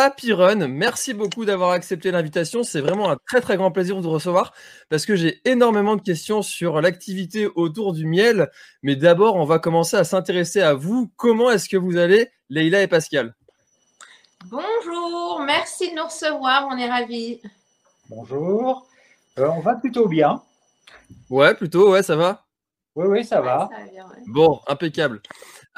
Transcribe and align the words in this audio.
Happy 0.00 0.32
Run. 0.32 0.68
Merci 0.68 1.12
beaucoup 1.12 1.44
d'avoir 1.44 1.72
accepté 1.72 2.12
l'invitation. 2.12 2.62
C'est 2.62 2.80
vraiment 2.80 3.10
un 3.10 3.16
très 3.26 3.40
très 3.40 3.56
grand 3.56 3.72
plaisir 3.72 3.96
de 3.96 4.02
vous 4.02 4.12
recevoir 4.12 4.52
parce 4.90 5.04
que 5.04 5.16
j'ai 5.16 5.40
énormément 5.44 5.96
de 5.96 6.02
questions 6.02 6.40
sur 6.40 6.80
l'activité 6.80 7.48
autour 7.56 7.92
du 7.92 8.06
miel. 8.06 8.48
Mais 8.84 8.94
d'abord, 8.94 9.34
on 9.34 9.44
va 9.44 9.58
commencer 9.58 9.96
à 9.96 10.04
s'intéresser 10.04 10.62
à 10.62 10.74
vous. 10.74 11.10
Comment 11.16 11.50
est-ce 11.50 11.68
que 11.68 11.76
vous 11.76 11.96
allez, 11.96 12.30
Leïla 12.48 12.82
et 12.82 12.86
Pascal? 12.86 13.34
Bonjour, 14.44 15.42
merci 15.44 15.90
de 15.90 15.96
nous 15.96 16.04
recevoir, 16.04 16.68
on 16.70 16.78
est 16.78 16.88
ravis. 16.88 17.40
Bonjour, 18.08 18.86
Euh, 19.36 19.48
on 19.48 19.58
va 19.58 19.74
plutôt 19.74 20.06
bien. 20.06 20.40
Ouais, 21.28 21.54
plutôt, 21.56 21.90
ouais, 21.90 22.04
ça 22.04 22.14
va? 22.14 22.44
Oui, 22.94 23.06
oui, 23.08 23.24
ça 23.24 23.40
va. 23.40 23.68
Ça 23.72 23.80
va 23.82 23.90
bien, 23.90 24.04
ouais. 24.06 24.22
Bon, 24.28 24.60
impeccable. 24.68 25.20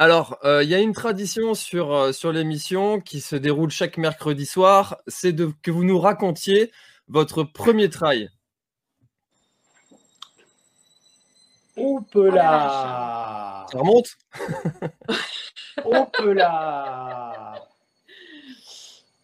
Alors, 0.00 0.38
euh, 0.44 0.65
il 0.65 0.71
y 0.71 0.75
a 0.75 0.78
une 0.78 0.94
tradition 0.94 1.53
sur, 1.53 1.93
euh, 1.93 2.12
sur 2.12 2.33
l'émission 2.33 3.03
qui 3.03 3.21
se 3.21 3.37
déroule 3.37 3.69
chaque 3.69 3.99
mercredi 3.99 4.47
soir, 4.47 4.97
c'est 5.06 5.34
de, 5.34 5.53
que 5.62 5.71
vous 5.71 5.84
nous 5.84 5.99
racontiez 6.00 6.72
votre 7.06 7.43
premier 7.43 7.91
trail. 7.91 8.31
Hop 11.77 12.06
Oh 12.15 12.25
là 12.28 13.66
Ça 13.71 13.78
remonte. 13.78 14.16
Hop 15.84 16.16
là 16.34 17.62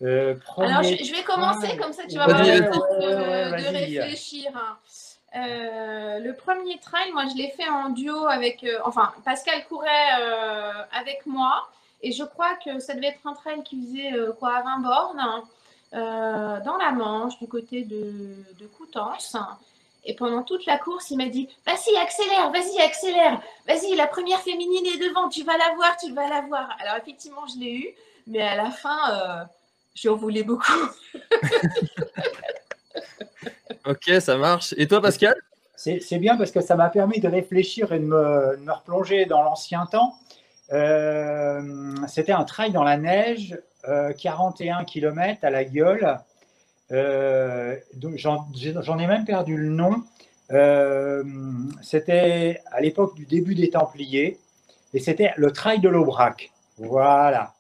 Euh, 0.03 0.35
Alors, 0.59 0.83
je, 0.83 1.11
vais 1.11 1.25
commencer, 1.25 1.75
comme 1.79 1.95
ça 1.95 2.03
tu 2.07 2.17
vas 2.17 2.25
avoir 2.25 2.43
le 2.43 2.71
temps 2.71 2.87
de, 3.01 4.03
réfléchir. 4.03 4.53
Euh, 5.37 6.19
le 6.21 6.35
premier 6.35 6.79
trail, 6.79 7.13
moi, 7.13 7.25
je 7.27 7.37
l'ai 7.37 7.51
fait 7.51 7.69
en 7.69 7.91
duo 7.91 8.27
avec. 8.27 8.65
euh, 8.65 8.79
enfin, 8.85 9.13
Pascal 9.25 9.65
courait 9.67 10.21
euh, 10.21 10.73
avec 10.93 11.27
moi. 11.27 11.69
Et 12.03 12.13
je 12.13 12.25
crois 12.25 12.55
que 12.65 12.79
ça 12.79 12.95
devait 12.95 13.09
être 13.09 13.27
un 13.27 13.35
trail 13.35 13.63
qui 13.65 13.83
faisait 13.83 14.13
quoi, 14.39 14.63
20 14.63 14.79
bornes, 14.81 15.19
hein, 15.19 15.43
dans 15.93 16.77
la 16.77 16.93
Manche, 16.93 17.39
du 17.39 17.49
côté 17.49 17.83
de, 17.83 18.67
Coutances. 18.77 19.37
Et 20.05 20.15
pendant 20.15 20.43
toute 20.43 20.67
la 20.67 20.79
course, 20.79 21.11
il 21.11 21.17
m'a 21.17 21.27
dit 21.27 21.49
Vas-y, 21.67 21.97
accélère, 21.97 22.51
vas-y, 22.51 22.81
accélère, 22.81 23.41
vas-y, 23.67 23.97
la 23.97 24.07
première 24.07 24.41
féminine 24.41 24.87
est 24.87 24.99
devant, 24.99 25.29
tu 25.29 25.43
vas 25.43 25.57
la 25.57 25.75
voir, 25.75 25.97
tu 25.97 26.13
vas 26.13 26.29
la 26.29 26.43
voir. 26.43 26.69
Alors, 26.81 26.97
effectivement, 26.97 27.47
je 27.53 27.59
l'ai 27.59 27.73
eu, 27.73 27.89
mais 28.27 28.43
à 28.43 28.57
la 28.57 28.71
fin, 28.71 29.47
j'en 29.95 30.17
voulais 30.17 30.45
beaucoup. 30.45 30.73
Ok, 33.87 34.11
ça 34.21 34.37
marche. 34.37 34.75
Et 34.77 34.87
toi, 34.87 35.01
Pascal? 35.01 35.35
C'est 35.77 36.19
bien 36.19 36.37
parce 36.37 36.51
que 36.51 36.61
ça 36.61 36.75
m'a 36.75 36.89
permis 36.89 37.21
de 37.21 37.29
réfléchir 37.29 37.93
et 37.93 37.99
de 37.99 38.05
me, 38.05 38.57
de 38.57 38.63
me 38.63 38.73
replonger 38.73 39.27
dans 39.27 39.43
l'ancien 39.43 39.87
temps. 39.87 40.15
Euh, 40.73 41.95
C'était 42.09 42.33
un 42.33 42.45
trail 42.45 42.73
dans 42.73 42.83
la 42.83 42.97
neige, 42.97 43.59
euh, 43.87 44.13
41 44.13 44.85
km 44.85 45.45
à 45.45 45.51
la 45.51 45.65
gueule. 45.65 46.19
Euh, 46.93 47.77
J'en 48.15 48.99
ai 48.99 49.07
même 49.07 49.25
perdu 49.25 49.57
le 49.57 49.69
nom. 49.69 50.03
Euh, 50.53 51.25
c'était 51.83 52.63
à 52.71 52.81
l'époque 52.81 53.15
du 53.15 53.27
début 53.27 53.55
des 53.55 53.71
Templiers 53.71 54.39
et 54.95 55.01
c'était 55.01 55.33
le 55.37 55.51
trail 55.51 55.81
de 55.81 55.89
l'Aubrac. 55.89 56.53
Voilà. 56.79 57.55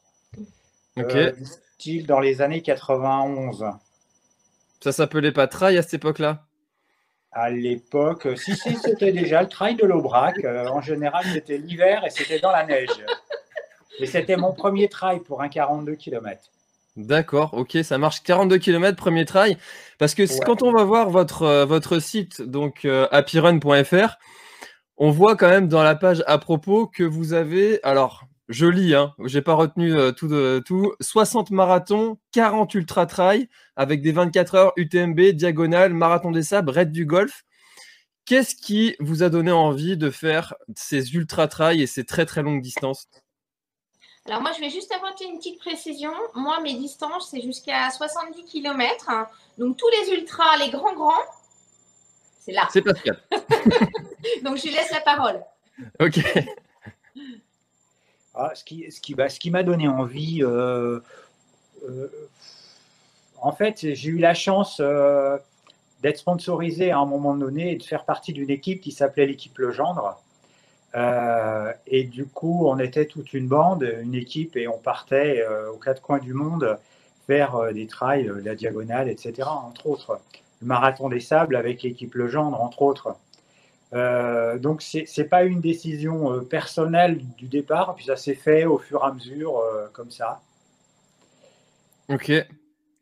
Ok. 0.96 1.14
Euh, 1.14 1.32
style 1.76 2.06
dans 2.06 2.20
les 2.20 2.43
années 2.43 2.62
91. 2.62 3.67
Ça 4.87 4.93
s'appelait 4.93 5.33
pas 5.33 5.49
trail 5.49 5.77
à 5.79 5.83
cette 5.83 5.94
époque-là? 5.94 6.44
À 7.33 7.50
l'époque, 7.50 8.29
si, 8.37 8.55
si, 8.55 8.77
c'était 8.77 9.11
déjà 9.11 9.43
le 9.43 9.49
trail 9.49 9.75
de 9.75 9.85
l'Aubrac. 9.85 10.38
Euh, 10.44 10.69
en 10.69 10.81
général, 10.81 11.25
c'était 11.33 11.59
l'hiver 11.59 12.05
et 12.06 12.11
c'était 12.11 12.38
dans 12.38 12.53
la 12.53 12.65
neige. 12.65 12.91
Et 13.99 14.06
c'était 14.06 14.37
mon 14.37 14.53
premier 14.53 14.88
trail 14.88 15.19
pour 15.25 15.43
un 15.43 15.49
42 15.49 15.97
km. 15.97 16.41
D'accord, 16.97 17.55
ok, 17.55 17.79
ça 17.83 17.99
marche. 17.99 18.23
42 18.23 18.59
km, 18.59 18.97
premier 18.97 19.25
trail. 19.25 19.56
Parce 19.99 20.15
que 20.15 20.23
Ouais. 20.23 20.41
quand 20.47 20.62
on 20.62 20.71
va 20.71 20.85
voir 20.85 21.11
votre, 21.11 21.43
euh, 21.43 21.65
votre 21.65 21.99
site, 21.99 22.41
donc 22.41 22.85
euh, 22.85 23.09
happyrun.fr, 23.11 24.19
on 24.99 25.11
voit 25.11 25.35
quand 25.35 25.49
même 25.49 25.67
dans 25.67 25.83
la 25.83 25.97
page 25.97 26.23
à 26.29 26.38
propos 26.38 26.87
que 26.87 27.03
vous 27.03 27.33
avez, 27.33 27.83
alors, 27.83 28.23
je 28.48 28.66
lis, 28.66 28.94
hein, 28.94 29.14
j'ai 29.25 29.43
pas 29.43 29.54
retenu 29.54 29.94
euh, 29.94 30.12
tout, 30.12 30.28
de, 30.28 30.62
tout. 30.64 30.94
60 31.00 31.50
marathons, 31.50 32.19
40 32.32 32.75
ultra 32.75 33.06
trail 33.06 33.48
avec 33.75 34.02
des 34.02 34.12
24 34.12 34.54
heures 34.54 34.72
UTMB, 34.76 35.20
diagonale, 35.32 35.93
marathon 35.93 36.31
des 36.31 36.43
sables, 36.43 36.70
raid 36.70 36.93
du 36.93 37.06
golf. 37.06 37.44
Qu'est-ce 38.25 38.54
qui 38.54 38.96
vous 38.98 39.22
a 39.22 39.28
donné 39.28 39.52
envie 39.52 39.96
de 39.96 40.10
faire 40.10 40.54
ces 40.75 41.14
ultra 41.14 41.48
trail 41.48 41.82
et 41.82 41.87
ces 41.87 42.04
très 42.04 42.26
très 42.26 42.43
longues 42.43 42.62
distances? 42.62 43.08
Alors 44.26 44.43
moi, 44.43 44.50
je 44.56 44.60
vais 44.60 44.70
juste 44.70 44.92
apporter 44.92 45.25
une 45.25 45.38
petite 45.38 45.58
précision. 45.58 46.12
Moi, 46.34 46.60
mes 46.60 46.75
distances, 46.75 47.31
c'est 47.31 47.42
jusqu'à 47.42 47.90
70 47.90 48.44
km. 48.44 49.10
Donc 49.58 49.76
tous 49.76 49.88
les 49.88 50.14
ultras, 50.14 50.56
les 50.58 50.70
grands 50.70 50.94
grands, 50.94 51.12
c'est 52.40 52.52
là. 52.52 52.69
C'est 52.72 52.82
Pascal. 52.82 53.20
Donc 54.42 54.56
je 54.56 54.64
lui 54.64 54.72
laisse 54.72 54.90
la 54.92 55.00
parole. 55.00 55.40
Ok. 56.00 56.20
Ah, 58.38 58.53
bah, 59.17 59.29
ce 59.31 59.41
qui 59.41 59.50
m'a 59.50 59.62
donné 59.62 59.88
envie, 59.88 60.43
euh, 60.43 61.00
euh, 61.88 62.09
en 63.41 63.53
fait, 63.53 63.94
j'ai 63.94 64.11
eu 64.11 64.19
la 64.19 64.35
chance 64.35 64.79
euh, 64.81 65.38
d'être 66.03 66.19
sponsorisé 66.19 66.91
à 66.91 66.99
un 66.99 67.06
moment 67.06 67.35
donné 67.35 67.73
et 67.73 67.77
de 67.77 67.83
faire 67.83 68.05
partie 68.05 68.35
d'une 68.35 68.50
équipe 68.50 68.83
qui 68.83 68.93
s'appelait 68.93 69.25
l'équipe 69.27 69.56
Legendre. 69.56 70.21
et 71.87 72.05
du 72.05 72.27
coup, 72.27 72.67
on 72.69 72.79
était 72.79 73.06
toute 73.06 73.33
une 73.33 73.49
bande, 73.49 73.83
une 74.03 74.15
équipe, 74.15 74.56
et 74.56 74.69
on 74.69 74.79
partait 74.79 75.44
aux 75.73 75.79
quatre 75.79 76.03
coins 76.03 76.19
du 76.19 76.35
monde 76.35 76.79
faire 77.27 77.73
des 77.73 77.87
trails, 77.87 78.31
la 78.44 78.55
diagonale, 78.55 79.09
etc., 79.09 79.49
entre 79.49 79.87
autres. 79.87 80.21
Le 80.61 80.67
marathon 80.69 81.09
des 81.09 81.21
sables 81.21 81.56
avec 81.56 81.83
l'équipe 81.83 82.15
Legendre, 82.15 82.61
entre 82.61 82.83
autres. 82.83 83.17
Euh, 83.96 84.58
donc, 84.58 84.82
ce 84.82 84.98
n'est 84.98 85.26
pas 85.26 85.44
une 85.44 85.60
décision 85.60 86.32
euh, 86.32 86.40
personnelle 86.40 87.19
du 87.38 87.46
départ, 87.46 87.94
puis 87.94 88.04
ça 88.04 88.16
s'est 88.16 88.34
fait 88.34 88.64
au 88.66 88.78
fur 88.78 89.02
et 89.02 89.08
à 89.08 89.12
mesure, 89.12 89.58
euh, 89.58 89.87
comme 89.93 90.10
ça. 90.10 90.40
Ok. 92.08 92.31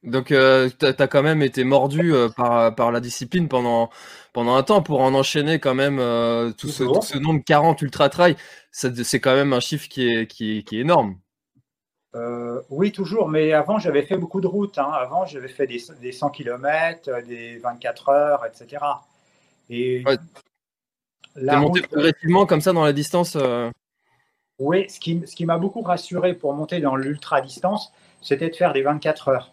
Donc, 0.04 0.26
tu 0.26 0.34
as, 0.36 1.08
quand 1.08 1.22
même 1.22 1.40
été 1.40 1.64
mordu 1.64 2.12
par, 2.36 2.74
par 2.74 2.92
la 2.92 3.00
discipline 3.00 3.48
pendant, 3.48 3.88
pendant 4.34 4.54
un 4.54 4.62
temps 4.62 4.82
pour 4.82 5.00
en 5.00 5.14
enchaîner 5.14 5.58
quand 5.58 5.74
même 5.74 5.96
tout 6.58 6.68
ce, 6.68 6.84
tout, 6.84 7.00
ce, 7.00 7.16
nombre 7.16 7.42
40 7.42 7.80
ultra-trail. 7.80 8.36
C'est 8.70 9.20
quand 9.20 9.34
même 9.34 9.54
un 9.54 9.60
chiffre 9.60 9.88
qui 9.88 10.06
est, 10.06 10.26
qui 10.26 10.62
qui 10.64 10.76
est 10.76 10.80
énorme. 10.80 11.16
oui, 12.68 12.92
toujours, 12.92 13.30
mais 13.30 13.54
avant 13.54 13.78
j'avais 13.78 14.02
fait 14.02 14.18
beaucoup 14.18 14.42
de 14.42 14.46
routes. 14.46 14.76
Hein. 14.76 14.90
Avant 14.92 15.24
j'avais 15.24 15.48
fait 15.48 15.66
des, 15.66 15.82
des, 16.02 16.12
100 16.12 16.28
km, 16.28 17.22
des 17.26 17.56
24 17.56 18.08
heures, 18.10 18.44
etc. 18.44 18.84
Et 19.70 20.04
T'es 21.34 21.56
monté 21.56 21.82
progressivement 21.82 22.46
comme 22.46 22.60
ça 22.60 22.72
dans 22.72 22.84
la 22.84 22.92
distance 22.92 23.36
euh 23.36 23.70
Oui, 24.58 24.88
ce 24.88 25.00
qui, 25.00 25.22
ce 25.26 25.34
qui 25.34 25.46
m'a 25.46 25.58
beaucoup 25.58 25.82
rassuré 25.82 26.34
pour 26.34 26.54
monter 26.54 26.80
dans 26.80 26.96
l'ultra 26.96 27.40
distance, 27.40 27.92
c'était 28.20 28.50
de 28.50 28.56
faire 28.56 28.72
des 28.72 28.82
24 28.82 29.28
heures. 29.28 29.52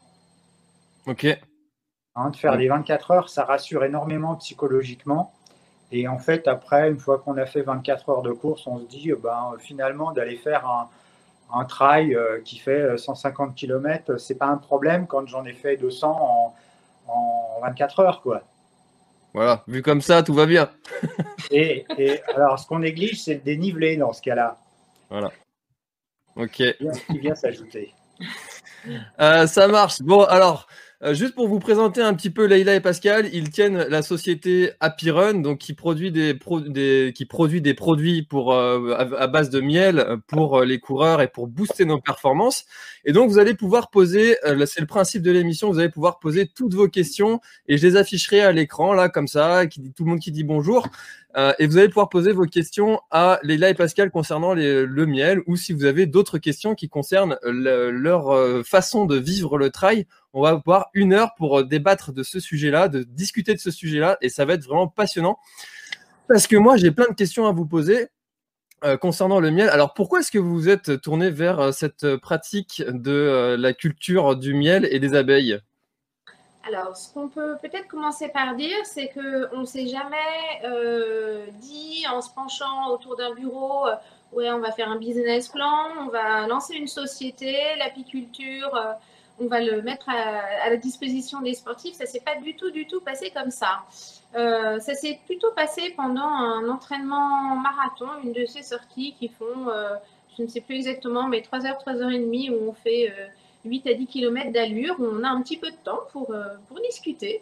Ok. 1.08 1.26
Hein, 2.16 2.30
de 2.30 2.36
faire 2.36 2.58
des 2.58 2.68
24 2.68 3.12
heures, 3.12 3.30
ça 3.30 3.46
rassure 3.46 3.84
énormément 3.84 4.36
psychologiquement. 4.36 5.34
Et 5.92 6.08
en 6.08 6.20
fait, 6.20 6.48
après, 6.48 6.90
une 6.90 7.00
fois 7.00 7.20
qu'on 7.20 7.38
a 7.38 7.46
fait 7.46 7.62
24 7.62 8.10
heures 8.10 8.22
de 8.22 8.32
course, 8.32 8.68
on 8.68 8.80
se 8.80 8.86
dit 8.86 9.12
ben, 9.22 9.54
finalement 9.60 10.12
d'aller 10.12 10.38
faire 10.38 10.66
un, 10.70 10.90
un 11.54 11.66
trail 11.66 12.16
euh, 12.16 12.40
qui 12.42 12.60
fait 12.60 12.98
150 12.98 13.56
km, 13.56 14.18
c'est 14.18 14.36
pas 14.36 14.48
un 14.48 14.58
problème 14.58 15.08
quand 15.08 15.28
j'en 15.28 15.46
ai 15.46 15.54
fait 15.54 15.78
200 15.78 16.08
en, 16.10 16.56
en 17.08 17.60
24 17.62 18.00
heures. 18.00 18.22
quoi. 18.22 18.44
Voilà, 19.34 19.64
vu 19.68 19.82
comme 19.82 20.02
ça, 20.02 20.24
tout 20.24 20.34
va 20.34 20.46
bien. 20.46 20.70
et, 21.52 21.86
alors, 22.36 22.60
ce 22.60 22.68
qu'on 22.68 22.80
néglige, 22.80 23.24
c'est 23.24 23.36
le 23.36 23.40
dénivelé 23.42 23.96
dans 23.98 24.14
ce 24.14 24.22
cas-là. 24.22 24.58
Voilà. 25.10 25.32
Ok. 26.36 26.56
Qui 26.56 27.20
vient 27.20 27.36
s'ajouter. 27.36 27.94
Euh, 29.20 29.48
ça 29.48 29.68
marche. 29.68 30.02
Bon, 30.02 30.24
alors, 30.24 30.68
euh, 31.04 31.16
juste 31.16 31.34
pour 31.34 31.48
vous 31.48 31.58
présenter 31.58 32.02
un 32.02 32.14
petit 32.14 32.30
peu 32.30 32.46
Leïla 32.46 32.76
et 32.76 32.80
Pascal, 32.80 33.28
ils 33.34 33.50
tiennent 33.50 33.78
la 33.90 34.04
société 34.04 34.72
Happy 34.80 35.10
Run, 35.10 35.36
donc 35.36 35.58
qui 35.58 35.74
produit 35.74 36.12
des, 36.12 36.38
qui 37.16 37.26
produit 37.26 37.60
des 37.60 37.74
produits 37.74 38.22
pour 38.22 38.54
euh, 38.54 38.94
à, 38.96 39.26
base 39.26 39.50
de 39.50 39.62
miel 39.62 40.18
pour 40.28 40.60
euh, 40.60 40.66
les 40.66 40.80
coureurs 40.80 41.22
et 41.22 41.28
pour 41.28 41.48
booster 41.48 41.86
nos 41.86 42.00
performances. 42.00 42.66
Et 43.04 43.14
donc 43.14 43.32
vous 43.32 43.40
allez 43.40 43.56
pouvoir 43.56 43.90
poser, 43.90 44.38
c'est 44.68 44.80
le 44.80 44.86
principe 44.86 45.24
de 45.24 45.32
l'émission, 45.32 45.72
vous 45.72 45.80
allez 45.80 45.90
pouvoir 45.90 46.20
poser 46.20 46.48
toutes 46.48 46.76
vos 46.76 46.88
questions 46.88 47.42
et 47.68 47.78
je 47.80 47.88
les 47.88 47.96
afficherai 47.96 48.42
à 48.42 48.52
l'écran 48.52 48.94
là 48.94 49.10
comme 49.10 49.28
ça, 49.28 49.66
qui 49.66 49.82
tout 49.94 50.04
le 50.04 50.12
monde 50.12 50.20
qui 50.20 50.32
dit 50.32 50.44
bonjour. 50.44 50.88
Euh, 51.38 51.54
et 51.60 51.68
vous 51.68 51.78
allez 51.78 51.88
pouvoir 51.88 52.10
poser 52.10 52.34
vos 52.34 52.46
questions 52.46 53.00
à 53.10 53.40
Leila 53.44 53.70
et 53.70 53.74
Pascal 53.74 54.12
concernant 54.12 54.54
le 54.54 55.06
miel 55.06 55.42
ou 55.48 55.56
si 55.56 55.72
vous 55.74 55.86
avez 55.86 56.06
d'autres 56.06 56.38
questions 56.38 56.76
qui 56.76 56.90
concernent 56.90 57.38
leur 57.44 58.30
euh, 58.30 58.64
façon 58.64 59.06
de 59.06 59.18
vivre 59.18 59.58
le 59.58 59.70
trail. 59.70 60.08
On 60.34 60.42
va 60.42 60.50
avoir 60.50 60.90
une 60.94 61.14
heure 61.14 61.34
pour 61.38 61.60
euh, 61.60 61.64
débattre 61.64 62.12
de 62.12 62.24
ce 62.24 62.40
sujet-là, 62.40 62.90
de 62.90 63.04
discuter 63.04 63.54
de 63.54 63.60
ce 63.60 63.72
sujet-là 63.72 64.18
et 64.22 64.30
ça 64.30 64.46
va 64.46 64.54
être 64.54 64.66
vraiment 64.66 64.88
passionnant. 64.88 65.38
Parce 66.28 66.48
que 66.48 66.56
moi, 66.56 66.78
j'ai 66.78 66.92
plein 66.92 67.08
de 67.10 67.16
questions 67.16 67.48
à 67.48 67.52
vous 67.52 67.66
poser. 67.66 68.08
concernant 69.00 69.40
le 69.40 69.52
miel. 69.52 69.70
Alors 69.70 69.94
pourquoi 69.94 70.22
est-ce 70.22 70.32
que 70.32 70.40
vous 70.40 70.56
vous 70.56 70.68
êtes 70.68 71.02
tourné 71.02 71.30
vers 71.30 71.72
cette 71.72 72.16
pratique 72.16 72.82
de 72.88 73.56
la 73.56 73.74
culture 73.74 74.36
du 74.36 74.56
miel 74.56 74.88
et 74.90 75.00
des 75.00 75.14
abeilles? 75.14 75.60
Alors, 76.64 76.96
ce 76.96 77.12
qu'on 77.12 77.28
peut 77.28 77.58
peut-être 77.62 77.88
commencer 77.88 78.30
par 78.30 78.56
dire, 78.56 78.78
c'est 78.84 79.10
qu'on 79.10 79.62
ne 79.62 79.66
s'est 79.66 79.88
jamais 79.88 80.18
euh, 80.64 81.48
dit 81.60 82.06
en 82.08 82.22
se 82.22 82.32
penchant 82.32 82.90
autour 82.92 83.16
d'un 83.16 83.34
bureau, 83.34 83.88
euh, 83.88 83.96
ouais, 84.34 84.52
on 84.52 84.60
va 84.60 84.72
faire 84.72 84.90
un 84.90 84.98
business 84.98 85.50
plan, 85.50 85.88
on 86.00 86.10
va 86.10 86.46
lancer 86.48 86.76
une 86.76 86.88
société, 86.88 87.58
l'apiculture, 87.80 88.76
euh, 88.76 88.94
on 89.40 89.48
va 89.48 89.60
le 89.60 89.82
mettre 89.82 90.08
à, 90.10 90.70
la 90.70 90.78
disposition 90.78 91.42
des 91.42 91.56
sportifs. 91.56 91.96
Ça 91.96 92.04
ne 92.04 92.10
s'est 92.10 92.20
pas 92.20 92.36
du 92.36 92.56
tout, 92.56 92.70
du 92.70 92.86
tout 92.86 93.02
passé 93.02 93.32
comme 93.32 93.50
ça. 93.50 93.80
ça 94.34 94.94
s'est 94.94 95.20
plutôt 95.26 95.52
passé 95.56 95.96
pendant 95.98 96.22
un 96.22 96.70
entraînement 96.70 97.56
marathon, 97.56 98.08
une 98.24 98.34
de 98.34 98.46
ces 98.46 98.62
sorties 98.62 99.16
qui 99.18 99.30
font, 99.30 99.66
je 100.38 100.44
ne 100.44 100.48
sais 100.48 100.62
plus 100.62 100.76
exactement, 100.76 101.28
mais 101.28 101.42
3 101.42 101.66
heures, 101.66 101.80
3 101.80 102.04
heures 102.04 102.12
et 102.12 102.20
demie 102.20 102.52
où 102.52 102.70
on 102.70 102.74
fait 102.74 103.12
8 103.66 103.88
à 103.88 103.94
10 103.94 104.08
km 104.08 104.52
d'allure, 104.52 104.96
on 105.00 105.24
a 105.24 105.30
un 105.30 105.42
petit 105.42 105.58
peu 105.58 105.72
de 105.72 105.78
temps 105.78 106.02
pour, 106.12 106.32
euh, 106.32 106.56
pour 106.68 106.80
discuter. 106.80 107.42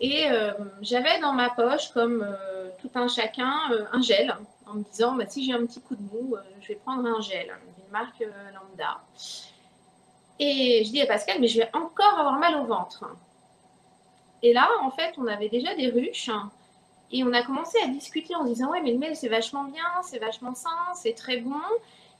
Et 0.00 0.30
euh, 0.30 0.52
j'avais 0.80 1.20
dans 1.20 1.32
ma 1.32 1.50
poche, 1.50 1.90
comme 1.92 2.22
euh, 2.22 2.68
tout 2.80 2.90
un 2.94 3.08
chacun, 3.08 3.54
un 3.92 4.02
gel, 4.02 4.34
en 4.66 4.74
me 4.74 4.84
disant, 4.84 5.14
bah, 5.14 5.24
si 5.28 5.44
j'ai 5.44 5.52
un 5.52 5.64
petit 5.66 5.80
coup 5.80 5.94
de 5.94 6.02
mou, 6.02 6.36
je 6.60 6.68
vais 6.68 6.74
prendre 6.74 7.06
un 7.06 7.20
gel, 7.20 7.46
une 7.78 7.92
marque 7.92 8.24
lambda. 8.54 9.00
Et 10.38 10.82
je 10.84 10.90
dis 10.90 11.00
à 11.00 11.06
Pascal, 11.06 11.38
mais 11.40 11.46
je 11.46 11.58
vais 11.58 11.70
encore 11.72 12.18
avoir 12.18 12.38
mal 12.38 12.56
au 12.56 12.64
ventre. 12.64 13.04
Et 14.42 14.52
là, 14.52 14.68
en 14.82 14.90
fait, 14.90 15.14
on 15.16 15.26
avait 15.26 15.48
déjà 15.48 15.74
des 15.74 15.88
ruches. 15.88 16.30
Et 17.12 17.22
on 17.22 17.32
a 17.32 17.42
commencé 17.42 17.78
à 17.82 17.86
discuter 17.86 18.34
en 18.34 18.44
disant, 18.44 18.70
ouais, 18.70 18.82
mais 18.82 18.92
le 18.92 18.98
mail, 18.98 19.14
c'est 19.14 19.28
vachement 19.28 19.64
bien, 19.64 19.84
c'est 20.02 20.18
vachement 20.18 20.54
sain, 20.54 20.70
c'est 20.94 21.14
très 21.14 21.36
bon. 21.36 21.60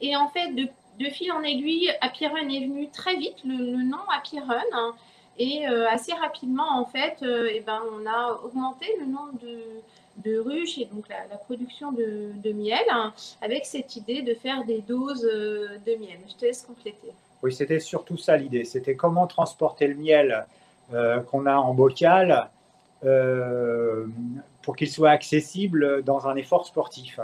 Et 0.00 0.16
en 0.16 0.28
fait, 0.28 0.52
de 0.52 0.68
de 0.98 1.06
fil 1.06 1.32
en 1.32 1.42
aiguille, 1.42 1.90
Happy 2.00 2.24
est 2.24 2.28
venu 2.28 2.88
très 2.90 3.16
vite, 3.16 3.36
le, 3.44 3.82
nom 3.82 3.98
Happy. 4.14 4.38
Hein, 4.38 4.94
et 5.38 5.66
euh, 5.68 5.88
assez 5.88 6.12
rapidement, 6.12 6.78
en 6.78 6.84
fait, 6.84 7.16
euh, 7.22 7.50
eh 7.52 7.60
ben, 7.60 7.80
on 7.92 8.06
a 8.06 8.40
augmenté 8.44 8.86
le 9.00 9.06
nombre 9.06 9.32
de, 9.42 10.38
ruches 10.38 10.78
et 10.78 10.84
donc 10.84 11.08
la, 11.08 11.36
production 11.36 11.90
de, 11.90 12.52
miel 12.52 12.84
hein, 12.88 13.12
avec 13.42 13.66
cette 13.66 13.96
idée 13.96 14.22
de 14.22 14.34
faire 14.34 14.64
des 14.64 14.80
doses 14.80 15.24
euh, 15.24 15.76
de 15.84 15.96
miel. 15.96 16.18
Je 16.28 16.34
te 16.34 16.44
laisse 16.44 16.62
compléter. 16.62 17.12
Oui, 17.42 17.52
c'était 17.52 17.80
surtout 17.80 18.16
ça 18.16 18.36
l'idée. 18.36 18.64
C'était 18.64 18.94
comment 18.94 19.26
transporter 19.26 19.86
le 19.86 19.96
miel 19.96 20.46
qu'on 21.30 21.46
a 21.46 21.56
en 21.56 21.74
bocal 21.74 22.48
pour 24.62 24.76
qu'il 24.76 24.88
soit 24.88 25.10
accessible 25.10 26.02
dans 26.04 26.26
un 26.26 26.36
effort 26.36 26.66
sportif. 26.66 27.20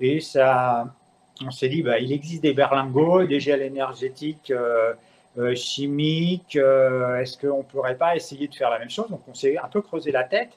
Et 0.00 0.20
ça, 0.20 0.92
on 1.40 1.50
s'est 1.50 1.68
dit, 1.68 1.82
bah, 1.82 1.98
il 1.98 2.12
existe 2.12 2.42
des 2.42 2.52
berlingots, 2.52 3.24
des 3.24 3.40
gels 3.40 3.62
énergétiques 3.62 4.50
euh, 4.50 4.92
euh, 5.38 5.54
chimiques. 5.54 6.56
Euh, 6.56 7.20
est-ce 7.20 7.38
qu'on 7.38 7.58
ne 7.58 7.62
pourrait 7.62 7.96
pas 7.96 8.16
essayer 8.16 8.48
de 8.48 8.54
faire 8.54 8.70
la 8.70 8.78
même 8.78 8.90
chose? 8.90 9.08
Donc, 9.08 9.20
on 9.28 9.34
s'est 9.34 9.56
un 9.58 9.68
peu 9.68 9.80
creusé 9.80 10.12
la 10.12 10.24
tête 10.24 10.52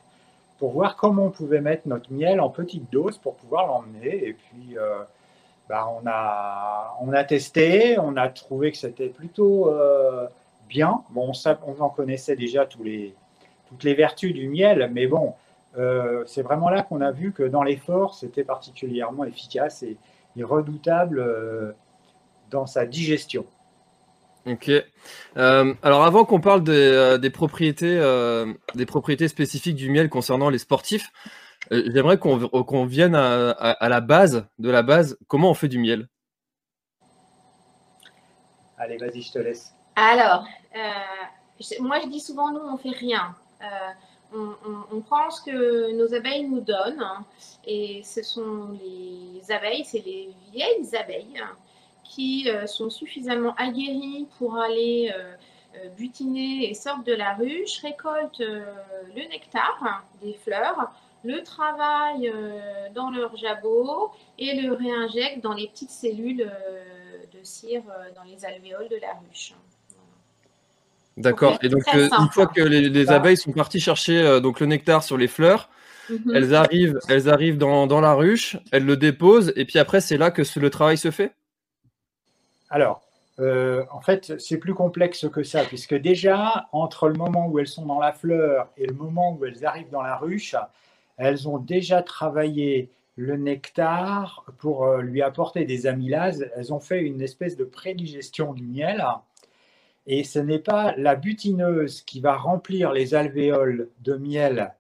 pour 0.60 0.72
voir 0.72 0.96
comment 0.96 1.26
on 1.26 1.32
pouvait 1.32 1.62
mettre 1.62 1.88
notre 1.88 2.12
miel 2.12 2.40
en 2.40 2.50
petite 2.50 2.92
dose 2.92 3.18
pour 3.18 3.36
pouvoir 3.36 3.68
l'emmener. 3.68 4.28
Et 4.28 4.34
puis, 4.34 4.76
bah, 5.68 5.90
on, 6.02 6.08
a, 6.08 6.96
on 7.02 7.12
a 7.12 7.24
testé, 7.24 7.98
on 8.00 8.16
a 8.16 8.30
trouvé 8.30 8.72
que 8.72 8.78
c'était 8.78 9.10
plutôt 9.10 9.70
bien. 10.70 11.04
Bon, 11.10 11.34
on, 11.66 11.82
en 11.82 11.90
connaissait 11.90 12.38
déjà 12.38 12.66
tous 12.66 12.84
les, 12.84 13.14
toutes 13.68 13.84
les 13.84 13.96
vertus 13.96 14.34
du 14.34 14.48
miel, 14.48 14.90
mais 14.94 15.08
bon, 15.08 15.34
c'est 16.26 16.42
vraiment 16.42 16.70
là 16.70 16.84
qu'on 16.84 17.02
a 17.02 17.12
vu 17.12 17.34
que 17.34 17.44
dans 17.44 17.64
l'effort, 17.64 18.16
c'était 18.16 18.46
particulièrement 18.46 19.26
efficace 19.26 19.84
et, 19.84 19.98
redoutable 20.44 21.20
euh, 21.20 21.72
dans 22.50 22.66
sa 22.66 22.86
digestion. 22.86 23.46
Ok. 24.46 24.70
Euh, 25.38 25.74
alors 25.82 26.04
avant 26.04 26.24
qu'on 26.24 26.40
parle 26.40 26.64
des, 26.64 26.72
euh, 26.72 27.30
propriétés, 27.32 28.00
des 28.76 28.86
propriétés 28.86 29.28
spécifiques 29.28 29.76
du 29.76 29.90
miel 29.90 30.10
concernant 30.10 30.50
les 30.50 30.60
sportifs, 30.60 31.12
j'aimerais 31.72 32.20
qu'on 32.20 32.86
vienne 32.86 33.16
à, 33.16 33.90
la 33.90 34.02
base 34.02 34.46
de 34.60 34.70
la 34.70 34.84
base. 34.84 35.18
Comment 35.28 35.50
on 35.50 35.56
fait 35.56 35.68
du 35.68 35.80
miel? 35.80 36.08
Allez, 38.78 38.98
vas-y, 38.98 39.22
je 39.22 39.32
te 39.32 39.40
laisse. 39.40 39.74
Alors, 39.96 40.46
moi 41.80 42.00
je 42.04 42.10
dis 42.10 42.20
souvent, 42.20 42.52
nous, 42.52 42.60
on 42.60 42.78
fait 42.78 42.90
rien. 42.90 43.34
On, 44.92 45.02
prend 45.02 45.30
ce 45.30 45.42
que 45.42 45.92
nos 45.94 46.14
abeilles 46.14 46.48
nous 46.48 46.60
donnent, 46.60 47.02
hein, 47.02 47.26
et 47.66 48.02
ce 48.04 48.22
sont 48.22 48.78
les 48.84 49.52
abeilles, 49.52 49.86
c'est 49.86 50.06
les 50.06 50.30
vieilles 50.52 50.96
abeilles 50.96 51.40
hein, 51.42 51.56
qui 52.04 52.50
sont 52.66 52.90
suffisamment 52.90 53.56
aguerries 53.56 54.28
pour 54.38 54.58
aller 54.58 55.14
butiner 55.98 56.70
et 56.70 56.74
sortent 56.74 57.06
de 57.06 57.14
la 57.14 57.34
ruche, 57.36 57.80
récoltent 57.82 58.40
le 58.40 59.30
nectar 59.30 60.04
des 60.22 60.34
fleurs, 60.34 60.92
le 61.24 61.42
travaillent 61.44 62.32
dans 62.94 63.12
leur 63.12 63.36
jabot 63.38 64.12
et 64.38 64.62
le 64.62 64.74
réinjectent 64.74 65.42
dans 65.42 65.54
les 65.54 65.68
petites 65.68 65.92
cellules 65.92 66.52
de 67.34 67.44
cire 67.44 67.84
dans 68.16 68.24
les 68.24 68.46
alvéoles 68.46 68.90
de 68.90 68.98
la 68.98 69.14
ruche. 69.14 69.54
D'accord. 71.18 71.58
Et 71.62 71.70
donc, 71.70 71.84
une 71.94 72.30
fois 72.32 72.48
que 72.48 72.62
les, 72.62 73.12
abeilles 73.12 73.38
sont 73.38 73.52
parties 73.52 73.80
chercher 73.80 74.40
donc 74.42 74.60
le 74.60 74.66
nectar 74.66 75.04
sur 75.04 75.18
les 75.18 75.28
fleurs, 75.28 75.70
mhm. 76.10 76.32
elles 76.34 76.54
arrivent, 76.54 77.00
elles 77.08 77.30
arrivent 77.30 77.58
dans, 77.58 77.88
dans, 77.88 78.02
la 78.02 78.14
ruche, 78.14 78.58
elles 78.72 78.86
le 78.86 78.98
déposent, 78.98 79.54
et 79.56 79.66
puis 79.66 79.80
après, 79.80 80.02
c'est 80.02 80.18
là 80.18 80.32
que 80.32 80.44
le 80.60 80.70
travail 80.70 80.98
se 80.98 81.12
fait? 81.12 81.34
Alors, 82.70 83.06
euh, 83.40 83.84
en 83.92 84.02
fait, 84.02 84.40
c'est 84.40 84.58
plus 84.58 84.74
complexe 84.74 85.28
que 85.30 85.44
ça, 85.44 85.64
puisque 85.64 85.96
déjà, 85.96 86.68
entre 86.72 87.10
le 87.10 87.16
moment 87.16 87.48
où 87.48 87.60
elles 87.60 87.68
sont 87.68 87.86
dans 87.86 88.00
la 88.00 88.14
fleur 88.14 88.70
et 88.78 88.88
le 88.88 88.94
moment 88.94 89.34
où 89.34 89.46
elles 89.46 89.66
arrivent 89.66 89.90
dans 89.92 90.02
la 90.02 90.16
ruche, 90.16 90.56
elles 91.18 91.48
ont 91.48 91.58
déjà 91.58 92.02
travaillé 92.02 92.90
le 93.18 93.38
nectar 93.38 94.46
pour 94.58 94.86
euh, 94.86 95.02
lui 95.02 95.22
apporter 95.22 95.66
des 95.66 95.88
amylases. 95.88 96.50
Elles 96.56 96.74
ont 96.74 96.80
fait 96.80 97.02
une 97.02 97.22
espèce 97.22 97.56
de 97.56 97.64
prédigestion 97.64 98.54
du 98.54 98.66
miel. 98.66 99.04
Et 100.08 100.24
ce 100.24 100.40
n'est 100.40 100.60
pas 100.60 100.94
la 100.98 101.16
butineuse 101.16 102.02
qui 102.02 102.20
va 102.20 102.36
remplir 102.36 102.92
les 102.92 103.16
alvéoles 103.16 103.90
de 104.00 104.16
miel, 104.16 104.74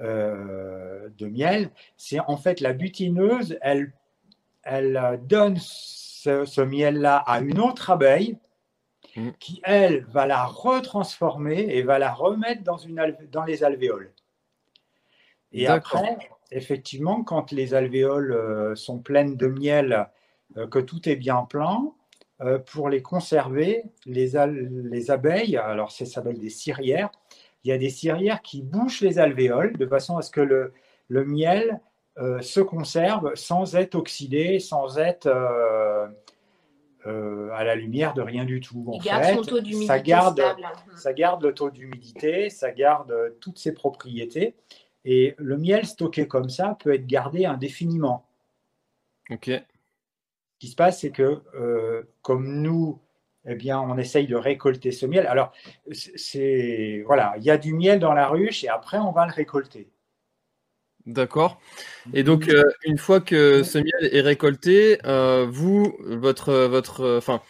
euh, 0.00 1.08
de 1.18 1.26
miel. 1.26 1.70
C'est 1.96 2.20
en 2.20 2.36
fait 2.36 2.60
la 2.60 2.72
butineuse, 2.72 3.58
elle, 3.62 3.92
elle 4.62 5.20
donne 5.24 5.56
ce, 5.58 6.60
miel-là 6.60 7.16
à 7.16 7.40
une 7.40 7.58
autre 7.58 7.90
abeille 7.90 8.38
mm. 9.16 9.30
qui, 9.40 9.60
elle, 9.64 10.04
va 10.04 10.26
la 10.26 10.44
retransformer 10.44 11.60
et 11.76 11.82
va 11.82 11.98
la 11.98 12.12
remettre 12.12 12.62
dans, 12.62 12.78
une 12.78 13.16
dans 13.32 13.44
les 13.44 13.64
alvéoles. 13.64 14.12
Et 15.52 15.66
après, 15.66 16.16
effectivement, 16.52 17.24
quand 17.24 17.50
les 17.50 17.74
alvéoles 17.74 18.32
euh, 18.32 18.74
sont 18.76 18.98
pleines 18.98 19.36
de 19.36 19.48
miel, 19.48 20.08
euh, 20.56 20.66
que 20.66 20.78
tout 20.78 21.08
est 21.08 21.16
bien 21.16 21.44
plein, 21.44 21.92
euh, 22.40 22.58
pour 22.58 22.88
les 22.88 23.02
conserver, 23.02 23.84
les, 24.06 24.32
les 24.46 25.10
abeilles, 25.10 25.56
alors 25.56 25.92
ça 25.92 26.06
s'appelle 26.06 26.38
des 26.38 26.50
cirières, 26.50 27.10
il 27.64 27.68
y 27.68 27.72
a 27.72 27.78
des 27.78 27.90
cirières 27.90 28.42
qui 28.42 28.62
bouchent 28.62 29.02
les 29.02 29.18
alvéoles 29.18 29.76
de 29.76 29.86
façon 29.86 30.16
à 30.16 30.22
ce 30.22 30.30
que 30.30 30.40
le, 30.40 30.72
le 31.08 31.24
miel 31.24 31.80
euh, 32.18 32.40
se 32.40 32.60
conserve 32.60 33.34
sans 33.34 33.76
être 33.76 33.94
oxydé, 33.94 34.58
sans 34.58 34.98
être 34.98 35.26
euh, 35.26 36.06
euh, 37.06 37.50
à 37.52 37.64
la 37.64 37.74
lumière 37.76 38.14
de 38.14 38.22
rien 38.22 38.44
du 38.44 38.60
tout. 38.60 38.84
En 38.88 38.98
garde 38.98 39.46
taux 39.46 39.60
ça 39.86 40.00
garde, 40.00 40.42
ça 40.96 41.12
garde 41.12 41.42
le 41.42 41.54
taux 41.54 41.70
d'humidité, 41.70 42.50
ça 42.50 42.72
garde 42.72 43.14
toutes 43.40 43.58
ses 43.58 43.72
propriétés. 43.72 44.54
Et 45.04 45.34
le 45.38 45.56
miel 45.56 45.86
stocké 45.86 46.28
comme 46.28 46.50
ça 46.50 46.76
peut 46.82 46.94
être 46.94 47.06
gardé 47.06 47.46
indéfiniment. 47.46 48.26
Ok. 49.30 49.50
Qui 50.60 50.68
se 50.68 50.76
passe, 50.76 51.00
c'est 51.00 51.10
que 51.10 51.42
comme 52.22 52.60
nous, 52.62 53.00
eh 53.46 53.54
bien, 53.54 53.80
on 53.80 53.96
essaye 53.98 54.26
de 54.26 54.36
récolter 54.36 54.92
ce 54.92 55.06
miel. 55.06 55.26
Alors, 55.26 55.52
c'est 55.92 57.02
voilà, 57.06 57.34
il 57.38 57.44
y 57.44 57.50
a 57.50 57.58
du 57.58 57.74
miel 57.74 57.98
dans 57.98 58.12
la 58.12 58.28
ruche 58.28 58.62
et 58.62 58.68
après 58.68 58.98
on 58.98 59.10
va 59.10 59.26
le 59.26 59.32
récolter. 59.32 59.90
D'accord. 61.06 61.58
Et 62.12 62.22
donc, 62.22 62.48
euh, 62.48 62.62
une 62.84 62.98
fois 62.98 63.20
que 63.20 63.62
ce 63.62 63.78
miel 63.78 64.10
est 64.12 64.20
récolté, 64.20 64.98
euh, 65.06 65.46
vous, 65.50 65.96
votre, 66.00 66.52
votre, 66.66 67.16
enfin, 67.16 67.40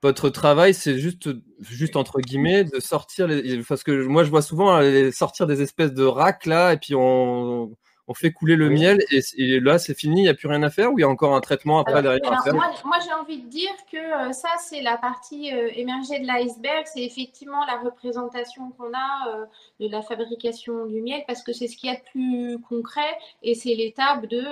votre 0.00 0.30
travail, 0.30 0.72
c'est 0.74 0.96
juste, 0.98 1.28
juste 1.60 1.96
entre 1.96 2.20
guillemets, 2.20 2.64
de 2.64 2.78
sortir 2.78 3.26
les, 3.26 3.62
parce 3.64 3.82
que 3.82 4.04
moi, 4.04 4.22
je 4.22 4.30
vois 4.30 4.42
souvent 4.42 4.80
sortir 5.10 5.48
des 5.48 5.60
espèces 5.60 5.92
de 5.92 6.04
racks 6.04 6.46
là, 6.46 6.72
et 6.72 6.76
puis 6.76 6.94
on, 6.94 7.76
on 8.10 8.14
fait 8.14 8.32
couler 8.32 8.56
le 8.56 8.70
miel 8.70 8.98
et, 9.12 9.60
là 9.60 9.78
c'est 9.78 9.94
fini, 9.94 10.22
il 10.22 10.24
n'y 10.24 10.28
a 10.28 10.34
plus 10.34 10.48
rien 10.48 10.64
à 10.64 10.70
faire 10.70 10.92
ou 10.92 10.98
il 10.98 11.02
y 11.02 11.04
a 11.04 11.08
encore 11.08 11.32
un 11.36 11.40
traitement 11.40 11.78
après 11.78 12.02
derrière 12.02 12.20
Moi, 12.52 12.98
j'ai 13.04 13.12
envie 13.12 13.40
de 13.40 13.48
dire 13.48 13.70
que 13.90 13.96
euh, 14.28 14.32
ça 14.32 14.48
c'est 14.58 14.82
la 14.82 14.96
partie 14.96 15.54
euh, 15.54 15.70
émergée 15.76 16.18
de 16.18 16.26
l'iceberg, 16.26 16.86
c'est 16.92 17.04
effectivement 17.04 17.64
la 17.66 17.78
représentation 17.78 18.72
qu'on 18.72 18.92
a 18.92 19.28
euh, 19.28 19.44
de 19.78 19.88
la 19.88 20.02
fabrication 20.02 20.86
du 20.86 21.00
miel 21.00 21.22
parce 21.28 21.44
que 21.44 21.52
c'est 21.52 21.68
ce 21.68 21.76
qu'il 21.76 21.88
y 21.88 21.92
a 21.92 21.96
de 21.96 22.02
plus 22.10 22.58
concret 22.68 23.16
et 23.44 23.54
c'est 23.54 23.74
l'étape 23.76 24.26
de 24.26 24.42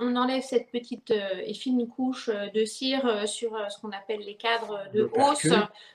on 0.00 0.14
enlève 0.16 0.42
cette 0.42 0.70
petite 0.70 1.10
euh, 1.10 1.42
et 1.44 1.54
fine 1.54 1.88
couche 1.88 2.28
euh, 2.28 2.48
de 2.50 2.64
cire 2.64 3.04
euh, 3.06 3.26
sur 3.26 3.58
ce 3.70 3.80
qu'on 3.80 3.90
appelle 3.90 4.20
les 4.20 4.36
cadres 4.36 4.84
de 4.94 5.10
hausse 5.16 5.48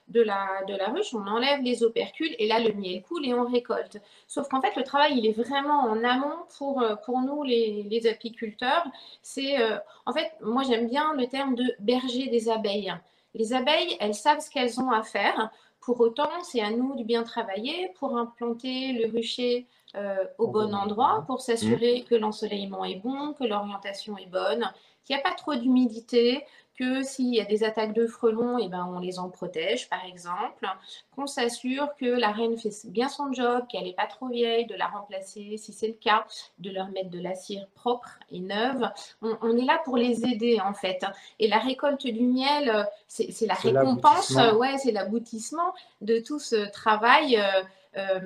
de 0.10 0.22
la, 0.22 0.64
de 0.68 0.76
la 0.76 0.88
ruche. 0.88 1.14
On 1.14 1.26
enlève 1.26 1.62
les 1.62 1.84
opercules 1.84 2.36
et 2.38 2.48
là, 2.48 2.60
le 2.60 2.74
miel 2.74 3.02
coule 3.02 3.26
et 3.26 3.34
on 3.34 3.46
récolte. 3.46 4.00
Sauf 4.28 4.50
qu'en 4.50 4.62
fait, 4.62 4.76
le 4.76 4.84
travail, 4.84 5.18
il 5.18 5.26
est 5.26 5.32
vraiment 5.32 5.84
en 5.84 6.04
amont 6.04 6.36
pour, 6.58 6.84
pour 7.06 7.22
nous, 7.22 7.44
les, 7.44 7.84
les 7.84 8.08
apiculteurs. 8.08 8.86
C'est, 9.22 9.56
en 10.06 10.14
fait, 10.14 10.34
moi, 10.42 10.64
j'aime 10.64 10.88
bien 10.88 11.14
le 11.14 11.28
terme 11.28 11.56
de 11.56 11.64
berger 11.80 12.28
des 12.28 12.50
abeilles. 12.50 12.94
Les 13.34 13.54
abeilles, 13.54 13.96
elles 14.00 14.14
savent 14.14 14.40
ce 14.40 14.50
qu'elles 14.50 14.80
ont 14.80 14.92
à 14.92 15.04
faire. 15.04 15.52
Pour 15.80 16.00
autant, 16.02 16.30
c'est 16.44 16.62
à 16.62 16.72
nous 16.72 16.96
de 16.96 17.04
bien 17.04 17.24
travailler 17.24 17.92
pour 17.96 18.18
implanter 18.18 18.94
le 18.94 19.12
rucher 19.12 19.68
euh, 19.96 20.26
au 20.38 20.48
bon 20.48 20.74
endroit 20.74 21.24
pour 21.28 21.42
s'assurer 21.42 22.02
mmh. 22.02 22.04
que 22.06 22.16
l'ensoleillement 22.16 22.86
est 22.86 22.96
bon, 22.96 23.34
que 23.34 23.44
l'orientation 23.44 24.18
est 24.18 24.26
bonne, 24.26 24.72
qu'il 25.06 25.16
n'y 25.16 25.22
a 25.22 25.24
pas 25.24 25.36
trop 25.36 25.56
d'humidité, 25.56 26.46
que 26.78 27.04
s'il 27.04 27.34
y 27.34 27.40
a 27.40 27.46
des 27.46 27.64
attaques 27.64 27.94
de 27.94 28.08
frelons, 28.08 28.58
et 28.58 28.64
eh 28.66 28.68
ben, 28.68 28.90
on 28.92 29.00
les 29.00 29.20
en 29.20 29.30
protège, 29.30 29.90
par 29.90 30.04
exemple, 30.06 30.68
qu'on 31.16 31.28
s'assure 31.28 31.90
que 32.00 32.06
la 32.06 32.32
reine 32.32 32.58
fait 32.58 32.72
bien 32.86 33.10
son 33.10 33.32
job, 33.32 33.66
qu'elle 33.70 33.84
n'est 33.84 33.94
pas 33.94 34.08
trop 34.08 34.28
vieille, 34.28 34.66
de 34.66 34.74
la 34.74 34.88
remplacer 34.88 35.58
si 35.58 35.72
c'est 35.72 35.88
le 35.88 35.94
cas, 35.94 36.26
de 36.58 36.72
leur 36.72 36.90
mettre 36.90 37.12
de 37.12 37.20
la 37.20 37.36
cire 37.36 37.68
propre 37.76 38.10
et 38.32 38.40
neuve. 38.40 38.90
On, 39.22 39.56
est 39.56 39.66
là 39.66 39.80
pour 39.86 39.98
les 39.98 40.26
aider, 40.26 40.60
en 40.60 40.74
fait. 40.74 41.06
Et 41.40 41.48
la 41.48 41.60
récolte 41.60 42.08
du 42.08 42.24
miel, 42.24 42.88
c'est 43.08 43.46
la 43.46 43.54
récompense, 43.54 44.36
ouais, 44.56 44.78
c'est 44.80 44.92
l'aboutissement 44.92 45.74
de 46.02 46.20
tout 46.20 46.40
ce 46.40 46.72
travail. 46.72 47.38
Euh, 47.38 47.62
euh, 47.96 48.20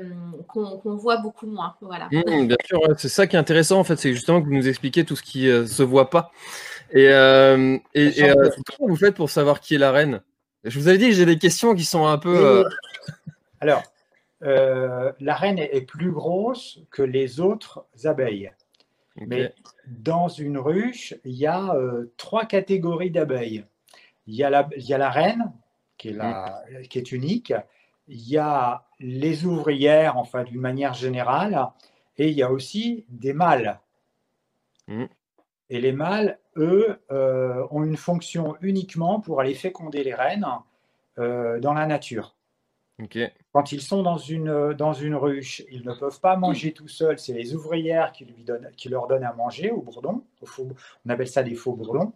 qu'on 0.47 0.95
voit 0.95 1.17
beaucoup 1.17 1.45
moins. 1.45 1.75
Voilà. 1.81 2.07
Mmh, 2.11 2.47
bien 2.47 2.57
sûr, 2.65 2.79
c'est 2.97 3.09
ça 3.09 3.27
qui 3.27 3.35
est 3.35 3.39
intéressant 3.39 3.79
en 3.79 3.83
fait, 3.83 3.97
c'est 3.97 4.13
justement 4.13 4.41
que 4.41 4.45
vous 4.45 4.53
nous 4.53 4.67
expliquez 4.67 5.03
tout 5.03 5.15
ce 5.15 5.23
qui 5.23 5.45
ne 5.45 5.51
euh, 5.51 5.65
se 5.65 5.83
voit 5.83 6.09
pas. 6.09 6.31
Et, 6.91 7.09
euh, 7.09 7.77
comment 7.93 8.89
vous 8.89 8.95
faites 8.95 9.15
pour 9.15 9.29
savoir 9.29 9.59
qui 9.59 9.75
est 9.75 9.79
la 9.79 9.91
reine? 9.91 10.21
Je 10.63 10.79
vous 10.79 10.87
avais 10.87 10.97
dit 10.97 11.07
que 11.09 11.15
j'ai 11.15 11.25
des 11.25 11.37
questions 11.37 11.75
qui 11.75 11.83
sont 11.83 12.07
un 12.07 12.17
peu. 12.17 12.63
Alors, 13.59 13.83
la 14.41 15.35
reine 15.35 15.59
est, 15.59 15.81
plus 15.81 16.11
grosse 16.11 16.79
que 16.89 17.03
les 17.03 17.39
autres 17.39 17.85
abeilles. 18.05 18.51
Mais 19.17 19.53
dans 19.87 20.29
une 20.29 20.57
ruche, 20.57 21.13
il 21.25 21.35
y 21.35 21.45
a 21.45 21.75
trois 22.15 22.45
catégories 22.45 23.11
d'abeilles. 23.11 23.65
Il, 24.27 24.35
y 24.35 24.43
a 24.43 24.49
la, 24.49 24.69
il 24.77 24.85
y 24.85 24.93
a 24.93 24.97
la 24.97 25.09
reine, 25.09 25.51
qui 25.97 26.09
est, 26.09 26.13
la, 26.13 26.63
qui 26.89 26.99
est 26.99 27.11
unique 27.11 27.53
il 28.07 28.29
y 28.29 28.37
a 28.37 28.83
les 28.99 29.45
ouvrières, 29.45 30.17
enfin 30.17 30.43
d'une 30.43 30.59
manière 30.59 30.93
générale, 30.93 31.69
et 32.17 32.29
il 32.29 32.33
y 32.33 32.43
a 32.43 32.51
aussi 32.51 33.05
des 33.09 33.33
mâles. 33.33 33.79
Mm. 34.87 35.05
Et 35.69 35.81
les 35.81 35.91
mâles, 35.91 36.39
eux, 36.55 36.97
euh, 37.11 37.67
ont 37.71 37.83
une 37.83 37.97
fonction 37.97 38.55
uniquement 38.61 39.19
pour 39.19 39.41
aller 39.41 39.53
féconder 39.53 40.03
les 40.03 40.13
reines 40.13 40.47
euh, 41.19 41.59
dans 41.59 41.73
la 41.73 41.85
nature. 41.85 42.37
Quand 43.51 43.71
ils 43.71 43.81
sont 43.81 44.01
dans 44.01 44.17
une, 44.17 44.73
dans 44.73 44.93
une 44.93 45.13
ruche, 45.13 45.61
ils 45.69 45.85
ne 45.85 45.93
peuvent 45.93 46.19
pas 46.19 46.35
manger 46.35 46.73
tout 46.73 46.87
seuls. 46.87 47.19
C'est 47.19 47.33
les 47.33 47.53
ouvrières 47.53 48.11
qui, 48.11 48.25
lui 48.25 48.43
donnent, 48.43 48.71
qui 48.75 48.89
leur 48.89 49.07
donnent 49.07 49.23
à 49.23 49.33
manger 49.33 49.69
au 49.69 49.81
bourdon. 49.81 50.23
on 50.57 51.09
appelle 51.09 51.27
ça 51.27 51.43
des 51.43 51.53
faux 51.53 51.73
bourdons. 51.73 52.13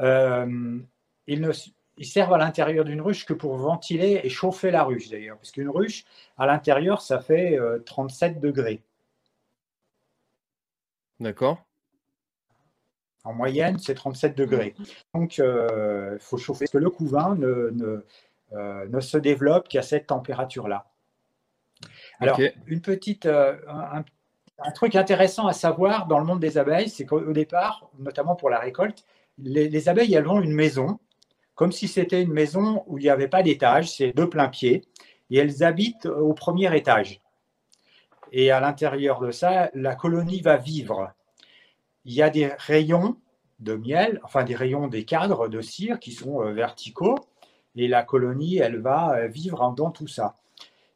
Euh, 0.00 0.78
ils 1.26 1.40
ne, 1.40 1.52
ils 1.98 2.06
servent 2.06 2.34
à 2.34 2.38
l'intérieur 2.38 2.84
d'une 2.84 3.00
ruche 3.00 3.24
que 3.24 3.32
pour 3.32 3.56
ventiler 3.56 4.20
et 4.22 4.28
chauffer 4.28 4.70
la 4.70 4.84
ruche 4.84 5.08
d'ailleurs, 5.08 5.36
parce 5.38 5.50
qu'une 5.50 5.70
ruche, 5.70 6.04
à 6.36 6.46
l'intérieur, 6.46 7.00
ça 7.00 7.20
fait 7.20 7.58
37 7.86 8.36
euh, 8.36 8.40
degrés. 8.40 8.82
D'accord. 11.20 11.62
En 13.24 13.32
moyenne, 13.32 13.78
c'est 13.78 13.94
37 13.94 14.36
degrés. 14.36 14.74
Donc, 15.14 15.38
il 15.38 15.42
euh, 15.42 16.18
faut 16.18 16.36
chauffer, 16.36 16.66
parce 16.66 16.72
que 16.72 16.78
le 16.78 16.90
couvain 16.90 17.34
ne, 17.34 17.70
ne, 17.70 18.04
euh, 18.52 19.00
se 19.00 19.18
développe 19.18 19.68
qu'à 19.68 19.82
cette 19.82 20.06
température-là. 20.06 20.86
Alors, 22.20 22.38
une 22.66 22.80
petite, 22.80 23.26
un, 23.26 24.04
truc 24.74 24.94
intéressant 24.94 25.46
à 25.46 25.52
savoir 25.52 26.06
dans 26.06 26.18
le 26.18 26.24
monde 26.24 26.40
des 26.40 26.56
abeilles, 26.56 26.88
c'est 26.88 27.04
qu'au 27.04 27.32
départ, 27.32 27.90
notamment 27.98 28.36
pour 28.36 28.48
la 28.48 28.58
récolte, 28.58 29.04
les, 29.38 29.68
les 29.68 29.88
abeilles, 29.88 30.14
elles 30.14 30.28
ont 30.28 30.40
une 30.40 30.54
maison 30.54 30.98
comme 31.56 31.72
si 31.72 31.88
c'était 31.88 32.22
une 32.22 32.32
maison 32.32 32.84
où 32.86 32.98
il 32.98 33.02
n'y 33.02 33.10
avait 33.10 33.28
pas 33.28 33.42
d'étage, 33.42 33.90
c'est 33.90 34.12
deux 34.12 34.28
plein 34.28 34.48
pieds, 34.48 34.84
et 35.30 35.38
elles 35.38 35.64
habitent 35.64 36.06
au 36.06 36.32
premier 36.34 36.74
étage. 36.76 37.20
Et 38.30 38.50
à 38.50 38.60
l'intérieur 38.60 39.20
de 39.20 39.30
ça, 39.30 39.70
la 39.74 39.96
colonie 39.96 40.42
va 40.42 40.58
vivre. 40.58 41.12
Il 42.04 42.12
y 42.12 42.22
a 42.22 42.30
des 42.30 42.46
rayons 42.46 43.16
de 43.58 43.74
miel, 43.74 44.20
enfin 44.22 44.44
des 44.44 44.54
rayons 44.54 44.86
des 44.86 45.04
cadres 45.04 45.48
de 45.48 45.62
cire 45.62 45.98
qui 45.98 46.12
sont 46.12 46.42
euh, 46.42 46.52
verticaux, 46.52 47.16
et 47.74 47.88
la 47.88 48.02
colonie, 48.02 48.58
elle 48.58 48.78
va 48.78 49.16
euh, 49.16 49.26
vivre 49.26 49.72
dans 49.74 49.90
tout 49.90 50.06
ça. 50.06 50.36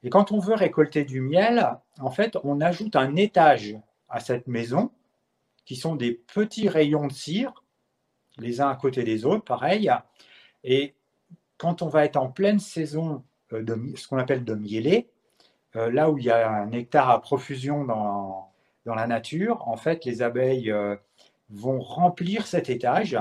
Et 0.02 0.11
quand 0.11 0.31
on 0.31 0.38
veut 0.38 0.55
récolter 0.55 1.05
du 1.05 1.23
miel, 1.23 1.79
en 2.00 2.11
fait, 2.11 2.37
on 2.45 2.61
ajoute 2.61 2.97
un 2.97 3.17
étage 3.17 3.76
à 4.11 4.21
cette 4.21 4.47
maison, 4.47 4.90
qui 5.64 5.76
sont 5.76 5.97
des 5.97 6.12
petits 6.12 6.69
rayons 6.69 7.07
de 7.07 7.12
cire, 7.12 7.64
les 8.38 8.61
uns 8.61 8.69
à 8.69 8.76
côté 8.76 9.05
des 9.05 9.25
autres, 9.25 9.45
pareil. 9.45 9.90
Et 10.64 10.95
quand 11.57 11.83
on 11.83 11.88
va 11.88 12.05
être 12.05 12.17
en 12.17 12.29
pleine 12.29 12.59
saison 12.59 13.23
euh, 13.52 13.62
de 13.62 13.76
ce 13.97 14.09
qu'on 14.09 14.19
appelle 14.19 14.45
de 14.45 14.55
mielé, 14.55 15.09
là 15.75 16.11
où 16.11 16.19
il 16.19 16.25
y 16.25 16.31
a 16.31 16.50
un 16.50 16.67
nectar 16.67 17.11
à 17.11 17.23
profusion 17.23 17.85
dans, 17.85 18.50
dans 18.87 18.97
la 18.97 19.07
nature, 19.07 19.69
en 19.69 19.76
fait, 19.76 20.05
les 20.05 20.21
abeilles 20.21 20.75
vont 21.49 21.79
remplir 21.79 22.49
cet 22.49 22.71
étage 22.71 23.17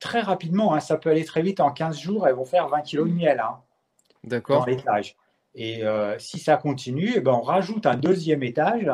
très 0.00 0.20
rapidement. 0.20 0.74
Hein. 0.74 0.80
ça 0.80 0.96
peut 0.96 1.10
aller 1.10 1.24
très 1.24 1.42
vite. 1.42 1.60
En 1.60 1.70
15 1.70 1.98
jours, 1.98 2.26
elles 2.26 2.34
vont 2.34 2.44
faire 2.44 2.68
20 2.68 2.82
kg 2.82 2.96
de 2.98 3.12
miel 3.12 3.40
hein, 3.40 3.60
dans 4.48 4.64
l'étage. 4.64 5.16
Et 5.54 5.84
euh, 5.84 6.18
si 6.18 6.38
ça 6.38 6.56
continue, 6.56 7.14
eh 7.16 7.20
ben, 7.20 7.32
on 7.32 7.40
rajoute 7.40 7.86
un 7.86 7.96
deuxième 7.96 8.42
étage 8.42 8.90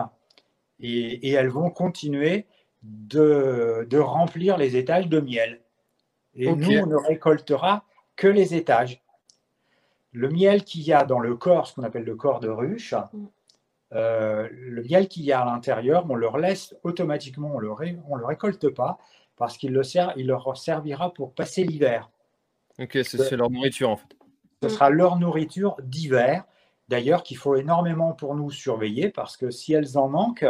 et, 0.78 1.30
elles 1.30 1.48
vont 1.48 1.70
continuer 1.70 2.46
de, 2.82 3.98
remplir 3.98 4.56
les 4.56 4.76
étages 4.76 5.08
de 5.08 5.20
miel. 5.20 5.60
Et 6.34 6.52
nous, 6.54 6.78
on 6.78 6.86
ne 6.86 6.96
récoltera 6.96 7.84
que 8.16 8.28
les 8.28 8.54
étages. 8.54 9.02
Le 10.12 10.28
miel 10.28 10.64
qu'il 10.64 10.82
y 10.82 10.92
a 10.92 11.04
dans 11.04 11.20
le 11.20 11.36
corps, 11.36 11.66
ce 11.66 11.74
qu'on 11.74 11.84
appelle 11.84 12.04
le 12.04 12.16
corps 12.16 12.40
de 12.40 12.48
ruche, 12.48 12.94
mm. 13.12 13.26
Euh, 13.94 14.48
le 14.50 14.82
miel 14.82 15.06
qu'il 15.06 15.22
y 15.22 15.32
a 15.32 15.42
à 15.42 15.44
l'intérieur, 15.44 16.06
on 16.08 16.14
leur 16.14 16.38
laisse 16.38 16.74
automatiquement, 16.82 17.52
on 17.54 17.60
ne 17.60 17.66
le, 17.66 18.24
récolte 18.24 18.70
pas 18.70 18.98
parce 19.36 19.58
qu'il 19.58 19.72
le 19.72 19.82
sert, 19.82 20.12
il 20.16 20.26
leur 20.26 20.56
servira 20.56 21.12
pour 21.12 21.34
passer 21.34 21.64
l'hiver. 21.64 22.10
Ok, 22.78 22.98
c'est 23.02 23.36
leur 23.36 23.50
nourriture 23.50 23.90
en 23.90 23.96
fait. 23.96 24.16
Ce 24.62 24.68
sera 24.68 24.88
leur 24.88 25.18
nourriture 25.18 25.76
d'hiver, 25.82 26.44
d'ailleurs 26.88 27.22
qu'il 27.22 27.36
faut 27.36 27.56
énormément 27.56 28.12
pour 28.12 28.34
nous 28.34 28.50
surveiller 28.50 29.10
parce 29.10 29.36
que 29.36 29.50
si 29.50 29.74
elles 29.74 29.98
en 29.98 30.08
manquent, 30.08 30.46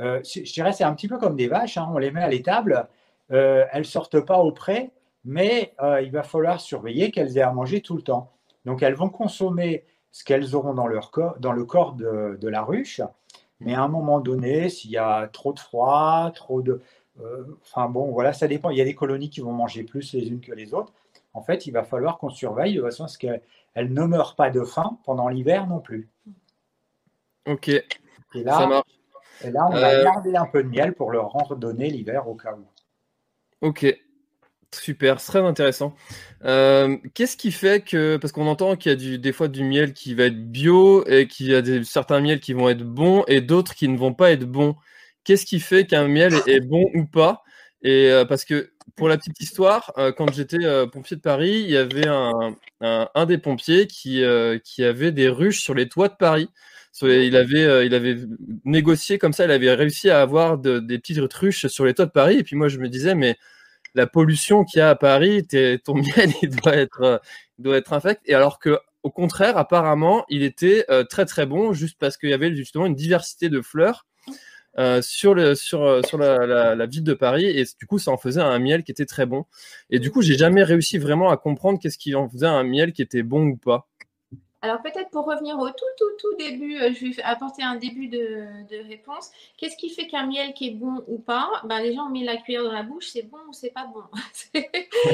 euh, 0.00 0.20
je 0.24 0.52
dirais 0.52 0.72
c'est 0.72 0.84
un 0.84 0.92
petit 0.94 1.08
peu 1.08 1.16
comme 1.16 1.36
des 1.36 1.48
vaches, 1.48 1.78
hein, 1.78 1.88
on 1.94 1.98
les 1.98 2.10
met 2.10 2.22
à 2.22 2.28
l'étable, 2.28 2.88
euh, 3.30 3.64
elles 3.72 3.82
ne 3.82 3.84
sortent 3.84 4.20
pas 4.20 4.38
au 4.38 4.52
pré, 4.52 4.90
mais 5.26 5.74
il 6.02 6.10
va 6.10 6.22
falloir 6.22 6.60
surveiller 6.60 7.10
qu'elles 7.10 7.36
aient 7.36 7.42
à 7.42 7.52
manger 7.52 7.82
tout 7.82 7.96
le 7.96 8.02
temps. 8.02 8.32
Donc 8.64 8.82
elles 8.82 8.94
vont 8.94 9.10
consommer 9.10 9.84
ce 10.16 10.24
qu'elles 10.24 10.54
auront 10.54 10.72
dans, 10.72 10.86
leur 10.86 11.10
corps, 11.10 11.36
dans 11.40 11.52
le 11.52 11.66
corps 11.66 11.92
de, 11.92 12.48
la 12.48 12.62
ruche. 12.62 13.02
Mais 13.60 13.74
à 13.74 13.82
un 13.82 13.88
moment 13.88 14.18
donné, 14.20 14.70
s'il 14.70 14.90
y 14.90 14.96
a 14.96 15.28
trop 15.28 15.52
de 15.52 15.58
froid, 15.58 16.30
trop 16.34 16.62
de... 16.62 16.80
Euh, 17.20 17.44
enfin 17.62 17.88
bon, 17.88 18.12
voilà, 18.12 18.32
ça 18.32 18.48
dépend. 18.48 18.70
Il 18.70 18.78
y 18.78 18.80
a 18.80 18.84
des 18.84 18.94
colonies 18.94 19.28
qui 19.28 19.40
vont 19.40 19.52
manger 19.52 19.82
plus 19.82 20.14
les 20.14 20.28
unes 20.28 20.40
que 20.40 20.52
les 20.52 20.72
autres. 20.72 20.94
En 21.34 21.42
fait, 21.42 21.66
il 21.66 21.70
va 21.70 21.82
falloir 21.82 22.16
qu'on 22.16 22.30
surveille 22.30 22.74
de 22.74 22.82
façon 22.82 23.04
à 23.04 23.08
ce 23.08 23.18
qu'elles 23.18 23.42
ne 23.76 24.04
meurent 24.04 24.36
pas 24.36 24.48
de 24.48 24.62
faim 24.64 24.98
pendant 25.04 25.28
l'hiver 25.28 25.66
non 25.66 25.80
plus. 25.80 26.08
Ok. 27.46 27.68
Et 27.68 27.84
là, 28.34 28.58
ça 28.58 28.66
marche. 28.66 28.90
Et 29.44 29.50
là, 29.50 29.66
on 29.68 29.74
va 29.74 29.90
euh, 29.90 30.04
garder 30.04 30.34
un 30.34 30.46
peu 30.46 30.62
de 30.62 30.68
miel 30.68 30.94
pour 30.94 31.10
leur 31.10 31.36
en 31.36 31.44
redonner 31.44 31.90
l'hiver 31.90 32.26
au 32.26 32.34
cas 32.36 32.54
où. 32.54 33.66
Ok. 33.66 33.86
Super, 34.80 35.22
très 35.22 35.40
intéressant. 35.40 35.94
Euh, 36.44 36.96
qu'est-ce 37.14 37.36
qui 37.36 37.50
fait 37.50 37.84
que, 37.84 38.16
parce 38.18 38.32
qu'on 38.32 38.46
entend 38.46 38.76
qu'il 38.76 38.90
y 38.90 38.92
a 38.92 38.96
du, 38.96 39.18
des 39.18 39.32
fois 39.32 39.48
du 39.48 39.64
miel 39.64 39.92
qui 39.92 40.14
va 40.14 40.24
être 40.24 40.50
bio 40.50 41.06
et 41.06 41.26
qu'il 41.26 41.46
y 41.46 41.54
a 41.54 41.62
des, 41.62 41.82
certains 41.84 42.20
miels 42.20 42.40
qui 42.40 42.52
vont 42.52 42.68
être 42.68 42.82
bons 42.82 43.24
et 43.26 43.40
d'autres 43.40 43.74
qui 43.74 43.88
ne 43.88 43.96
vont 43.96 44.14
pas 44.14 44.32
être 44.32 44.44
bons. 44.44 44.76
Qu'est-ce 45.24 45.46
qui 45.46 45.60
fait 45.60 45.86
qu'un 45.86 46.08
miel 46.08 46.34
est, 46.46 46.60
bon 46.60 46.84
ou 46.94 47.04
pas? 47.04 47.42
Et 47.82 48.10
euh, 48.10 48.24
parce 48.24 48.44
que 48.44 48.70
pour 48.96 49.08
la 49.08 49.16
petite 49.16 49.40
histoire, 49.40 49.92
euh, 49.98 50.12
quand 50.12 50.32
j'étais 50.32 50.58
pompier 50.92 51.16
de 51.16 51.22
Paris, 51.22 51.62
il 51.64 51.70
y 51.70 51.76
avait 51.76 52.06
un, 52.06 53.26
des 53.26 53.38
pompiers 53.38 53.86
qui, 53.86 54.22
qui 54.64 54.84
avait 54.84 55.12
des 55.12 55.28
ruches 55.28 55.60
sur 55.60 55.74
les 55.74 55.88
toits 55.88 56.08
de 56.08 56.16
Paris. 56.16 56.48
Il 57.02 57.36
avait, 57.36 57.86
il 57.86 57.94
avait 57.94 58.16
négocié 58.64 59.18
comme 59.18 59.32
ça, 59.32 59.44
il 59.44 59.50
avait 59.50 59.74
réussi 59.74 60.10
à 60.10 60.22
avoir 60.22 60.58
des 60.58 60.98
petites 60.98 61.18
ruches 61.32 61.66
sur 61.66 61.84
les 61.84 61.94
toits 61.94 62.06
de 62.06 62.10
Paris. 62.10 62.36
Et 62.38 62.44
puis 62.44 62.56
moi, 62.56 62.68
je 62.68 62.78
me 62.78 62.88
disais, 62.88 63.14
mais 63.14 63.36
la 63.96 64.06
pollution 64.06 64.64
qu'il 64.64 64.78
y 64.78 64.82
a 64.82 64.90
à 64.90 64.94
Paris, 64.94 65.46
ton 65.84 65.94
miel 66.16 66.30
il 66.42 66.50
doit 66.50 66.76
être 66.76 67.20
euh, 67.64 67.74
être 67.74 67.92
infect. 67.92 68.20
Et 68.26 68.34
alors 68.34 68.58
que 68.58 68.78
au 69.02 69.10
contraire, 69.10 69.56
apparemment, 69.56 70.24
il 70.28 70.42
était 70.42 70.84
euh, 70.90 71.04
très 71.04 71.26
très 71.26 71.46
bon, 71.46 71.72
juste 71.72 71.96
parce 71.98 72.16
qu'il 72.16 72.28
y 72.28 72.32
avait 72.32 72.54
justement 72.54 72.86
une 72.86 72.94
diversité 72.94 73.48
de 73.48 73.60
fleurs 73.60 74.04
euh, 74.78 75.00
sur 75.00 75.34
la, 75.34 76.86
ville 76.86 77.04
de 77.04 77.14
Paris 77.14 77.46
et 77.46 77.64
du 77.78 77.86
coup 77.86 77.98
ça 77.98 78.10
en 78.10 78.18
faisait 78.18 78.42
un 78.42 78.58
miel 78.58 78.82
qui 78.84 78.90
était 78.92 79.06
très 79.06 79.24
bon. 79.24 79.46
Et 79.90 79.98
du 79.98 80.10
coup, 80.10 80.22
j'ai 80.22 80.36
jamais 80.36 80.62
réussi 80.62 80.98
vraiment 80.98 81.30
à 81.30 81.36
comprendre 81.36 81.78
qu'est-ce 81.80 81.98
qui 81.98 82.14
en 82.14 82.28
faisait 82.28 82.46
un 82.46 82.64
miel 82.64 82.92
qui 82.92 83.00
était 83.00 83.22
bon 83.22 83.46
ou 83.46 83.56
pas. 83.56 83.88
Alors 84.62 84.80
peut-être 84.80 85.10
pour 85.10 85.26
revenir 85.26 85.58
au 85.58 85.68
tout, 85.68 85.84
tout, 85.98 86.10
tout 86.18 86.34
début, 86.38 86.80
euh, 86.80 86.92
je 86.92 87.06
vais 87.06 87.22
apporter 87.22 87.62
un 87.62 87.76
début 87.76 88.08
de, 88.08 88.88
réponse. 88.88 89.30
Qu'est-ce 89.56 89.76
qui 89.76 89.90
fait 89.90 90.06
qu'un 90.06 90.26
miel 90.26 90.54
qui 90.54 90.68
est 90.68 90.74
bon 90.74 91.04
ou 91.08 91.18
pas 91.18 91.50
ben, 91.64 91.80
Les 91.80 91.94
gens 91.94 92.08
mettent 92.08 92.24
la 92.24 92.36
cuillère 92.36 92.64
dans 92.64 92.72
la 92.72 92.82
bouche, 92.82 93.08
c'est 93.08 93.22
bon 93.22 93.38
ou 93.48 93.52
c'est 93.52 93.70
pas 93.70 93.86
bon? 93.86 94.02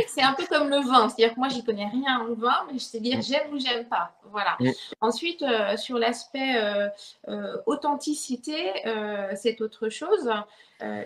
c'est 0.09 0.23
un 0.23 0.35
peu 0.35 0.47
comme 0.47 0.69
le 0.69 0.79
vin. 0.79 1.09
C'est-à-dire 1.09 1.35
que 1.35 1.41
moi, 1.41 1.49
j'y 1.49 1.65
connais 1.65 1.87
rien 1.87 2.21
en 2.21 2.35
vin, 2.35 2.67
mais 2.69 2.75
je 2.75 2.85
sais 2.85 3.01
dire 3.01 3.21
j'aime 3.21 3.53
ou 3.53 3.59
j'aime 3.59 3.87
pas. 3.87 4.15
Voilà. 4.31 4.57
Ensuite, 5.01 5.43
euh, 5.43 5.77
sur 5.77 5.99
l'aspect 5.99 6.57
euh, 6.57 7.57
authenticité, 7.67 8.73
c'est 9.35 9.61
autre 9.61 9.89
chose. 9.89 10.31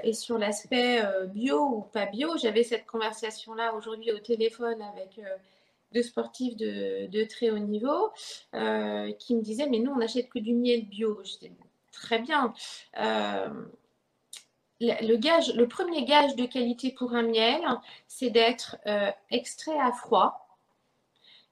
et 0.04 0.12
sur 0.12 0.38
l'aspect 0.38 1.02
bio 1.28 1.58
ou 1.60 1.80
pas 1.92 2.06
bio, 2.06 2.36
j'avais 2.36 2.62
cette 2.62 2.86
conversation-là 2.86 3.74
aujourd'hui 3.74 4.12
au 4.12 4.18
téléphone 4.18 4.80
avec 4.82 5.20
de 5.96 6.02
sportifs 6.02 6.56
de, 6.56 7.24
très 7.24 7.50
haut 7.50 7.58
niveau 7.58 8.12
euh, 8.54 9.10
qui 9.12 9.34
me 9.34 9.40
disaient 9.40 9.68
mais 9.68 9.78
nous 9.78 9.92
on 9.92 9.96
n'achète 9.96 10.28
que 10.28 10.38
du 10.38 10.52
miel 10.52 10.86
bio. 10.86 11.20
J'étais 11.24 11.52
très 11.92 12.18
bien. 12.18 12.52
Euh, 12.98 13.48
le, 14.80 15.16
gage, 15.16 15.54
le 15.54 15.66
premier 15.66 16.04
gage 16.04 16.36
de 16.36 16.44
qualité 16.44 16.92
pour 16.92 17.14
un 17.14 17.22
miel, 17.22 17.62
c'est 18.06 18.28
d'être 18.28 18.76
euh, 18.86 19.10
extrait 19.30 19.78
à 19.80 19.92
froid 19.92 20.46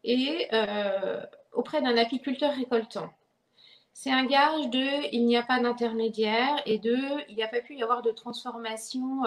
et 0.07 0.51
auprès 1.53 1.81
d'un 1.81 1.97
apiculteur 1.97 2.53
récoltant. 2.55 3.11
C'est 3.95 4.11
un 4.11 4.27
gage 4.27 4.69
de 4.69 5.15
il 5.15 5.25
n'y 5.25 5.39
a 5.39 5.43
pas 5.43 5.61
d'intermédiaire 5.61 6.61
et 6.67 6.79
de 6.79 6.99
il 7.31 7.37
n'y 7.37 7.43
a 7.43 7.49
pas 7.49 7.63
pu 7.63 7.77
y 7.77 7.83
avoir 7.83 8.03
de 8.03 8.11
transformation 8.11 9.23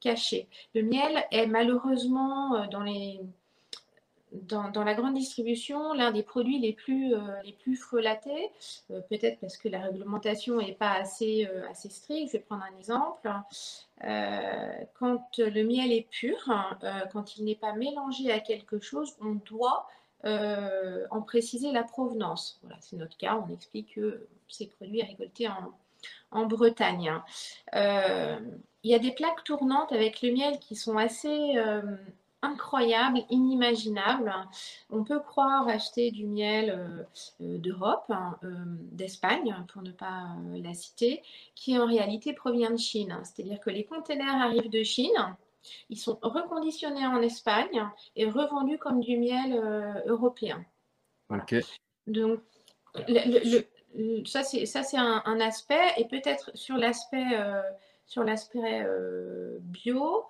cachée. 0.00 0.48
Le 0.74 0.82
miel 0.82 1.26
est 1.30 1.46
malheureusement 1.46 2.66
dans 2.68 2.82
les 2.82 3.20
dans, 4.32 4.84
la 4.84 4.94
grande 4.94 5.14
distribution, 5.14 5.92
l'un 5.92 6.10
des 6.10 6.22
produits 6.22 6.58
les 6.58 6.72
plus, 6.72 7.14
euh, 7.14 7.20
les 7.44 7.52
plus 7.52 7.76
frelatés, 7.76 8.50
euh, 8.90 9.00
peut-être 9.08 9.40
parce 9.40 9.56
que 9.56 9.68
la 9.68 9.80
réglementation 9.80 10.58
n'est 10.58 10.72
pas 10.74 10.92
assez, 10.92 11.46
euh, 11.46 11.68
assez 11.70 11.88
stricte. 11.88 12.28
Je 12.28 12.38
vais 12.38 12.44
prendre 12.44 12.64
un 12.64 12.78
exemple. 12.78 13.30
quand 14.94 15.38
le 15.38 15.62
miel 15.64 15.92
est 15.92 16.08
pur, 16.10 16.36
quand 17.12 17.36
il 17.36 17.44
n'est 17.44 17.56
pas 17.56 17.72
mélangé 17.72 18.30
à 18.30 18.40
quelque 18.40 18.78
chose, 18.80 19.16
on 19.20 19.34
doit 19.34 19.86
en 20.24 21.22
préciser 21.22 21.72
la 21.72 21.82
provenance. 21.82 22.58
Voilà, 22.62 22.76
c'est 22.80 22.96
notre 22.96 23.16
cas. 23.16 23.42
On 23.44 23.52
explique 23.52 23.94
que 23.94 24.26
ces 24.48 24.66
produits 24.66 25.02
récoltés 25.02 25.48
en, 25.48 25.72
en 26.30 26.46
Bretagne. 26.46 27.12
Il 27.74 28.90
y 28.90 28.94
a 28.94 28.98
des 28.98 29.12
plaques 29.12 29.42
tournantes 29.44 29.92
avec 29.92 30.22
le 30.22 30.32
miel 30.32 30.58
qui 30.60 30.76
sont 30.76 30.96
assez 30.96 31.54
incroyable, 32.42 33.20
inimaginable. 33.30 34.32
On 34.90 35.04
peut 35.04 35.20
croire 35.20 35.68
acheter 35.68 36.10
du 36.10 36.26
miel 36.26 36.70
euh, 36.70 37.02
euh, 37.40 37.58
d'Europe, 37.58 38.04
hein, 38.10 38.38
euh, 38.44 38.48
d'Espagne, 38.92 39.54
pour 39.72 39.82
ne 39.82 39.90
pas 39.90 40.36
la 40.54 40.74
citer, 40.74 41.22
qui 41.54 41.78
en 41.78 41.86
réalité 41.86 42.32
provient 42.32 42.70
de 42.70 42.76
Chine. 42.76 43.18
C'est-à-dire 43.24 43.60
que 43.60 43.70
les 43.70 43.84
containers 43.84 44.40
arrivent 44.40 44.70
de 44.70 44.82
Chine, 44.82 45.36
ils 45.90 45.98
sont 45.98 46.18
reconditionnés 46.22 47.06
en 47.06 47.20
Espagne 47.20 47.84
et 48.16 48.26
revendus 48.26 48.78
comme 48.78 49.00
du 49.00 49.18
miel 49.18 50.02
européen. 50.06 50.64
Donc, 52.06 52.40
ça 54.24 54.42
c'est 54.44 54.96
un, 54.96 55.40
aspect 55.40 55.92
et 55.98 56.06
peut-être 56.06 56.52
sur 56.54 56.76
l'aspect 56.76 57.26
sur 58.06 58.24
l'aspect 58.24 58.86
bio 59.60 60.24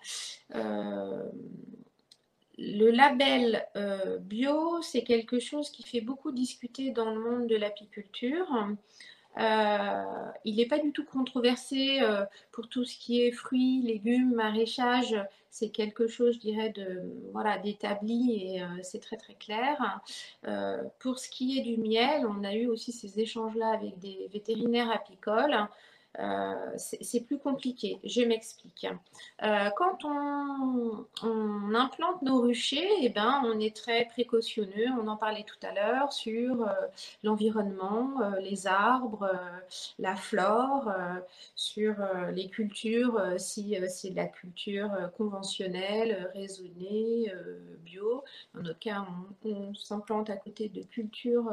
le 2.58 2.90
label 2.90 3.64
euh, 3.76 4.18
bio, 4.18 4.82
c'est 4.82 5.02
quelque 5.02 5.38
chose 5.38 5.70
qui 5.70 5.84
fait 5.84 6.00
beaucoup 6.00 6.32
discuter 6.32 6.90
dans 6.90 7.10
le 7.10 7.20
monde 7.20 7.46
de 7.46 7.56
l'apiculture. 7.56 8.48
il 10.44 10.56
n'est 10.56 10.66
pas 10.66 10.80
du 10.80 10.92
tout 10.92 11.04
controversé 11.04 12.00
pour 12.50 12.68
tout 12.68 12.84
ce 12.84 12.98
qui 12.98 13.22
est 13.22 13.30
fruits, 13.30 13.82
légumes, 13.82 14.34
maraîchage. 14.34 15.16
C'est 15.50 15.70
quelque 15.70 16.08
chose, 16.08 16.34
je 16.34 16.40
dirais, 16.40 16.74
d'établi 17.62 18.32
et 18.32 18.62
c'est 18.82 19.00
très 19.00 19.16
très 19.16 19.34
clair. 19.34 20.00
pour 20.98 21.20
ce 21.20 21.28
qui 21.28 21.58
est 21.58 21.62
du 21.62 21.76
miel, 21.76 22.26
on 22.26 22.42
a 22.42 22.54
eu 22.54 22.66
aussi 22.66 22.90
ces 22.90 23.20
échanges-là 23.20 23.70
avec 23.70 23.98
des 24.00 24.28
vétérinaires 24.32 24.90
apicoles. 24.90 25.68
Euh, 26.18 26.54
c'est 26.76 27.20
plus 27.20 27.38
compliqué. 27.38 28.00
Je 28.02 28.22
m'explique. 28.22 28.86
Euh, 29.42 29.70
quand 29.76 30.04
on, 30.04 31.06
implante 31.74 32.22
nos 32.22 32.40
ruchers, 32.40 32.90
eh 33.02 33.08
ben, 33.08 33.40
on 33.44 33.60
est 33.60 33.74
très 33.74 34.06
précautionneux. 34.06 34.88
On 35.00 35.06
en 35.06 35.16
parlait 35.16 35.44
tout 35.44 35.66
à 35.66 35.72
l'heure 35.72 36.12
sur 36.12 36.62
euh, 36.62 36.72
l'environnement, 37.22 38.14
les 38.40 38.66
arbres, 38.66 39.30
la 39.98 40.16
flore, 40.16 40.90
sur 41.54 41.94
les 42.32 42.48
cultures, 42.48 43.20
si 43.36 43.76
c'est 43.88 44.10
de 44.10 44.16
la 44.16 44.26
culture 44.26 44.90
conventionnelle, 45.16 46.30
raisonnée, 46.34 47.32
bio. 47.84 48.24
Dans 48.54 48.62
notre 48.62 48.78
cas, 48.78 49.06
on, 49.44 49.50
on 49.50 49.74
s'implante 49.74 50.30
à 50.30 50.36
côté 50.36 50.68
de 50.68 50.82
cultures 50.82 51.52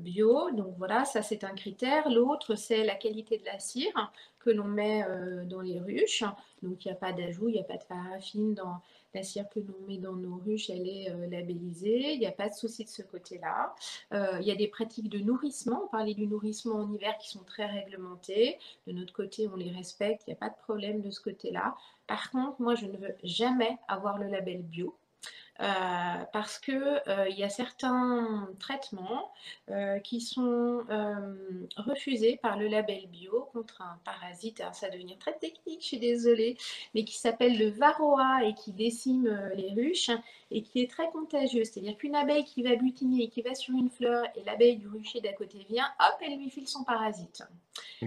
bio. 0.00 0.50
Donc 0.52 0.74
voilà, 0.78 1.04
ça 1.04 1.22
c'est 1.22 1.44
un 1.44 1.54
critère. 1.54 2.08
L'autre, 2.08 2.54
c'est 2.54 2.84
la 2.84 2.94
qualité 2.94 3.33
de 3.38 3.44
la 3.44 3.58
cire 3.58 4.12
que 4.38 4.50
l'on 4.50 4.64
met 4.64 5.04
euh, 5.04 5.44
dans 5.44 5.60
les 5.60 5.80
ruches. 5.80 6.24
Donc 6.62 6.84
il 6.84 6.88
n'y 6.88 6.92
a 6.92 6.96
pas 6.96 7.12
d'ajout, 7.12 7.48
il 7.48 7.54
n'y 7.54 7.60
a 7.60 7.64
pas 7.64 7.76
de 7.76 7.84
paraffine 7.84 8.54
dans 8.54 8.80
la 9.14 9.22
cire 9.22 9.48
que 9.48 9.60
l'on 9.60 9.86
met 9.86 9.98
dans 9.98 10.14
nos 10.14 10.36
ruches, 10.44 10.70
elle 10.70 10.88
est 10.88 11.10
euh, 11.10 11.28
labellisée, 11.28 12.12
il 12.12 12.18
n'y 12.18 12.26
a 12.26 12.32
pas 12.32 12.48
de 12.48 12.54
souci 12.54 12.84
de 12.84 12.88
ce 12.88 13.02
côté-là. 13.02 13.74
Euh, 14.12 14.38
il 14.40 14.46
y 14.46 14.50
a 14.50 14.56
des 14.56 14.68
pratiques 14.68 15.08
de 15.08 15.18
nourrissement, 15.20 15.82
on 15.84 15.88
parlait 15.88 16.14
du 16.14 16.26
nourrissement 16.26 16.76
en 16.76 16.92
hiver 16.92 17.16
qui 17.18 17.28
sont 17.28 17.44
très 17.44 17.66
réglementées. 17.66 18.58
De 18.86 18.92
notre 18.92 19.12
côté, 19.12 19.48
on 19.48 19.56
les 19.56 19.70
respecte, 19.70 20.24
il 20.26 20.30
n'y 20.30 20.34
a 20.34 20.38
pas 20.38 20.50
de 20.50 20.56
problème 20.62 21.00
de 21.00 21.10
ce 21.10 21.20
côté-là. 21.20 21.76
Par 22.06 22.30
contre, 22.30 22.60
moi, 22.60 22.74
je 22.74 22.86
ne 22.86 22.96
veux 22.96 23.14
jamais 23.22 23.78
avoir 23.88 24.18
le 24.18 24.26
label 24.26 24.62
bio. 24.62 24.94
Euh, 25.60 26.24
parce 26.32 26.58
que 26.58 26.72
euh, 27.08 27.28
il 27.28 27.38
y 27.38 27.44
a 27.44 27.48
certains 27.48 28.48
traitements 28.58 29.32
euh, 29.70 30.00
qui 30.00 30.20
sont 30.20 30.82
refusés 31.76 32.38
par 32.42 32.58
le 32.58 32.66
label 32.66 33.06
bio 33.06 33.48
contre 33.52 33.82
un 33.82 33.98
parasite. 34.04 34.62
Ça 34.72 34.88
va 34.88 34.92
devenir 34.92 35.16
très 35.18 35.34
technique, 35.34 35.80
je 35.80 35.86
suis 35.86 35.98
désolée, 35.98 36.56
mais 36.94 37.04
qui 37.04 37.16
s'appelle 37.16 37.56
le 37.58 37.68
varroa 37.68 38.44
et 38.44 38.54
qui 38.54 38.72
décime 38.72 39.28
les 39.54 39.72
ruches 39.74 40.10
et 40.54 40.62
qui 40.62 40.80
est 40.80 40.90
très 40.90 41.10
contagieux. 41.10 41.64
C'est-à-dire 41.64 41.96
qu'une 41.96 42.14
abeille 42.14 42.44
qui 42.44 42.62
va 42.62 42.76
butiner 42.76 43.24
et 43.24 43.28
qui 43.28 43.42
va 43.42 43.54
sur 43.54 43.74
une 43.74 43.90
fleur 43.90 44.24
et 44.36 44.44
l'abeille 44.44 44.76
du 44.76 44.86
rucher 44.86 45.20
d'à 45.20 45.32
côté 45.32 45.66
vient, 45.68 45.86
hop, 45.98 46.14
elle 46.22 46.38
lui 46.38 46.48
file 46.48 46.68
son 46.68 46.84
parasite. 46.84 47.42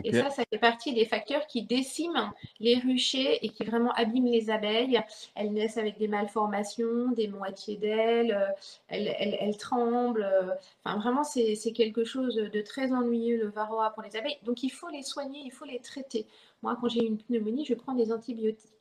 Et 0.04 0.14
ça, 0.14 0.30
ça 0.30 0.44
fait 0.50 0.58
partie 0.58 0.94
des 0.94 1.04
facteurs 1.04 1.46
qui 1.48 1.64
déciment 1.64 2.32
les 2.62 2.80
ruchers 2.80 3.46
et 3.46 3.50
qui 3.50 3.66
vraiment 3.66 3.92
abîment 3.92 4.32
les 4.32 4.50
abeilles. 4.50 5.02
Elles 5.36 5.52
naissent 5.52 5.78
avec 5.78 5.98
des 5.98 6.08
malformations, 6.08 7.12
des 7.12 7.28
moitié 7.28 7.76
d'elle, 7.76 8.32
euh, 8.32 8.48
elle, 8.88 9.58
tremble. 9.58 10.24
Euh, 10.24 10.54
enfin, 10.86 10.98
vraiment, 11.00 11.26
c'est 11.26 11.74
quelque 11.74 12.06
chose 12.06 12.36
de 12.36 12.62
très 12.62 12.94
ennuyeux, 12.94 13.38
le 13.38 13.50
varroa 13.50 13.90
pour 13.92 14.04
les 14.04 14.16
abeilles. 14.16 14.38
Donc, 14.44 14.64
il 14.64 14.70
faut 14.70 14.88
les 14.88 15.04
soigner, 15.04 15.42
il 15.44 15.52
faut 15.52 15.66
les 15.66 15.80
traiter. 15.80 16.26
Moi, 16.64 16.78
quand 16.80 16.88
j'ai 16.88 17.04
une 17.04 17.18
pneumonie, 17.18 17.66
je 17.66 17.74
prends 17.74 17.94
des 17.94 18.14
antibiotiques. 18.14 18.72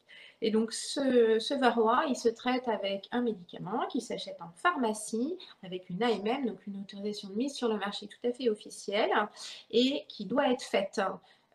Et 0.42 0.51
donc, 0.51 0.72
ce, 0.72 1.59
varroa, 1.59 2.05
il 2.09 2.16
se 2.16 2.29
traite 2.29 2.68
avec 2.68 3.09
un 3.11 3.22
médicament 3.22 3.87
qui 3.88 4.01
s'achète 4.01 4.37
en 4.40 4.51
pharmacie, 4.55 5.38
avec 5.62 5.88
une 5.88 6.03
AMM, 6.03 6.46
donc 6.46 6.66
une 6.66 6.81
autorisation 6.81 7.31
de 7.31 7.35
mise 7.35 7.55
sur 7.55 7.68
le 7.68 7.79
marché 7.79 8.07
tout 8.07 8.29
à 8.29 8.33
fait 8.33 8.51
officielle, 8.51 9.11
et 9.70 10.05
qui 10.09 10.27
doit 10.27 10.53
être 10.53 10.62
faite. 10.62 11.01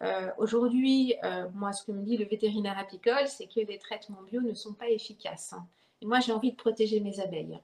Euh, 0.02 0.30
aujourd'hui, 0.39 1.13
moi, 1.54 1.74
ce 1.74 1.86
que 1.86 1.91
me 1.91 2.02
dit 2.02 2.17
le 2.17 2.26
vétérinaire 2.26 2.78
apicole, 2.80 3.28
c'est 3.28 3.46
que 3.46 3.60
les 3.60 3.78
traitements 3.78 4.24
bio 4.24 4.41
ne 4.41 4.56
sont 4.56 4.74
pas 4.74 4.89
efficaces. 4.89 5.54
Et 6.02 6.06
moi, 6.06 6.20
j'ai 6.20 6.32
envie 6.32 6.52
de 6.52 6.58
protéger 6.58 7.00
mes 7.00 7.20
abeilles. 7.20 7.60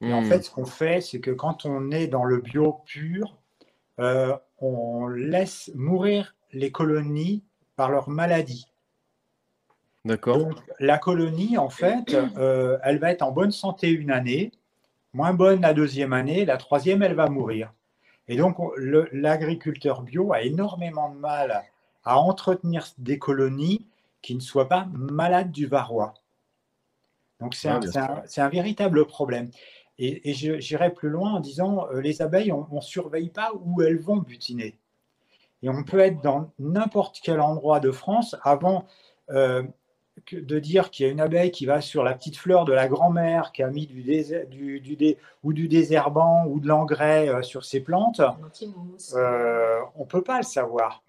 Et 0.00 0.12
en 0.12 0.20
hmm. 0.20 0.26
fait, 0.26 0.42
ce 0.42 0.50
qu'on 0.50 0.64
fait, 0.64 1.00
c'est 1.00 1.20
que 1.20 1.30
quand 1.30 1.64
on 1.64 1.90
est 1.90 2.06
dans 2.06 2.24
le 2.24 2.38
bio 2.38 2.80
pur, 2.84 3.36
euh, 3.98 4.36
on 4.58 5.08
laisse 5.08 5.70
mourir 5.74 6.36
les 6.52 6.70
colonies 6.70 7.42
par 7.76 7.90
leur 7.90 8.08
maladie. 8.08 8.67
D'accord. 10.08 10.48
La 10.80 10.96
colonie, 10.96 11.58
en 11.58 11.68
fait, 11.68 12.14
euh, 12.14 12.78
elle 12.82 12.98
va 12.98 13.12
être 13.12 13.20
en 13.20 13.30
bonne 13.30 13.50
santé 13.50 13.90
une 13.90 14.10
année, 14.10 14.52
moins 15.12 15.34
bonne 15.34 15.60
la 15.60 15.74
deuxième 15.74 16.14
année, 16.14 16.46
la 16.46 16.56
troisième, 16.56 17.02
elle 17.02 17.14
va 17.14 17.28
mourir. 17.28 17.74
Et 18.26 18.36
donc, 18.38 18.56
l'agriculteur 19.12 20.00
bio 20.00 20.32
a 20.32 20.40
énormément 20.40 21.10
de 21.10 21.18
mal 21.18 21.62
à 22.04 22.18
entretenir 22.18 22.86
des 22.96 23.18
colonies 23.18 23.86
qui 24.22 24.34
ne 24.34 24.40
soient 24.40 24.68
pas 24.68 24.88
malades 24.94 25.52
du 25.52 25.66
varroa. 25.66 26.14
Donc 27.40 27.54
c'est 27.54 27.68
un, 27.68 28.48
véritable 28.48 29.06
problème. 29.06 29.50
Et, 29.98 30.32
j'irai 30.32 30.90
plus 30.90 31.10
loin 31.10 31.34
en 31.34 31.40
disant, 31.40 31.86
euh, 31.92 32.00
les 32.00 32.22
abeilles, 32.22 32.50
on 32.50 32.66
ne 32.70 32.80
surveille 32.80 33.28
pas 33.28 33.52
où 33.60 33.82
elles 33.82 34.00
vont 34.00 34.16
butiner. 34.16 34.78
Et 35.62 35.68
on 35.68 35.84
peut 35.84 36.00
être 36.00 36.22
dans 36.22 36.50
n'importe 36.58 37.20
quel 37.22 37.40
endroit 37.40 37.78
de 37.78 37.90
France 37.90 38.36
avant 38.42 38.86
euh, 39.30 39.62
de 40.32 40.58
dire 40.58 40.90
qu'il 40.90 41.06
y 41.06 41.08
a 41.08 41.12
une 41.12 41.20
abeille 41.20 41.50
qui 41.50 41.66
va 41.66 41.80
sur 41.80 42.02
la 42.02 42.14
petite 42.14 42.36
fleur 42.36 42.64
de 42.64 42.72
la 42.72 42.88
grand-mère, 42.88 43.52
qui 43.52 43.62
a 43.62 43.70
mis 43.70 43.86
du, 43.86 44.02
du, 44.02 45.16
ou 45.42 45.52
du 45.52 45.68
désherbant 45.68 46.46
ou 46.46 46.60
de 46.60 46.68
l'engrais 46.68 47.28
euh, 47.28 47.42
sur 47.42 47.64
ses 47.64 47.80
plantes. 47.80 48.20
on 48.20 50.00
ne 50.00 50.06
peut 50.08 50.22
pas 50.22 50.38
le 50.38 50.44
savoir. 50.44 51.02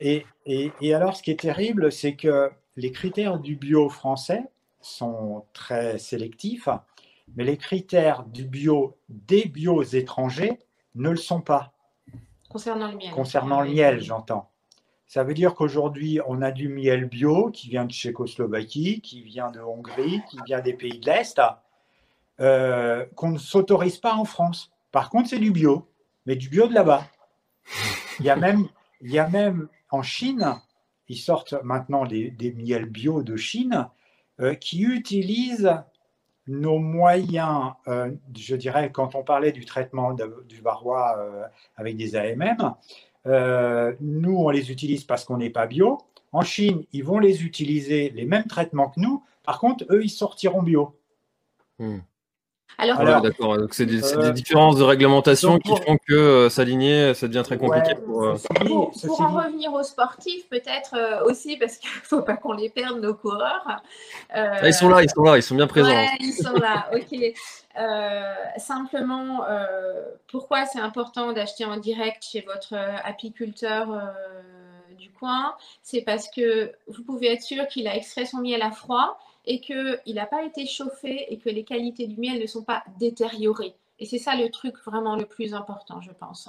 Et, 0.00 0.24
et 0.46 0.94
alors, 0.94 1.16
ce 1.16 1.22
qui 1.22 1.30
est 1.30 1.40
terrible, 1.40 1.90
c'est 1.90 2.14
que 2.14 2.50
les 2.76 2.92
critères 2.92 3.38
du 3.38 3.56
bio 3.56 3.88
français, 3.88 4.44
sont 4.80 5.44
très 5.52 5.98
sélectifs, 5.98 6.68
mais 7.36 7.44
les 7.44 7.56
critères 7.56 8.24
du 8.24 8.44
bio 8.44 8.96
des 9.08 9.44
bios 9.46 9.82
étrangers 9.82 10.58
ne 10.94 11.10
le 11.10 11.16
sont 11.16 11.40
pas. 11.40 11.72
Concernant 12.48 12.90
le 12.90 12.96
miel. 12.96 13.10
Concernant 13.12 13.60
le 13.60 13.70
miel, 13.70 14.00
j'entends. 14.00 14.50
Ça 15.08 15.24
veut 15.24 15.32
dire 15.32 15.54
qu'aujourd'hui, 15.54 16.20
on 16.26 16.42
a 16.42 16.50
du 16.50 16.68
miel 16.68 17.06
bio 17.06 17.50
qui 17.50 17.70
vient 17.70 17.86
de 17.86 17.92
Tchécoslovaquie, 17.92 19.00
qui 19.00 19.22
vient 19.22 19.50
de 19.50 19.58
Hongrie, 19.58 20.20
qui 20.28 20.36
vient 20.44 20.60
des 20.60 20.74
pays 20.74 20.98
de 21.00 21.06
l'Est, 21.06 21.40
euh, 22.40 23.06
qu'on 23.16 23.30
ne 23.30 23.38
s'autorise 23.38 23.96
pas 23.96 24.14
en 24.14 24.26
France. 24.26 24.70
Par 24.92 25.08
contre, 25.08 25.30
c'est 25.30 25.38
du 25.38 25.50
bio, 25.50 25.88
mais 26.26 26.36
du 26.36 26.50
bio 26.50 26.68
de 26.68 26.74
là-bas. 26.74 27.06
Il 28.20 28.26
y 28.26 28.30
a 28.30 28.36
même, 28.36 28.68
il 29.00 29.10
y 29.10 29.18
a 29.18 29.26
même 29.26 29.68
en 29.90 30.02
Chine, 30.02 30.56
ils 31.08 31.16
sortent 31.16 31.54
maintenant 31.64 32.04
des, 32.04 32.54
miels 32.54 32.84
bio 32.84 33.22
de 33.22 33.36
Chine 33.36 33.88
euh, 34.40 34.54
qui 34.54 34.82
utilisent 34.82 35.74
nos 36.46 36.78
moyens, 36.78 37.72
euh, 37.86 38.10
je 38.36 38.56
dirais, 38.56 38.92
quand 38.92 39.14
on 39.14 39.22
parlait 39.22 39.52
du 39.52 39.64
traitement 39.64 40.12
du 40.12 40.60
varroa 40.60 41.50
avec 41.76 41.96
des 41.96 42.14
AMM, 42.14 42.74
nous, 43.24 44.36
on 44.36 44.50
les 44.50 44.70
utilise 44.70 45.04
parce 45.04 45.24
qu'on 45.24 45.38
n'est 45.38 45.50
pas 45.50 45.66
bio. 45.66 45.98
En 46.32 46.42
Chine, 46.42 46.84
ils 46.92 47.04
vont 47.04 47.18
les 47.18 47.44
utiliser, 47.44 48.10
les 48.10 48.26
mêmes 48.26 48.46
traitements 48.46 48.90
que 48.90 49.00
nous. 49.00 49.24
Par 49.44 49.58
contre, 49.58 49.84
eux, 49.90 50.04
ils 50.04 50.10
sortiront 50.10 50.62
bio. 50.62 50.98
Hmm. 51.78 51.98
Alors, 52.80 53.00
ah 53.00 53.20
d'accord. 53.20 53.58
Donc 53.58 53.74
c'est 53.74 53.86
des, 53.86 54.00
des, 54.00 54.32
différences 54.32 54.76
de 54.76 54.84
réglementation 54.84 55.58
qui 55.58 55.70
font 55.70 55.98
que 56.06 56.14
euh, 56.14 56.48
s'aligner, 56.48 57.12
ça 57.12 57.26
devient 57.26 57.42
très 57.44 57.58
compliqué. 57.58 57.96
pour, 57.96 58.22
euh, 58.22 58.36
pour, 59.04 59.20
en 59.20 59.30
revenir 59.30 59.72
aux 59.72 59.82
sportifs, 59.82 60.48
peut-être 60.48 60.94
euh, 60.94 61.24
aussi, 61.24 61.56
parce 61.56 61.78
qu'il 61.78 61.90
ne 61.90 61.94
faut 62.04 62.22
pas 62.22 62.36
qu'on 62.36 62.52
les 62.52 62.68
perde, 62.68 63.00
nos 63.00 63.14
coureurs. 63.14 63.82
Ah, 64.30 64.66
ils 64.68 64.72
sont 64.72 64.88
là, 64.88 65.02
ils 65.02 65.10
sont 65.10 65.22
là, 65.22 65.36
ils 65.36 65.42
sont 65.42 65.56
bien 65.56 65.66
présents. 65.66 65.88
Ouais, 65.88 66.08
ils 66.20 66.32
sont 66.32 66.52
là, 66.52 66.88
ok. 66.94 67.34
simplement, 68.58 69.44
pourquoi 70.28 70.64
c'est 70.66 70.80
important 70.80 71.32
d'acheter 71.32 71.64
en 71.64 71.78
direct 71.78 72.22
chez 72.22 72.42
votre 72.42 72.74
apiculteur 73.04 73.88
du 74.96 75.10
coin? 75.10 75.54
C'est 75.82 76.02
parce 76.02 76.28
que 76.30 76.70
vous 76.86 77.02
pouvez 77.02 77.32
être 77.32 77.42
sûr 77.42 77.66
qu'il 77.66 77.88
a 77.88 77.96
extrait 77.96 78.24
son 78.24 78.38
miel 78.38 78.62
à 78.62 78.70
froid 78.70 79.18
et 79.48 79.60
qu'il 79.60 80.14
n'a 80.14 80.26
pas 80.26 80.44
été 80.44 80.66
chauffé 80.66 81.32
et 81.32 81.38
que 81.38 81.48
les 81.48 81.64
qualités 81.64 82.06
du 82.06 82.20
miel 82.20 82.38
ne 82.38 82.46
sont 82.46 82.62
pas 82.62 82.84
détériorées. 82.98 83.74
Et 83.98 84.04
c'est 84.04 84.18
ça 84.18 84.36
le 84.36 84.50
truc 84.50 84.76
vraiment 84.84 85.16
le 85.16 85.24
plus 85.24 85.54
important, 85.54 86.00
je 86.02 86.12
pense. 86.12 86.48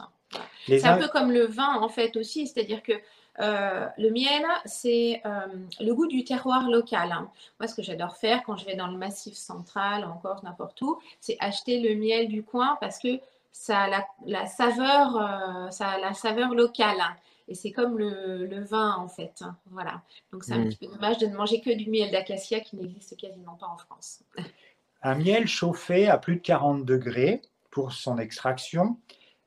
C'est 0.68 0.86
un 0.86 0.98
peu 0.98 1.08
comme 1.08 1.32
le 1.32 1.46
vin, 1.46 1.76
en 1.82 1.90
fait, 1.90 2.16
aussi. 2.18 2.46
C'est-à-dire 2.46 2.84
que 2.84 2.92
euh, 3.40 3.88
le 3.98 4.12
miel, 4.12 4.46
c'est 4.66 5.22
euh, 5.26 5.48
le 5.80 5.94
goût 5.96 6.08
du 6.08 6.26
terroir 6.26 6.70
local. 6.70 7.12
Hein. 7.14 7.32
Moi, 7.60 7.68
ce 7.68 7.74
que 7.74 7.82
j'adore 7.82 8.18
faire 8.18 8.44
quand 8.44 8.58
je 8.58 8.66
vais 8.66 8.76
dans 8.76 8.88
le 8.88 8.98
massif 8.98 9.34
central, 9.36 10.04
encore 10.04 10.44
n'importe 10.44 10.80
où, 10.82 11.00
c'est 11.22 11.38
acheter 11.40 11.80
le 11.80 11.96
miel 11.96 12.28
du 12.28 12.44
coin 12.44 12.78
parce 12.82 13.00
que 13.00 13.20
ça 13.54 13.84
a 13.84 14.06
la, 14.26 14.46
saveur, 14.46 15.18
euh, 15.18 15.72
ça 15.72 15.88
a 15.92 16.00
la 16.00 16.14
saveur 16.14 16.54
locale. 16.54 17.02
Et 17.50 17.56
c'est 17.56 17.72
comme 17.72 17.98
le, 17.98 18.64
vin, 18.64 18.96
en 18.98 19.08
fait. 19.08 19.34
Hein. 19.42 19.58
Voilà. 19.72 20.04
Donc, 20.32 20.44
c'est 20.44 20.54
un 20.54 20.60
mm. 20.60 20.70
petit 20.70 20.78
peu 20.78 20.94
dommage 20.94 21.18
de 21.18 21.26
ne 21.26 21.36
manger 21.36 21.62
que 21.62 21.76
du 21.76 21.90
miel 21.90 22.12
d'acacia 22.12 22.60
qui 22.60 22.78
n'existe 22.78 23.18
quasiment 23.18 23.56
pas 23.56 23.66
en 23.68 23.78
France. 23.78 24.22
Un 25.02 25.16
miel 25.16 25.48
chauffé 25.48 26.08
à 26.08 26.18
plus 26.18 26.36
de 26.36 26.42
40 26.42 26.86
degrés 26.86 27.42
pour 27.72 27.94
son 27.94 28.18
extraction 28.18 28.98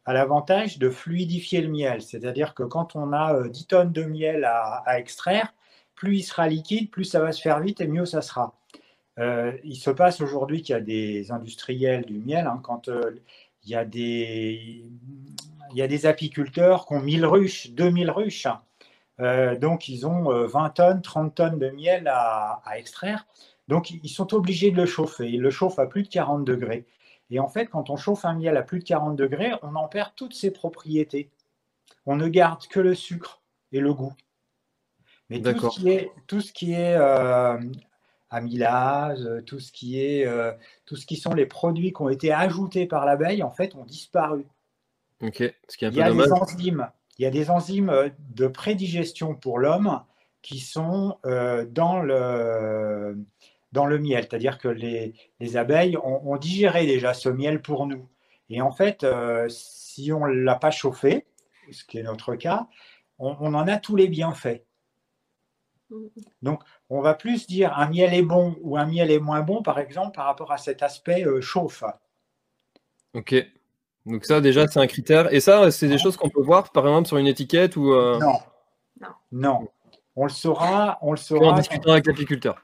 a 0.07 0.15
l'avantage 0.15 0.79
de 0.79 0.89
fluidifier 0.89 1.61
le 1.61 1.69
miel. 1.69 2.01
C'est-à-dire 2.01 2.55
que 2.55 2.63
quand 2.63 2.97
on 2.97 3.13
a 3.13 3.49
10 3.49 3.67
tonnes 3.67 3.93
de 3.93 4.03
miel 4.03 4.45
à, 4.45 4.99
extraire, 4.99 5.53
plus 5.95 6.17
il 6.17 6.23
sera 6.23 6.49
liquide, 6.49 6.91
plus 6.91 7.05
ça 7.05 7.21
va 7.21 7.33
se 7.33 7.43
faire 7.43 7.61
vite 7.61 7.83
et 7.83 7.87
mieux 7.87 8.07
ça 8.07 8.23
sera. 8.23 8.55
il 9.19 9.77
se 9.77 9.91
passe 9.91 10.23
aujourd'hui 10.23 10.63
qu'il 10.63 10.73
y 10.73 10.79
a 10.79 10.81
des 10.81 11.31
industriels 11.31 12.07
du 12.07 12.19
miel, 12.19 12.47
hein, 12.47 12.59
quand 12.63 12.89
il 13.65 13.71
y 13.71 13.75
a 13.75 13.85
des 13.85 14.85
il 15.73 15.79
y 15.79 15.83
a 15.83 15.89
des 15.89 16.07
apiculteurs 16.07 16.87
qui 16.87 16.95
ont 16.95 17.01
1000 17.01 17.27
ruches, 17.27 17.71
2000 17.71 18.11
ruches. 18.11 18.47
Euh, 19.21 19.59
donc, 19.59 19.89
ils 19.89 20.07
ont 20.07 20.25
20 20.47 20.65
euh, 20.65 20.69
tonnes, 20.71 21.03
30 21.03 21.35
tonnes 21.35 21.59
de 21.59 21.71
miel 21.71 22.09
à, 22.09 22.63
extraire. 22.77 23.27
Donc, 23.69 23.91
ils 23.91 24.09
sont 24.09 24.35
obligés 24.35 24.71
de 24.71 24.77
le 24.77 24.87
chauffer. 24.87 25.29
Ils 25.31 25.41
le 25.41 25.51
chauffent 25.51 25.79
à 25.79 25.87
plus 25.87 26.03
de 26.03 26.09
40 26.09 26.45
degrés. 26.45 26.87
Et 27.31 27.39
en 27.39 27.49
fait, 27.49 27.67
quand 27.67 27.89
on 27.89 27.97
chauffe 27.97 28.25
un 28.25 28.35
miel 28.35 28.57
à 28.57 28.63
plus 28.63 28.81
de 28.81 28.85
40 28.85 29.17
degrés, 29.17 29.53
on 29.63 29.75
en 29.77 29.89
perd 29.89 30.13
toutes 30.17 30.35
ses 30.35 30.51
propriétés. 30.51 31.31
On 32.05 32.17
ne 32.17 32.29
garde 32.29 32.67
que 32.67 32.81
le 32.81 32.95
sucre 32.95 33.41
et 33.71 33.81
le 33.81 33.95
goût. 33.95 34.13
Mais 35.31 35.41
tout 35.41 35.71
ce 35.71 35.81
qui 35.81 35.89
est, 35.89 36.11
tout 36.27 36.41
ce 36.43 36.53
qui 36.53 36.73
est 36.73 36.95
euh, 36.95 37.59
amylase, 38.29 39.43
tout 39.47 39.61
ce 39.61 39.73
qui 39.73 39.99
est, 39.99 40.29
tout 40.85 40.97
ce 40.97 41.07
qui 41.07 41.17
sont 41.17 41.33
les 41.33 41.47
produits 41.47 41.93
qui 41.93 42.03
ont 42.03 42.11
été 42.11 42.33
ajoutés 42.33 42.87
par 42.87 43.07
l'abeille, 43.07 43.43
en 43.43 43.51
fait, 43.51 43.75
ont 43.77 43.85
disparu. 43.85 44.45
Ok, 45.23 45.55
ce 45.69 45.77
qui 45.77 45.85
est 45.85 45.89
un 45.89 45.91
il, 45.93 45.97
y 45.97 46.03
a 46.03 46.13
des 46.13 46.33
enzymes, 46.33 46.91
il 47.19 47.23
y 47.23 47.27
a 47.27 47.31
des 47.31 47.49
enzymes 47.49 47.91
euh, 47.91 48.09
de 48.19 48.49
prédigestion 48.49 49.35
pour 49.37 49.61
l'homme 49.61 50.03
qui 50.43 50.59
sont 50.59 51.19
euh, 51.25 51.65
dans, 51.65 52.01
le, 52.01 53.17
dans 53.71 53.87
le 53.87 53.99
miel, 54.01 54.25
c'est-à-dire 54.25 54.59
que 54.59 54.67
les, 54.67 55.15
les 55.39 55.57
abeilles 55.57 55.97
ont, 55.97 56.37
digéré 56.37 56.85
déjà 56.87 57.15
ce 57.15 57.29
miel 57.29 57.63
pour 57.63 57.87
nous. 57.87 58.09
Et 58.51 58.61
en 58.61 58.73
fait, 58.73 59.05
euh, 59.05 59.47
si 59.49 60.13
on 60.13 60.27
ne 60.27 60.33
l'a 60.33 60.57
pas 60.57 60.73
chauffé, 60.73 61.27
ce 61.71 61.85
qui 61.85 61.99
est 61.99 62.03
notre 62.03 62.35
cas, 62.35 62.67
on, 63.21 63.37
on, 63.39 63.55
en 63.55 63.69
a 63.69 63.77
tous 63.77 63.95
les 63.95 64.09
bienfaits. 64.09 64.65
Donc, 66.41 66.65
on 66.91 67.01
va 67.01 67.15
plus 67.15 67.47
dire 67.47 67.79
un 67.79 67.89
miel 67.89 68.13
est 68.15 68.23
bon 68.23 68.57
ou 68.63 68.77
un 68.77 68.87
miel 68.87 69.13
est 69.13 69.21
moins 69.21 69.43
bon, 69.43 69.63
par 69.63 69.79
exemple, 69.79 70.17
par 70.17 70.25
rapport 70.25 70.51
à 70.51 70.59
cet 70.59 70.83
aspect 70.83 71.25
chauffe. 71.41 71.85
Ok. 73.15 73.35
Donc 74.07 74.25
ça, 74.25 74.41
déjà, 74.41 74.67
c'est 74.67 74.81
un 74.81 74.87
critère. 74.87 75.33
Et 75.33 75.41
ça, 75.41 75.71
c'est 75.71 75.89
des 75.89 75.99
choses 75.99 76.17
qu'on 76.17 76.29
peut 76.29 76.43
voir, 76.43 76.71
par 76.73 76.87
exemple, 76.87 77.09
sur 77.09 77.19
une 77.19 77.27
étiquette 77.27 77.77
ou 77.77 77.93
euh, 77.93 78.19
non. 78.19 79.09
non. 79.31 79.69
On 80.17 80.25
le 80.25 80.31
saura, 80.31 80.99
on 81.03 81.13
le 81.13 81.17
saura 81.17 81.53
en 81.53 81.57
discutant 81.57 81.93
avec 81.93 82.07
l'apiculteur. 82.07 82.63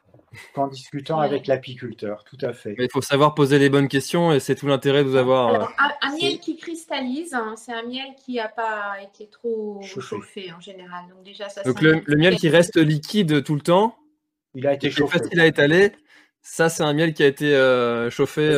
En 0.55 0.67
discutant 0.67 1.21
avec 1.21 1.47
l'apiculteur, 1.47 2.23
tout 2.25 2.37
à 2.43 2.53
fait. 2.53 2.75
Mais 2.77 2.85
il 2.85 2.91
faut 2.93 3.01
savoir 3.01 3.35
poser 3.35 3.59
les 3.59 3.71
bonnes 3.71 3.89
questions 3.89 4.31
et 4.33 4.41
c'est 4.41 4.55
tout 4.55 4.67
l'intérêt 4.67 5.03
de 5.03 5.09
vous 5.09 5.17
avoir. 5.17 5.55
Euh, 5.55 5.65
un, 6.03 6.17
miel 6.17 6.39
qui 6.39 6.59
cristallise, 6.59 7.33
hein, 7.33 7.55
c'est 7.57 7.73
un 7.73 7.85
miel 7.85 8.09
qui 8.23 8.35
n'a 8.35 8.49
pas 8.49 8.97
été 9.03 9.31
trop 9.31 9.81
chauffé. 9.83 10.53
en 10.53 10.61
général. 10.61 11.05
Donc 11.09 11.25
déjà, 11.25 11.49
ça. 11.49 11.63
Donc 11.63 11.81
le, 11.81 12.03
miel 12.17 12.37
qui 12.37 12.51
reste 12.51 12.77
liquide 12.77 13.43
tout 13.43 13.55
le 13.55 13.63
temps. 13.63 13.97
Il 14.55 14.67
a 14.67 14.75
été 14.75 14.91
chauffé. 14.91 15.19
Facile 15.19 15.41
à 15.41 15.47
étaler. 15.47 15.93
Ça, 16.43 16.69
c'est 16.69 16.83
un 16.83 16.93
miel 16.93 17.15
qui 17.15 17.23
a 17.23 17.27
été 17.27 17.55
euh, 17.55 18.11
chauffé. 18.11 18.53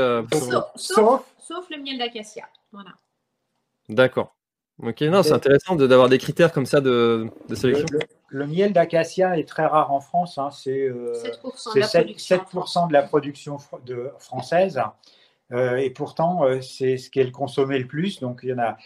sauf, 0.74 1.22
sauf 1.38 1.70
le 1.70 1.80
miel 1.80 1.98
d'acacia. 1.98 2.48
Voilà. 2.72 2.94
D'accord. 3.88 4.36
Ok, 4.82 5.02
non, 5.02 5.22
c'est 5.22 5.32
intéressant 5.32 5.76
d'avoir 5.76 6.08
des 6.08 6.16
critères 6.16 6.52
comme 6.52 6.64
ça 6.64 6.80
de, 6.80 7.28
sélection. 7.54 7.86
Le, 8.28 8.46
miel 8.46 8.72
d'acacia 8.72 9.38
est 9.38 9.46
très 9.46 9.66
rare 9.66 9.92
en 9.92 10.00
France. 10.00 10.38
Hein, 10.38 10.50
c'est 10.50 10.88
7%, 10.88 12.84
euh, 12.84 12.86
de 12.86 12.92
la 12.92 13.02
production 13.02 13.58
de, 13.84 14.10
française. 14.18 14.80
Euh, 15.52 15.76
et 15.76 15.90
pourtant, 15.90 16.44
euh, 16.44 16.62
c'est 16.62 16.96
ce 16.96 17.10
qui 17.10 17.20
est 17.20 17.24
le 17.24 17.30
consommé 17.30 17.78
le 17.78 17.86
plus. 17.86 18.20
Donc, 18.20 18.40
il 18.42 18.50
y 18.50 18.52
en 18.54 18.58
a 18.58 18.78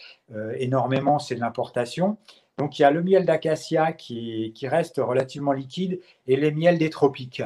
énormément, 0.57 1.17
c'est 1.17 1.35
de 1.35 1.39
l'importation. 1.39 2.17
Donc, 2.57 2.77
il 2.77 2.81
y 2.81 2.85
a 2.85 2.91
le 2.91 3.01
miel 3.01 3.25
d'acacia 3.25 3.93
qui, 3.93 4.51
qui, 4.53 4.67
reste 4.67 4.97
relativement 4.97 5.53
liquide 5.53 6.01
et 6.27 6.35
les 6.35 6.51
miels 6.51 6.77
des 6.77 6.89
tropiques. 6.89 7.43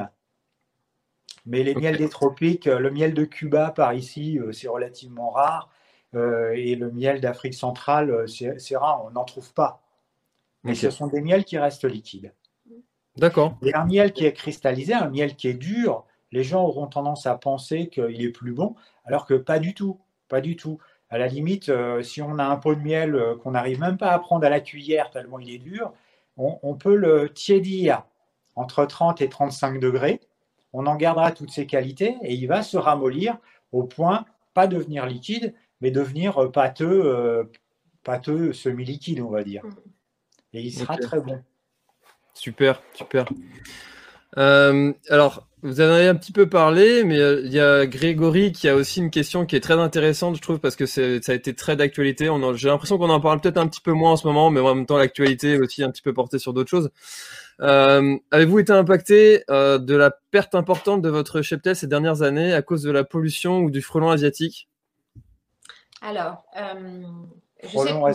Mais 1.46 1.62
les 1.62 1.74
miels 1.74 1.96
des 1.96 2.08
tropiques, 2.08 2.66
le 2.66 2.90
miel 2.90 3.14
de 3.14 3.24
Cuba 3.24 3.70
par 3.70 3.94
ici, 3.94 4.40
c'est 4.52 4.68
relativement 4.68 5.30
rare. 5.30 5.70
Euh, 6.14 6.52
et 6.56 6.74
le 6.74 6.90
miel 6.90 7.20
d'Afrique 7.20 7.54
centrale, 7.54 8.10
euh, 8.10 8.26
c'est 8.26 8.76
rare, 8.76 9.04
on 9.04 9.10
n'en 9.10 9.24
trouve 9.24 9.52
pas. 9.54 9.82
Mais 10.64 10.74
ce 10.74 10.90
sont 10.90 11.06
des 11.06 11.20
miels 11.20 11.44
qui 11.44 11.56
restent 11.56 11.84
liquides. 11.84 12.34
D'accord. 13.16 13.56
Et 13.62 13.74
un 13.74 13.86
miel 13.86 14.12
qui 14.12 14.26
est 14.26 14.32
cristallisé, 14.32 14.92
un 14.92 15.08
miel 15.08 15.34
qui 15.34 15.48
est 15.48 15.54
dur, 15.54 16.04
les 16.32 16.44
gens 16.44 16.64
auront 16.64 16.86
tendance 16.86 17.26
à 17.26 17.36
penser 17.36 17.88
qu'il 17.88 18.22
est 18.22 18.30
plus 18.30 18.52
bon, 18.52 18.74
alors 19.04 19.24
que 19.24 19.34
pas 19.34 19.58
du 19.58 19.74
tout. 19.74 19.98
Pas 20.28 20.40
du 20.40 20.56
tout. 20.56 20.78
À 21.08 21.18
la 21.18 21.26
limite, 21.26 21.70
euh, 21.70 22.02
si 22.02 22.22
on 22.22 22.38
a 22.38 22.44
un 22.44 22.56
pot 22.56 22.74
de 22.74 22.80
miel 22.80 23.18
qu'on 23.42 23.52
n'arrive 23.52 23.80
même 23.80 23.96
pas 23.96 24.10
à 24.10 24.18
prendre 24.18 24.46
à 24.46 24.50
la 24.50 24.60
cuillère 24.60 25.10
tellement 25.10 25.38
il 25.38 25.50
est 25.50 25.58
dur, 25.58 25.92
on, 26.36 26.58
on, 26.62 26.74
peut 26.74 26.94
le 26.94 27.32
tiédir 27.32 28.04
entre 28.54 28.84
30 28.84 29.20
et 29.22 29.28
35 29.28 29.80
degrés. 29.80 30.20
On 30.72 30.86
en 30.86 30.94
gardera 30.94 31.32
toutes 31.32 31.50
ses 31.50 31.66
qualités 31.66 32.16
et 32.22 32.34
il 32.34 32.46
va 32.46 32.62
se 32.62 32.76
ramollir 32.76 33.38
au 33.72 33.84
point, 33.84 34.24
pas 34.54 34.66
devenir 34.66 35.06
liquide, 35.06 35.54
mais 35.80 35.90
devenir 35.90 36.38
euh, 36.38 36.48
pâteux, 36.50 37.02
euh, 37.04 37.44
pâteux 38.04 38.52
semi-liquide, 38.52 39.20
on 39.20 39.30
va 39.30 39.42
dire. 39.44 39.64
Mm. 39.64 39.70
Et 40.54 40.62
il 40.62 40.72
sera 40.72 40.96
très 40.96 41.20
bon. 41.20 41.40
Super, 42.34 42.82
super. 42.94 43.26
Euh, 44.36 44.92
alors, 45.08 45.46
vous 45.62 45.80
en 45.80 45.84
avez 45.84 46.08
un 46.08 46.14
petit 46.14 46.32
peu 46.32 46.48
parlé, 46.48 47.04
mais 47.04 47.18
il 47.44 47.52
y 47.52 47.60
a 47.60 47.86
Grégory 47.86 48.50
qui 48.50 48.68
a 48.68 48.74
aussi 48.74 49.00
une 49.00 49.10
question 49.10 49.46
qui 49.46 49.54
est 49.54 49.60
très 49.60 49.74
intéressante, 49.74 50.36
je 50.36 50.40
trouve, 50.40 50.58
parce 50.58 50.74
que 50.74 50.86
ça 50.86 51.02
a 51.02 51.34
été 51.34 51.54
très 51.54 51.76
d'actualité. 51.76 52.28
J'ai 52.54 52.68
l'impression 52.68 52.98
qu'on 52.98 53.10
en 53.10 53.20
parle 53.20 53.40
peut-être 53.40 53.58
un 53.58 53.68
petit 53.68 53.80
peu 53.80 53.92
moins 53.92 54.12
en 54.12 54.16
ce 54.16 54.26
moment, 54.26 54.50
mais 54.50 54.60
en 54.60 54.74
même 54.74 54.86
temps, 54.86 54.96
l'actualité 54.96 55.52
est 55.54 55.58
aussi 55.60 55.82
un 55.84 55.90
petit 55.90 56.02
peu 56.02 56.12
portée 56.12 56.38
sur 56.38 56.52
d'autres 56.52 56.70
choses. 56.70 56.90
Avez-vous 57.58 58.58
été 58.58 58.72
impacté 58.72 59.44
de 59.48 59.94
la 59.94 60.10
perte 60.30 60.54
importante 60.54 61.02
de 61.02 61.10
votre 61.10 61.42
cheptel 61.42 61.76
ces 61.76 61.86
dernières 61.86 62.22
années 62.22 62.54
à 62.54 62.62
cause 62.62 62.82
de 62.82 62.90
la 62.90 63.04
pollution 63.04 63.58
ou 63.58 63.70
du 63.70 63.82
frelon 63.82 64.10
asiatique? 64.10 64.69
Alors, 66.00 66.44
euh, 66.56 67.02
Bonjour 67.74 68.08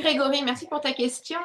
Grégory, 0.00 0.42
merci 0.42 0.66
pour 0.66 0.80
ta 0.80 0.92
question. 0.92 1.38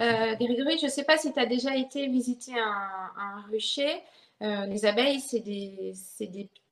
Euh, 0.00 0.34
Grégory, 0.34 0.76
je 0.78 0.86
ne 0.86 0.90
sais 0.90 1.04
pas 1.04 1.18
si 1.18 1.32
tu 1.32 1.38
as 1.38 1.46
déjà 1.46 1.76
été 1.76 2.08
visiter 2.08 2.54
un, 2.58 3.44
rucher. 3.48 4.02
Euh, 4.42 4.66
les 4.66 4.86
abeilles, 4.86 5.20
c'est 5.20 5.38
des, 5.38 5.94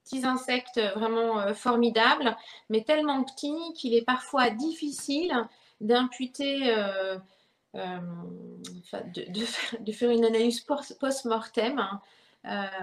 petits 0.05 0.27
insectes 0.27 0.81
vraiment 0.97 1.55
formidables, 1.55 2.37
mais 2.69 2.83
tellement 2.83 3.23
petits 3.23 3.73
qu'il 3.75 3.95
est 3.95 4.05
parfois 4.05 4.51
difficile 4.51 5.33
d'imputer, 5.81 6.75
de, 7.75 9.93
faire 9.93 10.11
une 10.11 10.25
analyse 10.25 10.61
post-mortem. 10.61 12.01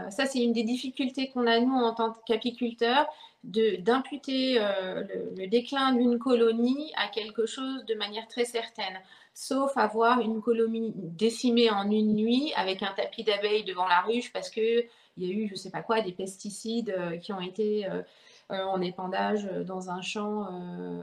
Ça, 0.09 0.25
c'est 0.25 0.39
une 0.39 0.53
des 0.53 0.63
difficultés 0.63 1.29
qu'on 1.29 1.47
a, 1.47 1.59
nous, 1.59 1.73
en 1.73 1.93
tant 1.93 2.13
qu'apiculteurs, 2.25 3.07
d'imputer 3.45 4.57
euh, 4.59 5.03
le, 5.37 5.47
déclin 5.47 5.93
d'une 5.93 6.17
colonie 6.17 6.91
à 6.97 7.07
quelque 7.07 7.45
chose 7.45 7.85
de 7.85 7.93
manière 7.93 8.27
très 8.27 8.45
certaine, 8.45 8.99
sauf 9.33 9.77
avoir 9.77 10.19
une 10.21 10.41
colonie 10.41 10.93
décimée 10.95 11.69
en 11.69 11.89
une 11.89 12.15
nuit 12.15 12.53
avec 12.55 12.81
un 12.81 12.91
tapis 12.95 13.23
d'abeilles 13.23 13.63
devant 13.63 13.87
la 13.87 14.01
ruche 14.01 14.31
parce 14.33 14.49
qu'il 14.49 14.85
y 15.17 15.25
a 15.25 15.33
eu, 15.33 15.47
je 15.47 15.53
ne 15.53 15.57
sais 15.57 15.69
pas 15.69 15.81
quoi, 15.81 16.01
des 16.01 16.11
pesticides 16.11 16.95
euh, 16.97 17.17
qui 17.17 17.33
ont 17.33 17.41
été 17.41 17.85
euh, 17.85 18.01
en 18.49 18.81
épandage 18.81 19.47
dans 19.65 19.89
un 19.89 20.01
champ 20.01 20.47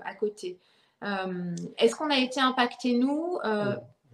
à 0.05 0.15
côté. 0.15 0.59
Est-ce 1.03 1.97
qu'on 1.97 2.09
a 2.09 2.19
été 2.19 2.41
impacté, 2.41 2.95
nous? 2.95 3.41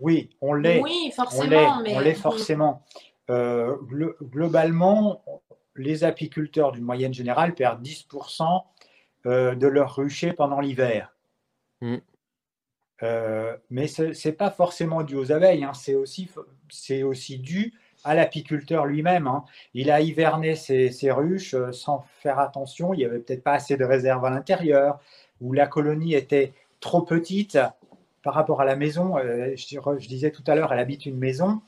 Oui, 0.00 0.30
on 0.40 0.54
l'est. 0.54 0.80
Oui, 0.80 1.12
forcément. 1.14 1.82
On 1.87 2.00
l'est 2.00 2.14
forcément. 2.14 2.82
Globalement, 3.28 5.22
les 5.78 6.04
apiculteurs 6.04 6.72
d'une 6.72 6.84
moyenne 6.84 7.14
générale 7.14 7.54
perdent 7.54 7.82
10% 7.82 8.62
euh, 9.26 9.54
de 9.54 9.66
leur 9.66 9.96
rucher 9.96 10.32
pendant 10.32 10.60
l'hiver. 10.60 11.14
Mm. 11.80 11.96
Euh, 13.04 13.56
mais 13.70 13.86
ce 13.86 14.28
n'est 14.28 14.34
pas 14.34 14.50
forcément 14.50 15.02
dû 15.02 15.14
aux 15.14 15.32
abeilles, 15.32 15.64
hein. 15.64 15.72
c'est 15.72 15.94
aussi, 15.94 16.28
aussi 17.04 17.38
dû 17.38 17.74
à 18.04 18.14
l'apiculteur 18.14 18.86
lui-même. 18.86 19.26
Hein. 19.26 19.44
Il 19.74 19.90
a 19.90 20.00
hiverné 20.00 20.56
ses, 20.56 20.90
ruches 21.10 21.54
euh, 21.54 21.72
sans 21.72 22.04
faire 22.20 22.40
attention, 22.40 22.92
il 22.92 22.98
n'y 22.98 23.04
avait 23.04 23.20
peut-être 23.20 23.44
pas 23.44 23.54
assez 23.54 23.76
de 23.76 23.84
réserve 23.84 24.24
à 24.24 24.30
l'intérieur, 24.30 25.00
ou 25.40 25.52
la 25.52 25.66
colonie 25.68 26.14
était 26.14 26.52
trop 26.80 27.02
petite 27.02 27.58
par 28.22 28.34
rapport 28.34 28.60
à 28.60 28.64
la 28.64 28.76
maison. 28.76 29.16
je, 29.18 29.56
je, 29.56 30.08
disais 30.08 30.32
tout 30.32 30.42
à 30.46 30.54
l'heure, 30.54 30.72
elle 30.72 30.80
habite 30.80 31.06
une 31.06 31.18
maison. 31.18 31.60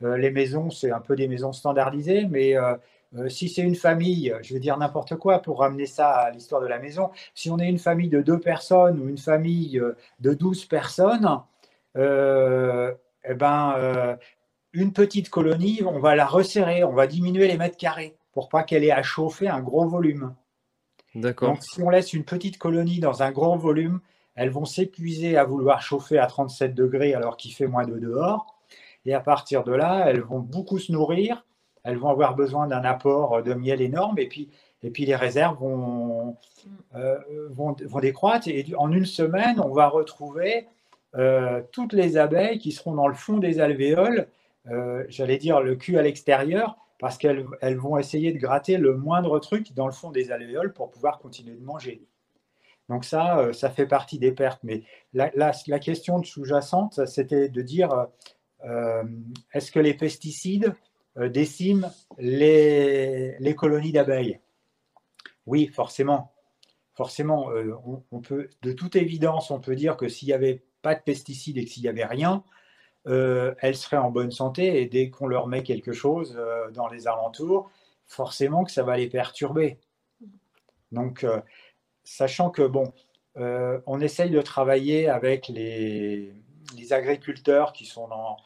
Les 0.00 0.30
maisons, 0.30 0.70
c'est 0.70 0.90
un 0.90 1.00
peu 1.00 1.16
des 1.16 1.28
maisons 1.28 1.52
standardisées, 1.52 2.26
mais 2.26 2.54
euh, 3.14 3.28
si 3.28 3.48
c'est 3.48 3.62
une 3.62 3.74
famille, 3.74 4.34
je 4.42 4.54
vais 4.54 4.60
dire 4.60 4.76
n'importe 4.76 5.16
quoi 5.16 5.40
pour 5.40 5.60
ramener 5.60 5.86
ça 5.86 6.10
à 6.10 6.30
l'histoire 6.30 6.60
de 6.60 6.66
la 6.66 6.78
maison, 6.78 7.10
si 7.34 7.50
on 7.50 7.58
est 7.58 7.68
une 7.68 7.78
famille 7.78 8.08
de 8.08 8.20
deux 8.20 8.40
personnes 8.40 9.00
ou 9.00 9.08
une 9.08 9.18
famille 9.18 9.78
euh, 9.78 9.96
de 10.20 10.34
douze 10.34 10.64
personnes, 10.64 11.40
euh, 11.96 12.92
eh 13.24 13.34
ben, 13.34 14.18
une 14.72 14.92
petite 14.92 15.30
colonie, 15.30 15.80
on 15.84 15.98
va 15.98 16.14
la 16.14 16.26
resserrer, 16.26 16.84
on 16.84 16.92
va 16.92 17.06
diminuer 17.06 17.48
les 17.48 17.56
mètres 17.56 17.76
carrés 17.76 18.16
pour 18.32 18.48
pas 18.48 18.62
qu'elle 18.62 18.84
ait 18.84 18.92
à 18.92 19.02
chauffer 19.02 19.48
un 19.48 19.60
gros 19.60 19.88
volume. 19.88 20.34
D'accord. 21.14 21.50
Donc 21.50 21.62
si 21.62 21.80
on 21.82 21.88
laisse 21.88 22.12
une 22.12 22.24
petite 22.24 22.58
colonie 22.58 23.00
dans 23.00 23.22
un 23.22 23.32
gros 23.32 23.56
volume, 23.56 24.00
elles 24.34 24.50
vont 24.50 24.66
s'épuiser 24.66 25.38
à 25.38 25.44
vouloir 25.44 25.80
chauffer 25.80 26.18
à 26.18 26.26
37 26.26 26.74
degrés 26.74 27.14
alors 27.14 27.38
qu'il 27.38 27.54
fait 27.54 27.66
moins 27.66 27.86
de 27.86 27.98
dehors. 27.98 28.55
Et 29.06 29.14
à 29.14 29.20
partir 29.20 29.62
de 29.62 29.72
là, 29.72 30.06
elles 30.08 30.20
vont 30.20 30.40
beaucoup 30.40 30.78
se 30.78 30.90
nourrir, 30.90 31.46
elles 31.84 31.96
vont 31.96 32.08
avoir 32.08 32.34
besoin 32.34 32.66
d'un 32.66 32.82
apport 32.82 33.42
de 33.42 33.54
miel 33.54 33.80
énorme, 33.80 34.18
et 34.18 34.26
puis, 34.26 34.50
et 34.82 34.90
puis 34.90 35.06
les 35.06 35.14
réserves 35.14 35.58
vont, 35.60 36.36
euh, 36.96 37.18
vont, 37.50 37.76
vont, 37.84 38.00
décroître. 38.00 38.48
Et 38.48 38.66
en 38.76 38.90
une 38.90 39.06
semaine, 39.06 39.60
on 39.60 39.72
va 39.72 39.88
retrouver 39.88 40.66
euh, 41.14 41.62
toutes 41.70 41.92
les 41.92 42.16
abeilles 42.16 42.58
qui 42.58 42.72
seront 42.72 42.94
dans 42.94 43.06
le 43.06 43.14
fond 43.14 43.38
des 43.38 43.60
alvéoles, 43.60 44.26
euh, 44.68 45.04
j'allais 45.08 45.38
dire 45.38 45.60
le 45.60 45.76
cul 45.76 45.96
à 45.96 46.02
l'extérieur, 46.02 46.76
parce 46.98 47.16
qu'elles 47.16 47.46
elles 47.60 47.76
vont 47.76 47.98
essayer 47.98 48.32
de 48.32 48.38
gratter 48.38 48.78
le 48.78 48.96
moindre 48.96 49.38
truc 49.38 49.72
dans 49.74 49.86
le 49.86 49.92
fond 49.92 50.10
des 50.10 50.32
alvéoles 50.32 50.72
pour 50.72 50.90
pouvoir 50.90 51.20
continuer 51.20 51.54
de 51.54 51.64
manger. 51.64 52.02
Donc 52.88 53.04
ça, 53.04 53.52
ça 53.52 53.70
fait 53.70 53.86
partie 53.86 54.18
des 54.18 54.32
pertes. 54.32 54.60
Mais 54.64 54.82
la, 55.12 55.30
la, 55.34 55.52
la 55.66 55.78
question 55.78 56.22
sous-jacente, 56.22 57.04
c'était 57.06 57.48
de 57.48 57.62
dire 57.62 58.06
est-ce 58.62 59.70
que 59.70 59.78
les 59.78 59.94
pesticides 59.94 60.74
euh, 61.18 61.28
déciment 61.28 61.90
les, 62.18 63.38
les 63.38 63.54
colonies 63.54 63.92
d'abeilles? 63.92 64.40
Oui, 65.46 65.68
forcément. 65.68 66.32
Forcément, 66.94 67.50
euh, 67.50 67.74
on, 68.10 68.20
peut, 68.20 68.48
de 68.62 68.72
toute 68.72 68.96
évidence, 68.96 69.50
on 69.50 69.60
peut 69.60 69.76
dire 69.76 69.96
que 69.96 70.08
s'il 70.08 70.28
n'y 70.28 70.34
avait 70.34 70.62
pas 70.82 70.94
de 70.94 71.00
pesticides 71.00 71.56
et 71.58 71.64
que 71.64 71.70
s'il 71.70 71.84
n'y 71.84 71.88
avait 71.88 72.04
rien, 72.04 72.44
elles 73.08 73.76
seraient 73.76 73.98
en 73.98 74.10
bonne 74.10 74.32
santé 74.32 74.82
et 74.82 74.86
dès 74.86 75.10
qu'on 75.10 75.28
leur 75.28 75.46
met 75.46 75.62
quelque 75.62 75.92
chose 75.92 76.36
dans 76.72 76.88
les 76.88 77.06
alentours, 77.06 77.70
forcément 78.08 78.64
que 78.64 78.72
ça 78.72 78.82
va 78.82 78.96
les 78.96 79.08
perturber. 79.08 79.78
Donc, 80.90 81.24
sachant 82.02 82.50
que, 82.50 82.62
bon, 82.62 82.92
on 83.36 84.00
essaye 84.00 84.30
de 84.30 84.42
travailler 84.42 85.08
avec 85.08 85.46
les, 85.46 86.34
les 86.74 86.92
agriculteurs 86.92 87.72
qui 87.72 87.84
sont 87.84 88.08
dans, 88.08 88.36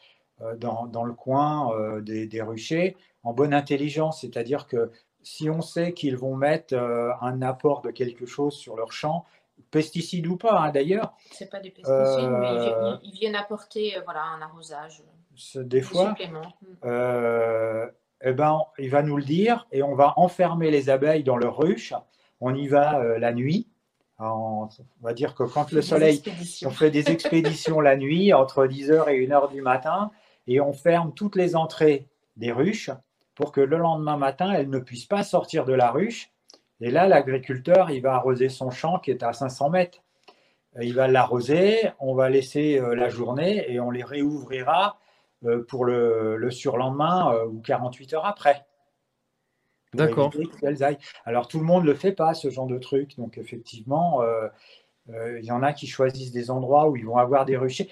euh, 0.43 0.57
dans, 0.57 1.05
le 1.05 1.13
coin 1.13 1.75
euh, 1.75 2.01
des, 2.01 2.43
ruchers 2.43 2.97
en 3.25 3.35
bonne 3.35 3.53
intelligence, 3.53 4.23
c'est-à-dire 4.23 4.67
que 4.67 4.91
si 5.23 5.51
on 5.51 5.61
sait 5.61 5.93
qu'ils 5.93 6.17
vont 6.17 6.35
mettre 6.35 6.75
euh, 6.75 7.13
un 7.21 7.43
apport 7.43 7.83
de 7.83 7.91
quelque 7.91 8.25
chose 8.25 8.55
sur 8.55 8.75
leur 8.75 8.91
champ, 8.91 9.27
pesticides 9.71 10.27
ou 10.27 10.37
pas 10.37 10.59
hein, 10.59 10.71
d'ailleurs. 10.71 11.13
C'est 11.31 11.51
pas 11.51 11.61
des 11.61 11.69
pesticides, 11.69 12.31
mais 12.31 12.73
ils, 13.03 13.13
viennent 13.13 13.37
apporter 13.37 13.97
voilà, 14.07 14.23
un 14.23 14.41
arrosage. 14.41 15.03
Des 15.57 15.83
fois, 15.83 16.15
eh 18.23 18.33
ben, 18.33 18.65
il 18.79 18.91
va 18.91 19.03
nous 19.03 19.17
le 19.17 19.25
dire 19.25 19.67
et 19.73 19.83
on 19.83 19.95
va 19.95 20.15
enfermer 20.17 20.71
les 20.71 20.89
abeilles 20.89 21.25
dans 21.25 21.37
leur 21.37 21.59
ruche. 21.59 21.93
On 22.41 22.55
y 22.55 22.67
va 22.67 23.19
la 23.19 23.33
nuit 23.35 23.70
on 24.21 24.69
va 25.01 25.15
dire 25.15 25.35
que 25.35 25.45
quand 25.45 25.73
le 25.73 25.83
soleil, 25.83 26.23
on 26.65 26.71
fait 26.71 26.91
des 26.91 27.11
expéditions 27.11 27.81
la 27.81 27.97
nuit 27.97 28.33
entre 28.33 28.67
10h 28.67 29.09
et 29.09 29.27
1h 29.27 29.51
du 29.51 29.63
matin 29.63 30.11
et 30.47 30.61
on 30.61 30.73
ferme 30.73 31.13
toutes 31.15 31.37
les 31.37 31.57
entrées 31.57 32.07
des 32.37 32.53
ruches 32.53 32.91
pour 33.35 33.53
que 33.53 33.61
le 33.61 33.79
lendemain 33.79 34.19
matin, 34.19 34.53
elles 34.53 34.69
ne 34.69 34.79
puissent 34.79 35.07
pas 35.07 35.23
sortir 35.23 35.65
de 35.65 35.73
la 35.73 35.91
ruche. 35.91 36.31
Et 36.83 36.91
là, 36.91 37.09
l'agriculteur, 37.09 37.91
il 37.91 38.03
va 38.03 38.15
arroser 38.15 38.49
son 38.49 38.71
champ 38.71 38.99
qui 38.99 39.11
est 39.11 39.23
à 39.23 39.33
500 39.33 39.71
mètres. 39.71 40.03
Il 40.81 40.95
va 40.95 41.09
l'arroser, 41.09 41.91
on 41.99 42.15
va 42.15 42.29
laisser 42.29 42.79
euh, 42.79 42.95
la 42.95 43.09
journée 43.09 43.65
et 43.69 43.81
on 43.81 43.91
les 43.91 44.05
réouvrira 44.05 44.99
euh, 45.45 45.65
pour 45.67 45.85
le, 45.85 46.51
surlendemain 46.51 47.33
euh, 47.35 47.47
ou 47.47 47.61
48 47.61 48.15
heures 48.15 48.27
après. 48.27 48.67
D'accord. 49.95 50.33
Alors 51.25 51.49
tout 51.49 51.59
le 51.59 51.65
monde 51.65 51.83
ne 51.83 51.89
le 51.89 51.95
fait 51.95 52.13
pas, 52.13 52.35
ce 52.35 52.51
genre 52.51 52.67
de 52.67 52.79
truc. 52.79 53.17
Donc 53.19 53.39
effectivement, 53.39 54.23
euh, 54.23 54.49
euh, 55.11 55.39
il 55.41 55.45
y 55.45 55.51
en 55.51 55.63
a 55.63 55.73
qui 55.73 55.87
choisissent 55.87 56.31
des 56.31 56.51
endroits 56.51 56.89
où 56.89 56.97
ils 56.97 57.05
vont 57.05 57.17
avoir 57.17 57.45
des 57.45 57.57
ruchers. 57.57 57.89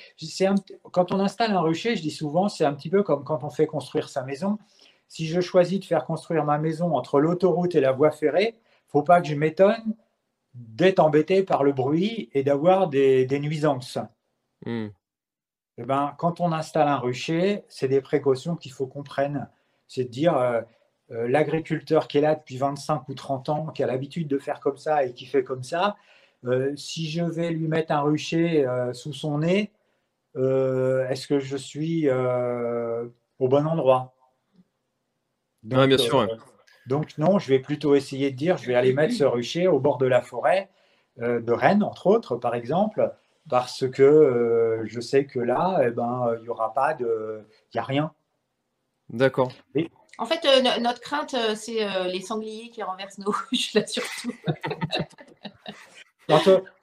quand 0.92 1.12
on 1.12 1.18
installe 1.18 1.52
un 1.52 1.60
rucher, 1.60 1.96
je 1.96 2.02
dis 2.02 2.10
souvent, 2.10 2.48
c'est 2.48 2.64
un 2.64 2.74
petit 2.74 2.90
peu 2.90 3.02
comme 3.02 3.24
quand 3.24 3.42
on 3.44 3.50
fait 3.50 3.66
construire 3.66 4.08
sa 4.08 4.22
maison. 4.22 4.58
Si 5.08 5.26
je 5.26 5.40
choisis 5.40 5.80
de 5.80 5.84
faire 5.84 6.04
construire 6.04 6.44
ma 6.44 6.58
maison 6.58 6.94
entre 6.94 7.18
l'autoroute 7.18 7.74
et 7.74 7.80
la 7.80 7.92
voie 7.92 8.10
ferrée, 8.10 8.56
faut 8.86 9.02
pas 9.02 9.20
que 9.20 9.28
je 9.28 9.34
m'étonne 9.34 9.94
d'être 10.54 10.98
embêté 10.98 11.42
par 11.42 11.64
le 11.64 11.72
bruit 11.72 12.30
et 12.32 12.42
d'avoir 12.42 12.88
des, 12.88 13.26
nuisances. 13.40 13.98
Hmm. 14.66 14.88
Eh 15.78 15.84
ben, 15.84 16.14
quand 16.18 16.40
on 16.40 16.52
installe 16.52 16.88
un 16.88 16.98
rucher, 16.98 17.64
c'est 17.68 17.88
des 17.88 18.00
précautions 18.00 18.56
qu'il 18.56 18.72
faut 18.72 18.86
qu'on 18.86 19.04
prenne. 19.04 19.48
C'est 19.86 20.04
de 20.04 20.10
dire, 20.10 20.36
euh, 20.36 20.60
euh, 20.60 20.62
l'agriculteur 21.10 22.08
qui 22.08 22.18
est 22.18 22.20
là 22.20 22.34
depuis 22.34 22.58
25 22.58 23.08
ou 23.08 23.14
30 23.14 23.48
ans, 23.48 23.66
qui 23.68 23.82
a 23.82 23.86
l'habitude 23.86 24.28
de 24.28 24.38
faire 24.38 24.60
comme 24.60 24.76
ça 24.76 25.04
et 25.04 25.12
qui 25.12 25.26
fait 25.26 25.42
comme 25.42 25.62
ça, 25.62 25.96
euh, 26.44 26.72
si 26.76 27.10
je 27.10 27.22
vais 27.22 27.50
lui 27.50 27.66
mettre 27.66 27.92
un 27.92 28.00
rucher 28.00 28.66
euh, 28.66 28.92
sous 28.92 29.12
son 29.12 29.38
nez, 29.38 29.72
est-ce 30.36 31.26
que 31.26 31.40
je 31.40 31.56
suis 31.56 32.08
au 32.08 33.48
bon 33.48 33.66
endroit? 33.66 34.14
Donc, 35.64 35.88
bien 35.88 35.98
sûr. 35.98 36.28
donc 36.86 37.18
non, 37.18 37.40
je 37.40 37.48
vais 37.48 37.58
plutôt 37.58 37.96
essayer 37.96 38.30
de 38.30 38.36
dire, 38.36 38.56
je 38.56 38.66
vais 38.66 38.76
aller 38.76 38.92
mettre 38.92 39.14
ce 39.14 39.24
rucher 39.24 39.66
au 39.66 39.80
bord 39.80 39.98
de 39.98 40.06
la 40.06 40.22
forêt 40.22 40.70
de 41.16 41.52
Rennes, 41.52 41.82
entre 41.82 42.06
autres, 42.06 42.36
par 42.36 42.54
exemple, 42.54 43.12
parce 43.48 43.88
que 43.90 44.84
je 44.84 45.00
sais 45.00 45.24
que 45.24 45.40
là, 45.40 45.80
eh 45.84 45.90
ben, 45.90 46.36
il 46.38 46.42
n'y 46.42 46.48
aura 46.48 46.72
pas 46.72 46.94
de, 46.94 47.44
il 47.72 47.76
n'y 47.76 47.80
a 47.80 47.84
rien. 47.84 48.12
D'accord. 49.08 49.50
En 50.18 50.26
fait, 50.26 50.44
euh, 50.44 50.80
notre 50.80 51.00
crainte, 51.00 51.34
euh, 51.34 51.54
c'est 51.54 51.84
euh, 51.84 52.04
les 52.04 52.20
sangliers 52.20 52.70
qui 52.70 52.82
renversent 52.82 53.18
nos 53.18 53.30
ruches, 53.50 53.72
là, 53.74 53.86
surtout. 53.86 54.32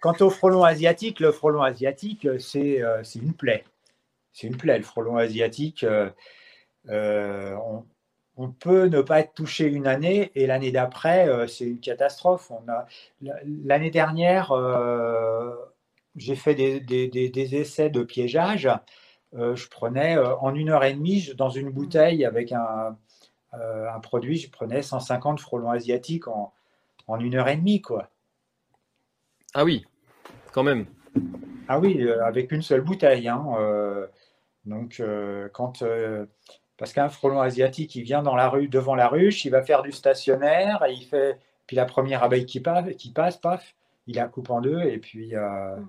quant, 0.02 0.16
au, 0.22 0.30
frelon 0.30 0.64
asiatique, 0.64 1.20
le 1.20 1.34
frelon 1.34 1.62
asiatique, 1.62 2.28
c'est 2.40 2.82
une 3.16 3.34
plaie. 3.34 3.66
C'est 4.32 4.48
une 4.48 4.56
plaie, 4.58 4.78
le 4.78 4.84
frelon 4.84 5.18
asiatique. 5.18 5.86
On, 8.38 8.52
peut 8.60 8.88
ne 8.88 9.02
pas 9.02 9.20
être 9.20 9.34
touché 9.34 9.66
une 9.66 9.88
année 9.88 10.32
et 10.36 10.48
l'année 10.48 10.72
d'après, 10.72 11.48
c'est 11.48 11.66
une 11.66 11.80
catastrophe. 11.80 12.52
L'année 13.22 13.92
dernière, 13.92 14.52
j'ai 16.16 16.36
fait 16.36 16.56
des, 16.56 16.80
des, 16.80 17.56
essais 17.56 17.90
de 17.90 18.04
piégeage. 18.04 18.70
je 19.34 19.68
prenais 19.68 20.18
en 20.18 20.54
une 20.54 20.70
heure 20.70 20.84
et 20.84 20.94
demie 20.94 21.32
dans 21.38 21.50
une 21.50 21.70
bouteille 21.70 22.26
avec 22.26 22.52
un, 22.52 22.98
euh, 23.60 23.92
un 23.94 24.00
produit, 24.00 24.38
je 24.38 24.50
prenais 24.50 24.82
150 24.82 25.40
frelons 25.40 25.70
asiatiques 25.70 26.28
en, 26.28 26.54
une 27.20 27.36
heure 27.36 27.48
et 27.48 27.56
demie, 27.56 27.82
quoi. 27.82 28.10
Ah 29.54 29.64
oui, 29.64 29.86
quand 30.52 30.64
même. 30.64 30.86
Ah 31.68 31.80
oui, 31.80 32.02
euh, 32.02 32.24
avec 32.26 32.52
une 32.52 32.62
seule 32.62 32.82
bouteille. 32.82 33.28
Hein, 33.28 33.46
euh, 33.60 34.08
donc, 34.66 35.02
quand. 35.54 35.84
parce 36.78 36.94
qu'un 36.94 37.10
frelon 37.10 37.42
asiatique, 37.42 37.96
il 37.96 38.04
vient 38.04 38.24
dans 38.24 38.36
la 38.36 38.50
rue, 38.50 38.68
devant 38.68 38.96
la 38.96 39.08
ruche, 39.08 39.46
il 39.46 39.52
va 39.52 39.62
faire 39.62 39.84
du 39.84 39.92
stationnaire, 39.92 40.84
et 40.86 40.94
il 40.94 41.06
fait. 41.06 41.40
Puis 41.68 41.76
la 41.76 41.86
première 41.86 42.24
abeille 42.24 42.46
qui 42.46 42.60
passe, 42.60 42.90
qui 42.96 43.12
passe 43.12 43.38
paf, 43.38 43.76
il 44.08 44.16
la 44.16 44.28
coupe 44.28 44.50
en 44.50 44.62
deux, 44.62 44.82
et 44.82 44.98
puis. 44.98 45.36
Mm. 45.36 45.86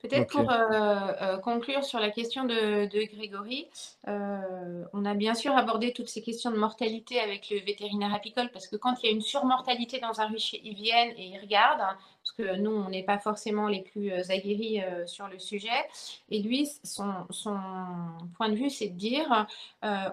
Peut-être 0.00 0.30
pour 0.30 0.48
euh, 0.48 0.54
euh, 0.54 1.38
conclure 1.38 1.82
sur 1.82 1.98
la 1.98 2.10
question 2.10 2.44
de, 2.44 2.86
Grégory, 2.86 3.66
euh, 4.06 4.84
on 4.92 5.04
a 5.04 5.14
bien 5.14 5.34
sûr 5.34 5.56
abordé 5.56 5.92
toutes 5.92 6.08
ces 6.08 6.22
questions 6.22 6.52
de 6.52 6.56
mortalité 6.56 7.18
avec 7.18 7.50
le 7.50 7.58
vétérinaire 7.58 8.14
apicole 8.14 8.48
parce 8.52 8.68
que 8.68 8.76
quand 8.76 9.02
il 9.02 9.06
y 9.06 9.08
a 9.08 9.12
une 9.12 9.22
surmortalité 9.22 9.98
dans 9.98 10.20
un 10.20 10.28
rucher, 10.28 10.60
ils 10.62 10.76
viennent 10.76 11.12
et 11.16 11.26
ils 11.26 11.40
regardent, 11.40 11.80
hein, 11.80 11.96
parce 12.22 12.32
que 12.36 12.56
nous, 12.56 12.70
on 12.70 12.90
n'est 12.90 13.02
pas 13.02 13.18
forcément 13.18 13.66
les 13.66 13.82
plus 13.82 14.12
aguerris 14.30 14.80
sur 15.06 15.26
le 15.26 15.40
sujet. 15.40 15.88
Et 16.30 16.42
lui, 16.42 16.68
son, 16.84 17.26
point 18.36 18.50
de 18.50 18.54
vue, 18.54 18.70
c'est 18.70 18.88
de 18.88 18.96
dire, 18.96 19.46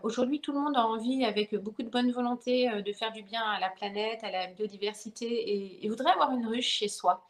aujourd'hui, 0.01 0.39
tout 0.39 0.53
le 0.53 0.59
monde 0.59 0.77
a 0.77 0.85
envie, 0.85 1.25
avec 1.25 1.53
beaucoup 1.55 1.83
de 1.83 1.89
bonne 1.89 2.11
volonté, 2.11 2.69
de 2.81 2.93
faire 2.93 3.11
du 3.11 3.21
bien 3.21 3.43
à 3.43 3.59
la 3.59 3.69
planète, 3.69 4.23
à 4.23 4.31
la 4.31 4.47
biodiversité, 4.47 5.25
et, 5.25 5.85
et 5.85 5.89
voudrait 5.89 6.11
avoir 6.11 6.31
une 6.31 6.47
ruche 6.47 6.69
chez 6.69 6.87
soi. 6.87 7.21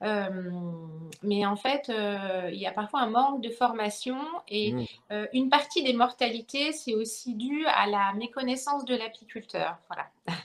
Mais 0.00 1.46
en 1.46 1.56
fait, 1.56 1.90
il 1.90 2.58
y 2.58 2.66
a 2.66 2.72
parfois 2.72 3.00
un 3.00 3.10
manque 3.10 3.42
de 3.42 3.50
formation 3.50 4.18
et 4.48 4.72
mmh. 4.72 4.86
une 5.32 5.48
partie 5.48 5.82
des 5.82 5.94
mortalités, 5.94 6.72
c'est 6.72 6.94
aussi 6.94 7.34
dû 7.34 7.64
à 7.66 7.86
la 7.86 8.12
méconnaissance 8.14 8.84
de 8.84 8.94
l'apiculteur. 8.94 9.78
Voilà. 9.88 10.08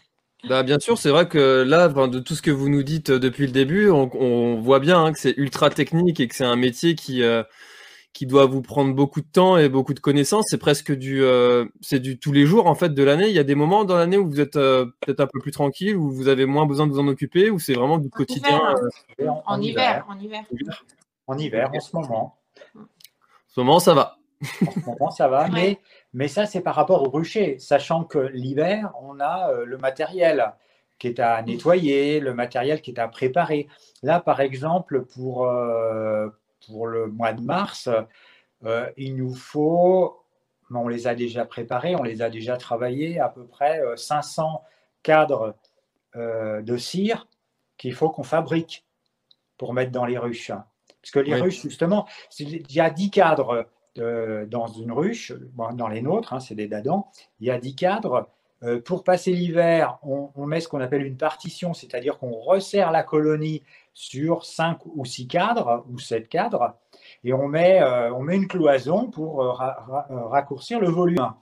Bah, 0.49 0.63
bien 0.63 0.79
sûr, 0.79 0.97
c'est 0.97 1.11
vrai 1.11 1.27
que 1.27 1.61
là, 1.61 1.87
de 1.87 2.19
tout 2.19 2.33
ce 2.33 2.41
que 2.41 2.49
vous 2.49 2.67
nous 2.67 2.81
dites 2.81 3.11
depuis 3.11 3.45
le 3.45 3.51
début, 3.51 3.91
on, 3.91 4.59
voit 4.59 4.79
bien 4.79 5.03
hein, 5.03 5.13
que 5.13 5.19
c'est 5.19 5.35
ultra 5.37 5.69
technique 5.69 6.19
et 6.19 6.27
que 6.27 6.33
c'est 6.35 6.45
un 6.45 6.55
métier 6.55 6.95
qui, 6.95 7.21
qui 8.13 8.25
doit 8.25 8.45
vous 8.45 8.61
prendre 8.61 8.93
beaucoup 8.93 9.21
de 9.21 9.27
temps 9.27 9.57
et 9.57 9.69
beaucoup 9.69 9.93
de 9.93 9.99
connaissances. 9.99 10.45
C'est 10.49 10.57
presque 10.57 10.91
du, 10.91 11.23
euh, 11.23 11.65
c'est 11.81 11.99
du 11.99 12.19
tous 12.19 12.31
les 12.31 12.45
jours 12.45 12.67
en 12.67 12.75
fait 12.75 12.93
de 12.93 13.03
l'année. 13.03 13.29
Il 13.29 13.35
y 13.35 13.39
a 13.39 13.43
des 13.43 13.55
moments 13.55 13.85
dans 13.85 13.95
l'année 13.95 14.17
où 14.17 14.27
vous 14.27 14.41
êtes 14.41 14.57
euh, 14.57 14.85
peut-être 15.01 15.21
un 15.21 15.27
peu 15.27 15.39
plus 15.39 15.51
tranquille, 15.51 15.95
où 15.95 16.11
vous 16.11 16.27
avez 16.27 16.45
moins 16.45 16.65
besoin 16.65 16.87
de 16.87 16.91
vous 16.91 16.99
en 16.99 17.07
occuper, 17.07 17.49
ou 17.49 17.59
c'est 17.59 17.73
vraiment 17.73 17.97
du 17.97 18.09
quotidien. 18.09 18.75
Euh, 19.19 19.27
en, 19.45 19.61
hiver, 19.61 20.05
en, 20.09 20.19
hiver, 20.19 20.43
en 21.27 21.37
hiver. 21.37 21.71
En 21.73 21.79
ce 21.79 21.95
moment. 21.95 22.37
En 22.75 22.81
ce 23.47 23.59
moment, 23.59 23.79
ça 23.79 23.93
va. 23.93 24.17
En 24.65 24.71
ce 24.71 24.79
moment, 24.85 25.11
ça 25.11 25.27
va, 25.27 25.47
mais, 25.49 25.79
mais 26.13 26.27
ça, 26.27 26.45
c'est 26.45 26.61
par 26.61 26.75
rapport 26.75 27.03
au 27.03 27.09
rucher, 27.09 27.59
sachant 27.59 28.03
que 28.03 28.17
l'hiver, 28.17 28.91
on 29.01 29.19
a 29.19 29.51
le 29.65 29.77
matériel 29.77 30.53
qui 31.01 31.07
est 31.07 31.19
à 31.19 31.41
nettoyer, 31.41 32.19
le 32.19 32.35
matériel 32.35 32.79
qui 32.79 32.91
est 32.91 32.99
à 32.99 33.07
préparer. 33.07 33.67
Là, 34.03 34.19
par 34.19 34.39
exemple, 34.39 35.03
pour, 35.05 35.47
euh, 35.47 36.29
pour 36.67 36.87
le 36.87 37.07
mois 37.07 37.33
de 37.33 37.41
mars, 37.41 37.89
euh, 38.63 38.89
il 38.97 39.15
nous 39.15 39.33
faut, 39.33 40.23
on 40.69 40.87
les 40.87 41.07
a 41.07 41.15
déjà 41.15 41.45
préparés, 41.45 41.95
on 41.95 42.03
les 42.03 42.21
a 42.21 42.29
déjà 42.29 42.57
travaillés, 42.57 43.19
à 43.19 43.29
peu 43.29 43.45
près 43.45 43.81
500 43.95 44.63
cadres 45.03 45.55
de 46.15 46.77
cire 46.77 47.27
qu'il 47.77 47.93
faut 47.93 48.09
qu'on 48.09 48.23
fabrique 48.23 48.85
pour 49.57 49.73
mettre 49.73 49.91
dans 49.91 50.05
les 50.05 50.17
ruches. 50.17 50.51
Parce 51.01 51.11
que 51.11 51.19
les 51.19 51.35
ruches, 51.35 51.61
justement, 51.61 52.07
il 52.39 52.71
y 52.71 52.79
a 52.79 52.89
10 52.89 53.09
cadres 53.09 53.67
euh, 53.97 54.45
dans 54.45 54.67
une 54.67 54.91
ruche, 54.91 55.33
dans 55.73 55.87
les 55.87 56.01
nôtres, 56.01 56.33
hein, 56.33 56.39
c'est 56.39 56.55
des 56.55 56.67
dadans, 56.67 57.07
il 57.39 57.47
y 57.47 57.51
a 57.51 57.59
10 57.59 57.75
cadres. 57.75 58.29
Euh, 58.63 58.79
pour 58.79 59.03
passer 59.03 59.31
l'hiver, 59.31 59.97
on, 60.03 60.45
met 60.45 60.59
ce 60.59 60.67
qu'on 60.67 60.81
appelle 60.81 61.03
une 61.03 61.17
partition, 61.17 61.73
c'est-à-dire 61.73 62.19
qu'on 62.19 62.31
resserre 62.31 62.91
la 62.91 63.03
colonie 63.03 63.63
sur 63.93 64.45
5 64.45 64.85
ou 64.85 65.03
6 65.03 65.27
cadres 65.27 65.85
ou 65.91 65.97
7 65.97 66.29
cadres, 66.29 66.75
et 67.23 67.33
on 67.33 67.47
met, 67.47 67.81
euh, 67.81 68.13
on 68.13 68.21
met 68.21 68.35
une 68.35 68.47
cloison 68.47 69.09
pour 69.09 69.43
raccourcir 70.29 70.79
le 70.79 70.89
volume. 70.89 71.33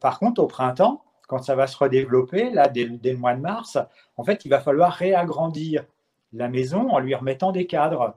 par 0.00 0.18
contre, 0.18 0.42
au 0.42 0.46
printemps, 0.46 1.02
quand 1.28 1.42
ça 1.42 1.54
va 1.54 1.66
se 1.68 1.76
redévelopper, 1.76 2.50
là, 2.50 2.68
dès, 2.68 2.84
le 2.84 3.16
mois 3.16 3.34
de 3.34 3.40
mars, 3.40 3.78
en 4.16 4.24
fait, 4.24 4.44
il 4.44 4.48
va 4.48 4.60
falloir 4.60 4.92
réagrandir 4.92 5.84
la 6.32 6.48
maison 6.48 6.90
en 6.90 6.98
lui 6.98 7.14
remettant 7.14 7.52
des 7.52 7.66
cadres. 7.66 8.16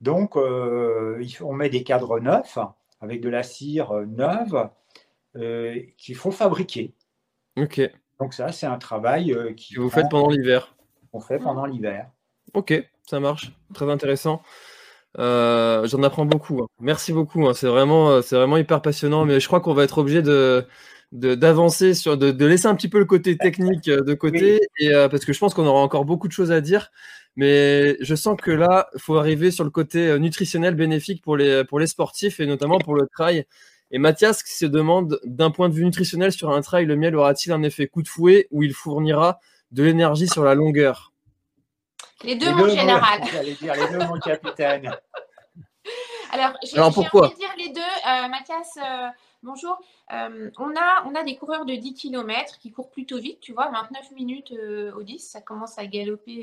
Donc, 0.00 0.36
euh, 0.36 1.24
on 1.40 1.52
met 1.52 1.70
des 1.70 1.84
cadres 1.84 2.18
neufs 2.18 2.58
avec 3.00 3.20
de 3.20 3.28
la 3.28 3.42
cire 3.44 3.92
neuve 4.06 4.68
euh, 5.36 5.80
qu'il 5.96 6.16
faut 6.16 6.32
fabriquer. 6.32 6.92
Ok. 7.60 7.80
Donc 8.18 8.34
ça, 8.34 8.52
c'est 8.52 8.66
un 8.66 8.78
travail 8.78 9.32
euh, 9.32 9.52
qui 9.52 9.74
que 9.74 9.80
vous 9.80 9.90
faites 9.90 10.08
pendant 10.10 10.28
l'hiver. 10.28 10.74
On 11.12 11.20
fait 11.20 11.38
pendant 11.38 11.64
l'hiver. 11.66 12.08
Ok, 12.54 12.74
ça 13.06 13.20
marche. 13.20 13.52
Très 13.74 13.90
intéressant. 13.90 14.42
J'en 15.16 16.02
apprends 16.02 16.26
beaucoup. 16.26 16.62
Hein. 16.62 16.66
Merci 16.80 17.12
beaucoup. 17.12 17.46
Hein. 17.48 17.54
C'est 17.54 17.66
vraiment, 17.66 18.22
c'est 18.22 18.36
vraiment 18.36 18.56
hyper 18.56 18.82
passionnant. 18.82 19.24
Mais 19.24 19.40
je 19.40 19.46
crois 19.46 19.60
qu'on 19.60 19.74
va 19.74 19.84
être 19.84 19.98
obligé 19.98 20.22
de 20.22 20.66
d'avancer 21.12 21.94
sur 21.94 22.16
de, 22.16 22.30
de, 22.30 22.46
laisser 22.46 22.68
un 22.68 22.76
petit 22.76 22.88
peu 22.88 23.00
le 23.00 23.04
côté 23.04 23.36
technique 23.36 23.86
de 23.86 24.14
côté 24.14 24.60
et 24.78 24.92
parce 25.10 25.24
que 25.24 25.32
je 25.32 25.40
pense 25.40 25.54
qu'on 25.54 25.66
aura 25.66 25.80
encore 25.80 26.04
beaucoup 26.04 26.28
de 26.28 26.32
choses 26.32 26.52
à 26.52 26.60
dire 26.60 26.92
mais 27.36 27.96
je 28.00 28.14
sens 28.14 28.36
que 28.40 28.50
là, 28.50 28.88
il 28.94 29.00
faut 29.00 29.16
arriver 29.16 29.50
sur 29.50 29.64
le 29.64 29.70
côté 29.70 30.08
euh, 30.08 30.18
nutritionnel 30.18 30.74
bénéfique 30.74 31.22
pour 31.22 31.36
les, 31.36 31.64
pour 31.64 31.78
les 31.78 31.86
sportifs 31.86 32.40
et 32.40 32.46
notamment 32.46 32.78
pour 32.78 32.94
le 32.94 33.06
trail. 33.12 33.46
Et 33.90 33.98
Mathias 33.98 34.44
se 34.44 34.66
demande, 34.66 35.20
d'un 35.24 35.50
point 35.50 35.68
de 35.68 35.74
vue 35.74 35.84
nutritionnel, 35.84 36.32
sur 36.32 36.50
un 36.50 36.60
trail, 36.60 36.86
le 36.86 36.96
miel 36.96 37.16
aura-t-il 37.16 37.52
un 37.52 37.62
effet 37.62 37.88
coup 37.88 38.02
de 38.02 38.08
fouet 38.08 38.46
ou 38.50 38.62
il 38.62 38.72
fournira 38.72 39.40
de 39.72 39.82
l'énergie 39.82 40.28
sur 40.28 40.44
la 40.44 40.54
longueur? 40.54 41.12
Les 42.22 42.36
deux, 42.36 42.52
mon 42.52 42.68
général. 42.68 43.20
J'allais 43.32 43.54
dire 43.54 43.74
les 43.74 43.88
deux, 43.88 44.04
mon 44.04 44.18
capitaine. 44.20 44.94
Alors, 46.32 46.52
j'ai 46.62 46.78
envie 46.78 47.02
de 47.02 47.34
dire 47.36 47.54
les 47.58 47.70
deux. 47.70 47.80
Euh, 47.80 48.28
Mathias, 48.28 48.76
euh, 48.76 49.08
bonjour. 49.42 49.80
on, 50.10 50.76
a, 50.76 51.04
on 51.06 51.14
a 51.16 51.24
des 51.24 51.36
coureurs 51.36 51.64
de 51.64 51.74
10 51.74 51.94
km 51.94 52.58
qui 52.60 52.70
courent 52.70 52.90
plutôt 52.90 53.18
vite, 53.18 53.40
tu 53.40 53.52
vois, 53.52 53.70
29 53.72 54.12
minutes 54.12 54.52
au 54.94 55.02
10, 55.02 55.18
ça 55.18 55.40
commence 55.40 55.76
à 55.78 55.86
galoper 55.86 56.42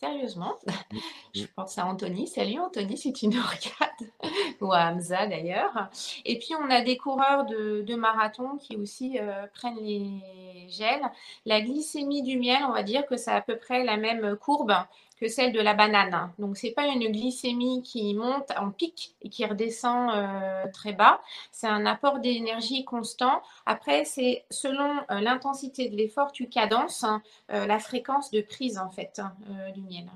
Sérieusement, 0.00 0.54
je 1.34 1.44
pense 1.56 1.76
à 1.76 1.86
Anthony. 1.86 2.28
Salut 2.28 2.60
Anthony, 2.60 2.96
si 2.96 3.12
tu 3.12 3.26
nous 3.26 3.42
regardes, 3.42 4.12
ou 4.60 4.72
à 4.72 4.90
Hamza 4.92 5.26
d'ailleurs. 5.26 5.90
Et 6.24 6.38
puis 6.38 6.50
on 6.54 6.70
a 6.70 6.82
des 6.82 6.96
coureurs 6.96 7.46
de, 7.46 7.94
marathon 7.96 8.58
qui 8.58 8.76
aussi 8.76 9.18
euh, 9.18 9.46
prennent 9.54 9.80
les 9.82 10.68
gels. 10.68 11.02
La 11.46 11.60
glycémie 11.60 12.22
du 12.22 12.38
miel, 12.38 12.62
on 12.68 12.72
va 12.72 12.84
dire 12.84 13.06
que 13.06 13.16
c'est 13.16 13.32
à 13.32 13.40
peu 13.40 13.56
près 13.56 13.82
la 13.82 13.96
même 13.96 14.36
courbe 14.36 14.72
que 15.20 15.28
celle 15.28 15.52
de 15.52 15.60
la 15.60 15.74
banane. 15.74 16.32
Donc, 16.38 16.56
ce 16.56 16.66
n'est 16.66 16.72
pas 16.72 16.86
une 16.86 17.10
glycémie 17.10 17.82
qui 17.82 18.14
monte 18.14 18.50
en 18.56 18.70
pic 18.70 19.14
et 19.22 19.28
qui 19.28 19.44
redescend 19.44 20.10
euh, 20.14 20.64
très 20.72 20.92
bas. 20.92 21.20
C'est 21.50 21.66
un 21.66 21.86
apport 21.86 22.20
d'énergie 22.20 22.84
constant. 22.84 23.42
Après, 23.66 24.04
c'est 24.04 24.44
selon 24.50 24.98
euh, 25.10 25.20
l'intensité 25.20 25.88
de 25.88 25.96
l'effort, 25.96 26.32
tu 26.32 26.48
cadences 26.48 27.04
hein, 27.04 27.22
euh, 27.52 27.66
la 27.66 27.78
fréquence 27.78 28.30
de 28.30 28.40
prise 28.40 28.78
en 28.78 28.90
fait 28.90 29.18
hein, 29.18 29.34
du 29.74 29.82
miel. 29.82 30.08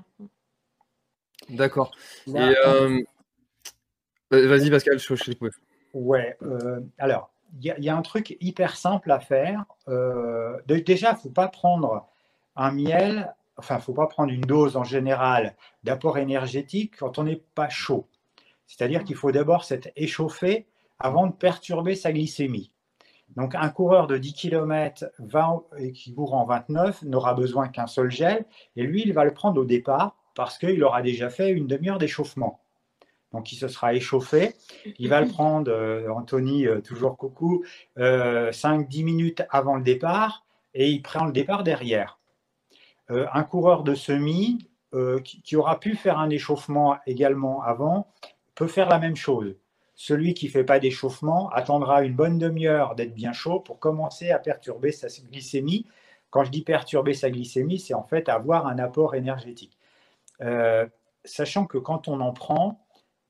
D'accord. 1.49 1.91
Vas-y, 2.27 3.05
Pascal, 4.71 4.99
je, 4.99 5.13
t'écoute. 5.15 5.53
Ouais. 5.93 6.37
alors, 6.97 7.29
il 7.61 7.75
y, 7.77 7.89
a 7.89 7.95
un 7.95 8.01
truc 8.01 8.35
hyper 8.39 8.77
simple 8.77 9.11
à 9.11 9.19
faire. 9.19 9.65
déjà, 10.65 11.11
il 11.11 11.13
ne 11.13 11.19
faut 11.19 11.29
pas 11.29 11.49
prendre 11.49 12.07
un 12.55 12.71
miel 12.71 13.33
enfin, 13.57 13.79
faut 13.79 13.93
pas 13.93 14.07
prendre 14.07 14.31
une 14.31 14.41
dose 14.41 14.77
en 14.77 14.83
général 14.83 15.55
d'apport 15.83 16.17
énergétique 16.17 16.97
quand 16.97 17.17
on 17.19 17.23
n'est 17.23 17.43
pas 17.55 17.69
chaud. 17.69 18.07
C'est-à-dire 18.67 19.03
qu'il 19.03 19.15
faut 19.15 19.31
d'abord 19.31 19.65
s'être 19.65 19.89
échauffé 19.95 20.67
avant 20.99 21.27
de 21.27 21.33
perturber 21.33 21.95
sa 21.95 22.11
glycémie. 22.11 22.71
Donc, 23.35 23.55
un 23.55 23.69
coureur 23.69 24.07
de 24.07 24.17
10 24.17 24.33
km 24.33 25.05
qui 25.93 26.13
court 26.13 26.33
en 26.35 26.45
29 26.45 27.03
n'aura 27.03 27.33
besoin 27.33 27.67
qu'un 27.67 27.87
seul 27.87 28.11
gel, 28.11 28.45
et 28.75 28.83
lui, 28.83 29.01
il 29.05 29.13
va 29.13 29.23
le 29.23 29.33
prendre 29.33 29.59
au 29.59 29.65
départ 29.65 30.15
parce 30.35 30.57
qu'il 30.57 30.83
aura 30.83 31.01
déjà 31.01 31.29
fait 31.29 31.51
une 31.51 31.67
demi-heure 31.67 31.97
d'échauffement. 31.97 32.59
Donc, 33.31 33.51
il 33.51 33.55
se 33.55 33.67
sera 33.67 33.95
échauffé. 33.95 34.53
Il 34.99 35.09
va 35.09 35.21
le 35.21 35.27
prendre, 35.27 35.71
euh, 35.71 36.07
Anthony, 36.09 36.67
euh, 36.67 36.81
toujours 36.81 37.17
coucou, 37.17 37.65
5-10 37.97 39.01
euh, 39.01 39.03
minutes 39.03 39.43
avant 39.49 39.75
le 39.75 39.83
départ, 39.83 40.45
et 40.75 40.89
il 40.91 41.01
prend 41.01 41.25
le 41.25 41.31
départ 41.31 41.63
derrière. 41.63 42.19
Euh, 43.11 43.27
un 43.33 43.43
coureur 43.43 43.83
de 43.83 43.95
semi 43.95 44.69
euh, 44.93 45.19
qui, 45.19 45.55
aura 45.55 45.79
pu 45.79 45.95
faire 45.95 46.19
un 46.19 46.29
échauffement 46.29 46.97
également 47.05 47.61
avant 47.63 48.07
peut 48.55 48.67
faire 48.67 48.87
la 48.87 48.99
même 48.99 49.15
chose. 49.15 49.55
Celui 49.95 50.33
qui 50.33 50.45
ne 50.45 50.51
fait 50.51 50.63
pas 50.63 50.79
d'échauffement 50.79 51.49
attendra 51.49 52.03
une 52.03 52.15
bonne 52.15 52.37
demi-heure 52.37 52.95
d'être 52.95 53.13
bien 53.13 53.33
chaud 53.33 53.59
pour 53.59 53.79
commencer 53.79 54.31
à 54.31 54.39
perturber 54.39 54.91
sa 54.91 55.07
glycémie. 55.29 55.85
Quand 56.29 56.43
je 56.43 56.51
dis 56.51 56.63
perturber 56.63 57.13
sa 57.13 57.29
glycémie, 57.29 57.79
c'est 57.79 57.93
en 57.93 58.03
fait 58.03 58.29
avoir 58.29 58.67
un 58.67 58.79
apport 58.79 59.15
énergétique. 59.15 59.77
Euh, 60.41 60.87
sachant 61.25 61.65
que 61.65 61.77
quand 61.77 62.07
on 62.07 62.19
en 62.21 62.33
prend, 62.33 62.79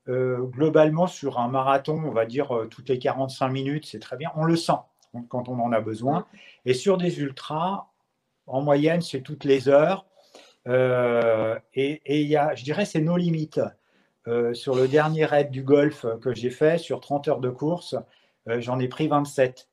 globalement 0.06 1.06
sur 1.06 1.38
un 1.38 1.48
marathon, 1.48 2.02
on 2.04 2.10
va 2.10 2.26
dire 2.26 2.66
toutes 2.70 2.90
les 2.90 2.98
45 2.98 3.48
minutes, 3.48 3.86
c'est 3.86 4.00
très 4.00 4.18
bien, 4.18 4.30
on 4.36 4.44
le 4.44 4.54
sent 4.54 4.72
quand 5.30 5.48
on 5.48 5.58
en 5.58 5.72
a 5.72 5.80
besoin. 5.80 6.26
Et 6.66 6.74
sur 6.74 6.98
des 6.98 7.20
ultras, 7.20 7.86
en 8.46 8.62
moyenne, 8.62 9.00
c'est 9.02 9.20
toutes 9.20 9.44
les 9.44 9.68
heures. 9.68 10.06
Euh, 10.66 11.58
et 11.74 12.22
il 12.22 12.28
y 12.28 12.36
a, 12.36 12.54
je 12.54 12.64
dirais, 12.64 12.84
c'est 12.84 13.00
nos 13.00 13.16
limites. 13.16 13.60
Euh, 14.26 14.54
sur 14.54 14.74
le 14.74 14.88
dernier 14.88 15.26
raid 15.26 15.50
du 15.50 15.62
golf 15.62 16.06
que 16.22 16.34
j'ai 16.34 16.48
fait, 16.48 16.78
sur 16.78 17.00
30 17.00 17.28
heures 17.28 17.40
de 17.40 17.50
course, 17.50 17.94
euh, 18.48 18.58
j'en 18.58 18.78
ai 18.78 18.88
pris 18.88 19.06
27 19.06 19.68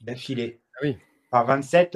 d'affilée. 0.00 0.60
Ah 0.76 0.78
oui. 0.84 0.98
Enfin, 1.30 1.44
27. 1.44 1.94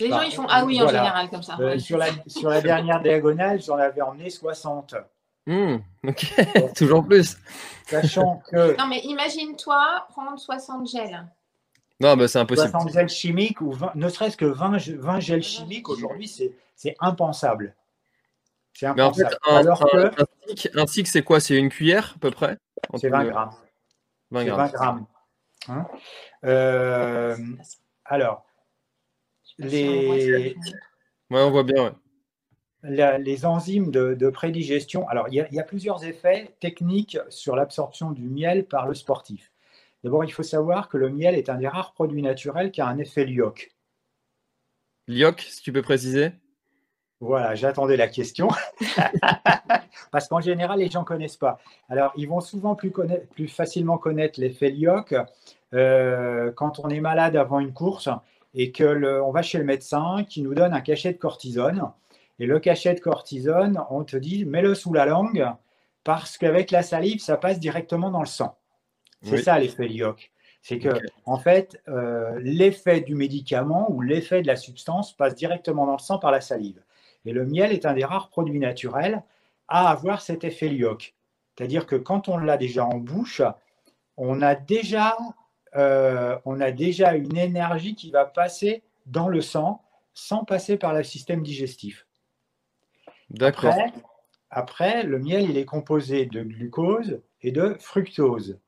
les 0.00 0.08
gens, 0.08 0.22
ils 0.22 0.32
font 0.32 0.46
Ah 0.48 0.64
oui, 0.64 0.80
en 0.80 0.88
général, 0.88 1.28
comme 1.28 1.42
ça. 1.42 1.56
sur, 1.78 1.98
la, 1.98 2.06
sur 2.26 2.48
la 2.48 2.60
dernière 2.60 3.00
diagonale, 3.02 3.60
j'en 3.60 3.76
avais 3.76 4.00
emmené 4.00 4.30
60. 4.30 4.94
Hmm, 5.46 5.76
ok, 6.02 6.34
toujours 6.76 7.04
plus. 7.04 7.36
Sachant 7.86 8.42
que. 8.50 8.76
Non, 8.78 8.86
mais 8.86 9.00
imagine-toi 9.00 10.06
prendre 10.10 10.38
60 10.38 10.88
gels. 10.88 11.24
Non, 12.00 12.16
mais 12.16 12.28
c'est 12.28 12.38
impossible. 12.38 12.70
60 12.70 12.92
gels 12.92 13.08
chimiques 13.08 13.60
ou 13.60 13.74
ne 13.94 14.08
serait-ce 14.08 14.36
que 14.36 14.44
20, 14.44 14.76
20 14.98 15.20
gels 15.20 15.42
chimiques 15.42 15.88
aujourd'hui, 15.88 16.28
c'est 16.74 16.94
impensable. 17.00 17.74
C'est 18.74 18.86
impensable. 18.86 19.16
Mais 19.16 19.26
en 19.26 19.30
fait, 19.30 19.36
un, 19.46 19.56
Alors 19.56 19.80
que, 19.90 20.78
un, 20.78 20.86
stick, 20.86 21.06
c'est 21.06 21.22
quoi? 21.22 21.40
C'est 21.40 21.56
une 21.56 21.70
cuillère 21.70 22.12
à 22.16 22.18
peu 22.18 22.30
près? 22.30 22.58
C'est 22.96 23.08
20 23.08 23.24
grammes. 23.24 23.50
20 24.30 24.44
grammes. 24.44 24.58
20 24.58 24.72
grammes. 24.72 25.06
Hein? 25.68 25.86
Euh, 26.44 27.36
alors, 28.04 28.44
les. 29.58 30.54
Ouais, 31.30 31.40
on 31.40 31.50
voit 31.50 31.64
bien. 31.64 31.96
Ouais. 32.84 33.18
les 33.18 33.46
enzymes 33.46 33.90
de, 33.90 34.14
de, 34.14 34.28
prédigestion. 34.28 35.08
Alors, 35.08 35.28
il 35.28 35.34
y, 35.34 35.54
y, 35.54 35.58
a 35.58 35.64
plusieurs 35.64 36.04
effets 36.04 36.54
techniques 36.60 37.18
sur 37.30 37.56
l'absorption 37.56 38.12
du 38.12 38.28
miel 38.28 38.66
par 38.66 38.86
le 38.86 38.94
sportif. 38.94 39.50
D'abord, 40.04 40.24
il 40.24 40.30
faut 40.30 40.42
savoir 40.42 40.88
que 40.88 40.96
le 40.96 41.10
miel 41.10 41.34
est 41.34 41.48
un 41.48 41.56
des 41.56 41.68
rares 41.68 41.92
produits 41.92 42.22
naturels 42.22 42.70
qui 42.70 42.80
a 42.80 42.86
un 42.86 42.98
effet 42.98 43.24
lyoc. 43.24 43.70
Lyoc, 45.08 45.40
si 45.40 45.62
tu 45.62 45.72
peux 45.72 45.82
préciser? 45.82 46.32
Voilà, 47.20 47.54
j'attendais 47.54 47.96
la 47.96 48.08
question. 48.08 48.48
Parce 50.10 50.28
qu'en 50.28 50.40
général, 50.40 50.80
les 50.80 50.90
gens 50.90 51.00
ne 51.00 51.06
connaissent 51.06 51.38
pas. 51.38 51.58
Alors, 51.88 52.12
ils 52.16 52.28
vont 52.28 52.40
souvent 52.40 52.74
plus, 52.74 52.92
plus 53.30 53.48
facilement 53.48 53.96
connaître 53.98 54.38
l'effet 54.38 54.70
lyoc 54.70 55.14
euh, 55.72 56.52
quand 56.52 56.78
on 56.80 56.88
est 56.90 57.00
malade 57.00 57.36
avant 57.36 57.58
une 57.58 57.72
course 57.72 58.08
et 58.54 58.70
que 58.72 59.20
on 59.20 59.30
va 59.30 59.42
chez 59.42 59.58
le 59.58 59.64
médecin 59.64 60.24
qui 60.28 60.42
nous 60.42 60.54
donne 60.54 60.74
un 60.74 60.80
cachet 60.80 61.12
de 61.12 61.18
cortisone. 61.18 61.90
Et 62.38 62.46
le 62.46 62.60
cachet 62.60 62.94
de 62.94 63.00
cortisone, 63.00 63.82
on 63.90 64.04
te 64.04 64.16
dit, 64.16 64.44
mets-le 64.44 64.74
sous 64.74 64.92
la 64.92 65.06
langue 65.06 65.46
parce 66.04 66.36
qu'avec 66.38 66.70
la 66.70 66.82
salive, 66.82 67.20
ça 67.20 67.36
passe 67.36 67.58
directement 67.58 68.10
dans 68.10 68.20
le 68.20 68.26
sang. 68.26 68.56
C'est 69.28 69.42
ça 69.42 69.58
l'effet 69.58 69.88
Lyoc. 69.88 70.30
C'est 70.62 70.78
que, 70.78 70.88
en 71.26 71.38
fait, 71.38 71.80
euh, 71.86 72.40
l'effet 72.42 73.00
du 73.00 73.14
médicament 73.14 73.88
ou 73.90 74.00
l'effet 74.00 74.42
de 74.42 74.48
la 74.48 74.56
substance 74.56 75.12
passe 75.16 75.36
directement 75.36 75.86
dans 75.86 75.92
le 75.92 75.98
sang 75.98 76.18
par 76.18 76.32
la 76.32 76.40
salive. 76.40 76.82
Et 77.24 77.32
le 77.32 77.46
miel 77.46 77.72
est 77.72 77.86
un 77.86 77.94
des 77.94 78.04
rares 78.04 78.30
produits 78.30 78.58
naturels 78.58 79.22
à 79.68 79.90
avoir 79.90 80.20
cet 80.20 80.42
effet 80.42 80.68
lyoc. 80.68 81.14
C'est-à-dire 81.56 81.86
que 81.86 81.96
quand 81.96 82.28
on 82.28 82.36
l'a 82.36 82.56
déjà 82.56 82.84
en 82.84 82.98
bouche, 82.98 83.42
on 84.16 84.42
a 84.42 84.54
déjà, 84.54 85.16
euh, 85.76 86.36
on 86.44 86.60
a 86.60 86.72
déjà 86.72 87.14
une 87.14 87.36
énergie 87.36 87.94
qui 87.94 88.10
va 88.10 88.24
passer 88.24 88.82
dans 89.06 89.28
le 89.28 89.40
sang 89.40 89.82
sans 90.14 90.44
passer 90.44 90.76
par 90.76 90.94
le 90.94 91.02
système 91.04 91.42
digestif. 91.42 92.06
D'accord. 93.30 93.70
Après, 93.70 93.92
après, 94.50 95.02
le 95.02 95.18
miel, 95.18 95.48
il 95.48 95.58
est 95.58 95.64
composé 95.64 96.26
de 96.26 96.42
glucose 96.42 97.20
et 97.42 97.52
de 97.52 97.76
fructose. 97.78 98.58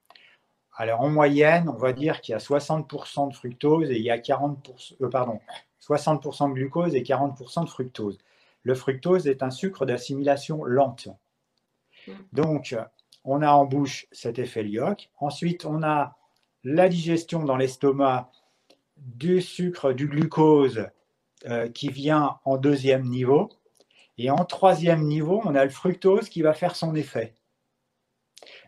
Alors, 0.81 1.01
en 1.01 1.11
moyenne, 1.11 1.69
on 1.69 1.77
va 1.77 1.93
dire 1.93 2.21
qu'il 2.21 2.33
y 2.33 2.37
a 2.37 2.39
60% 2.39 3.31
de 3.31 3.35
fructose 3.35 3.91
et 3.91 3.97
il 3.97 4.03
y 4.03 4.13
a 4.13 4.17
40%, 4.17 4.95
euh, 5.03 5.09
pardon, 5.09 5.41
60% 5.83 6.51
de 6.51 6.55
glucose 6.55 6.95
et 6.95 7.03
40% 7.03 7.65
de 7.65 7.69
fructose. 7.69 8.17
Le 8.63 8.75
fructose 8.77 9.27
est 9.27 9.43
un 9.43 9.51
sucre 9.51 9.87
d'assimilation 9.87 10.63
lente. 10.63 11.09
Donc, 12.33 12.77
on 13.25 13.43
a 13.43 13.51
en 13.51 13.65
bouche 13.65 14.07
cet 14.13 14.39
effet 14.39 14.63
lyoc. 14.63 15.11
Ensuite, 15.19 15.65
on 15.65 15.83
a 15.83 16.17
la 16.63 16.89
digestion 16.89 17.43
dans 17.43 17.57
l'estomac 17.57 18.31
du 18.97 19.43
sucre, 19.43 19.93
du 19.93 20.07
glucose 20.07 20.87
euh, 21.47 21.69
qui 21.69 21.89
vient 21.89 22.39
en 22.45 22.57
deuxième 22.57 23.05
niveau. 23.05 23.49
Et 24.17 24.31
en 24.31 24.45
troisième 24.45 25.03
niveau, 25.03 25.43
on 25.45 25.57
a 25.57 25.65
le 25.65 25.71
fructose 25.71 26.29
qui 26.29 26.43
va 26.43 26.55
faire 26.55 26.77
son 26.77 26.95
effet. 26.95 27.35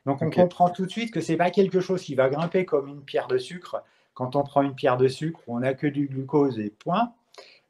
Donc 0.06 0.22
on 0.22 0.30
comprend 0.30 0.70
tout 0.70 0.86
de 0.86 0.90
suite 0.90 1.12
que 1.12 1.20
ce 1.20 1.32
n'est 1.32 1.38
pas 1.38 1.50
quelque 1.50 1.80
chose 1.80 2.02
qui 2.02 2.14
va 2.14 2.28
grimper 2.28 2.64
comme 2.64 2.88
une 2.88 3.02
pierre 3.02 3.28
de 3.28 3.38
sucre. 3.38 3.82
Quand 4.14 4.36
on 4.36 4.42
prend 4.42 4.62
une 4.62 4.74
pierre 4.74 4.96
de 4.96 5.08
sucre, 5.08 5.40
on 5.46 5.60
n'a 5.60 5.74
que 5.74 5.86
du 5.86 6.06
glucose 6.06 6.58
et 6.58 6.70
point. 6.70 7.12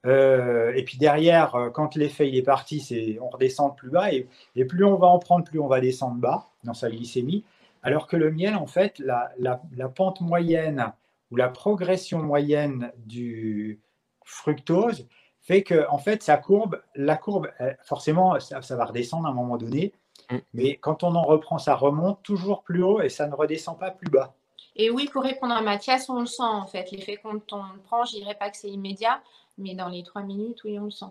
Euh, 0.06 0.72
et 0.74 0.82
puis 0.84 0.96
derrière, 0.96 1.54
euh, 1.54 1.70
quand 1.70 1.94
l'effet 1.94 2.26
il 2.28 2.36
est 2.36 2.42
parti, 2.42 2.80
c'est 2.80 3.18
on 3.20 3.28
redescend 3.28 3.76
plus 3.76 3.90
bas. 3.90 4.12
Et, 4.12 4.26
et 4.56 4.64
plus 4.64 4.84
on 4.84 4.96
va 4.96 5.08
en 5.08 5.18
prendre, 5.18 5.44
plus 5.44 5.60
on 5.60 5.66
va 5.66 5.80
descendre 5.80 6.16
bas 6.16 6.48
dans 6.64 6.74
sa 6.74 6.88
glycémie. 6.90 7.44
Alors 7.82 8.06
que 8.06 8.16
le 8.16 8.30
miel, 8.30 8.56
en 8.56 8.66
fait, 8.66 8.98
la, 8.98 9.30
la- 9.38 9.60
la 9.76 9.88
pente 9.88 10.20
moyenne 10.20 10.92
ou 11.30 11.36
la 11.36 11.48
progression 11.48 12.22
moyenne 12.22 12.92
du 13.06 13.78
fructose 14.24 15.06
fait 15.42 15.62
que, 15.62 15.86
en 15.88 15.98
fait, 15.98 16.22
sa 16.22 16.36
courbe, 16.36 16.80
la 16.94 17.16
courbe, 17.16 17.48
forcément, 17.82 18.38
ça, 18.40 18.60
ça 18.62 18.76
va 18.76 18.84
redescendre 18.84 19.26
à 19.26 19.30
un 19.30 19.34
moment 19.34 19.56
donné. 19.56 19.92
Mm. 20.30 20.36
Mais 20.54 20.76
quand 20.76 21.02
on 21.02 21.14
en 21.14 21.22
reprend, 21.22 21.58
ça 21.58 21.74
remonte 21.74 22.22
toujours 22.22 22.62
plus 22.62 22.82
haut 22.82 23.00
et 23.00 23.08
ça 23.08 23.26
ne 23.26 23.34
redescend 23.34 23.78
pas 23.78 23.90
plus 23.90 24.10
bas. 24.10 24.34
Et 24.76 24.90
oui, 24.90 25.08
pour 25.12 25.22
répondre 25.22 25.54
à 25.54 25.62
Mathias, 25.62 26.08
on 26.08 26.20
le 26.20 26.26
sent 26.26 26.42
en 26.42 26.66
fait. 26.66 26.90
L'effet 26.90 27.18
quand 27.22 27.52
on 27.52 27.62
le 27.62 27.80
prend, 27.84 28.04
je 28.04 28.16
dirais 28.16 28.36
pas 28.38 28.50
que 28.50 28.56
c'est 28.56 28.70
immédiat, 28.70 29.20
mais 29.58 29.74
dans 29.74 29.88
les 29.88 30.02
trois 30.02 30.22
minutes, 30.22 30.62
oui, 30.64 30.78
on 30.78 30.84
le 30.84 30.90
sent. 30.90 31.06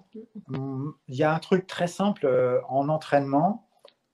Hum, 0.53 0.95
Il 1.07 1.15
y 1.15 1.23
a 1.23 1.33
un 1.33 1.39
truc 1.39 1.67
très 1.67 1.87
simple 1.87 2.25
euh, 2.25 2.59
en 2.67 2.89
entraînement. 2.89 3.67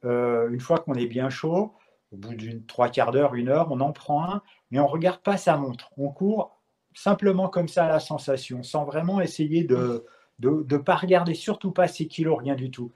Euh, 0.04 0.50
une 0.50 0.60
fois 0.60 0.80
qu'on 0.80 0.94
est 0.94 1.08
bien 1.08 1.30
chaud, 1.30 1.74
au 2.12 2.18
bout 2.18 2.36
d'une 2.36 2.66
trois 2.66 2.90
quarts 2.90 3.12
d'heure, 3.12 3.36
une 3.36 3.50
heure, 3.50 3.72
on 3.72 3.80
en 3.80 3.92
prend 3.92 4.24
un, 4.24 4.42
mais 4.72 4.80
on 4.80 4.86
ne 4.86 4.92
regarde 4.92 5.22
pas 5.22 5.38
sa 5.38 5.58
montre. 5.58 5.92
On 5.98 6.10
court 6.10 6.56
simplement 6.94 7.50
comme 7.50 7.68
ça 7.68 7.86
à 7.86 7.90
la 7.90 8.00
sensation, 8.00 8.64
sans 8.64 8.86
vraiment 8.86 9.22
essayer 9.22 9.64
de 9.64 10.06
ne 10.40 10.64
de, 10.64 10.78
pas 10.78 10.96
regarder, 10.96 11.34
surtout 11.34 11.72
pas 11.72 11.88
ses 11.88 12.08
kilos, 12.08 12.40
rien 12.40 12.56
du 12.56 12.72
tout. 12.72 12.92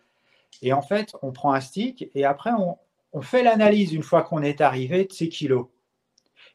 Et 0.62 0.74
en 0.74 0.82
fait, 0.82 1.16
on 1.22 1.32
prend 1.32 1.54
un 1.54 1.62
stick 1.62 2.10
et 2.14 2.26
après, 2.26 2.52
on, 3.14 3.22
fait 3.22 3.44
l'analyse 3.44 3.94
une 3.94 4.04
fois 4.04 4.22
qu'on 4.22 4.44
est 4.44 4.62
arrivé 4.62 5.06
de 5.06 5.12
ses 5.12 5.30
kilos. 5.30 5.68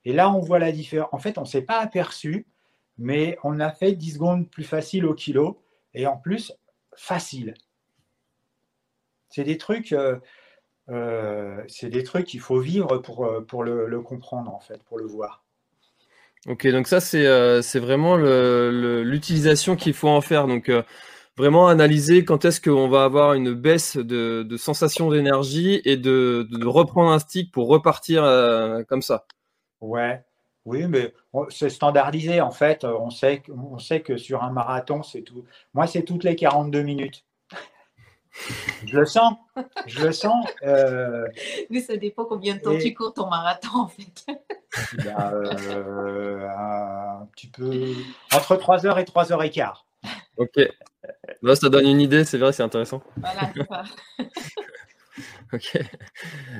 Et 0.05 0.13
là, 0.13 0.31
on 0.31 0.41
voit 0.41 0.59
la 0.59 0.73
différence. 0.73 1.09
En 1.13 1.19
fait, 1.19 1.39
on 1.39 1.43
ne 1.43 1.47
s'est 1.47 1.63
pas 1.63 1.79
aperçu, 1.79 2.47
mais 2.99 3.39
on 3.43 3.61
a 3.61 3.71
fait 3.73 3.93
10 3.93 4.15
secondes 4.15 4.51
plus 4.51 4.65
facile 4.65 5.07
au 5.07 5.15
kilo 5.15 5.63
et 5.95 6.07
en 6.07 6.17
plus 6.17 6.53
facile. 6.95 7.55
C'est 9.31 9.45
des 9.45 9.59
trucs, 9.59 9.93
euh, 9.93 10.19
euh, 10.91 11.63
c'est 11.67 11.89
des 11.89 12.05
trucs 12.05 12.27
qu'il 12.27 12.41
faut 12.41 12.61
vivre 12.61 12.99
pour, 12.99 13.25
euh, 13.25 13.41
pour 13.41 13.65
le, 13.65 14.01
comprendre 14.01 14.55
en 14.55 14.61
fait, 14.61 14.83
pour 14.85 14.99
le 14.99 15.07
voir. 15.07 15.43
Ok, 16.47 16.67
donc 16.69 16.89
ça 16.89 17.01
c'est 17.01 17.27
euh, 17.27 17.63
vraiment 17.75 18.17
l'utilisation 18.17 19.77
qu'il 19.77 19.95
faut 19.95 20.09
en 20.09 20.21
faire. 20.21 20.47
Donc 20.47 20.71
vraiment 21.37 21.69
analyser 21.69 22.25
quand 22.25 22.45
est-ce 22.45 22.61
qu'on 22.61 22.89
va 22.89 23.05
avoir 23.05 23.35
une 23.35 23.55
baisse 23.55 23.97
de, 23.97 24.43
de 24.43 24.57
sensation 24.57 25.11
d'énergie 25.11 25.81
et 25.85 25.97
de, 25.97 26.47
de, 26.51 26.67
reprendre 26.67 27.11
un 27.11 27.19
stick 27.19 27.53
pour 27.53 27.69
repartir 27.69 28.25
euh, 28.25 28.83
comme 28.85 29.03
ça. 29.03 29.27
Ouais, 29.81 30.25
oui, 30.65 30.87
mais 30.87 31.13
c'est 31.51 31.71
standardisé 31.71 32.41
en 32.41 32.51
fait. 32.51 32.85
On 32.85 33.11
sait, 33.11 33.43
on 33.49 33.79
sait 33.79 34.01
que 34.01 34.17
sur 34.17 34.43
un 34.43 34.51
marathon, 34.51 35.03
c'est 35.03 35.23
tout. 35.23 35.45
Moi, 35.75 35.87
c'est 35.87 36.03
toutes 36.03 36.25
les 36.25 36.37
42 36.37 36.83
minutes. 36.83 37.25
Je 38.85 38.99
le 38.99 39.07
sens, 39.07 39.35
je 39.87 40.07
le 40.07 40.13
sens. 40.13 40.45
Euh... 40.65 41.25
Mais 41.71 41.81
ça 41.81 41.97
dépend 41.97 42.25
combien 42.25 42.57
de 42.57 42.61
temps 42.61 42.73
et... 42.73 42.79
tu 42.79 42.93
cours 42.93 43.15
ton 43.15 43.29
marathon 43.29 43.83
en 43.83 43.89
fait. 43.89 44.27
Ben, 45.05 45.33
euh, 45.33 46.49
un 46.49 47.27
petit 47.27 47.47
peu 47.47 47.95
entre 48.35 48.57
3 48.57 48.87
heures 48.87 48.99
et 48.99 49.05
3 49.05 49.33
heures 49.33 49.45
et 49.45 49.51
quart. 49.51 49.87
Ok. 50.37 50.61
Là, 51.43 51.57
ça 51.57 51.69
donne 51.69 51.87
une 51.87 52.01
idée, 52.01 52.25
c'est 52.25 52.39
vrai, 52.39 52.53
c'est 52.53 52.63
intéressant. 52.63 53.03
Voilà, 53.17 53.51
c'est 53.55 53.67
ça. 53.69 53.85
ok, 55.53 55.79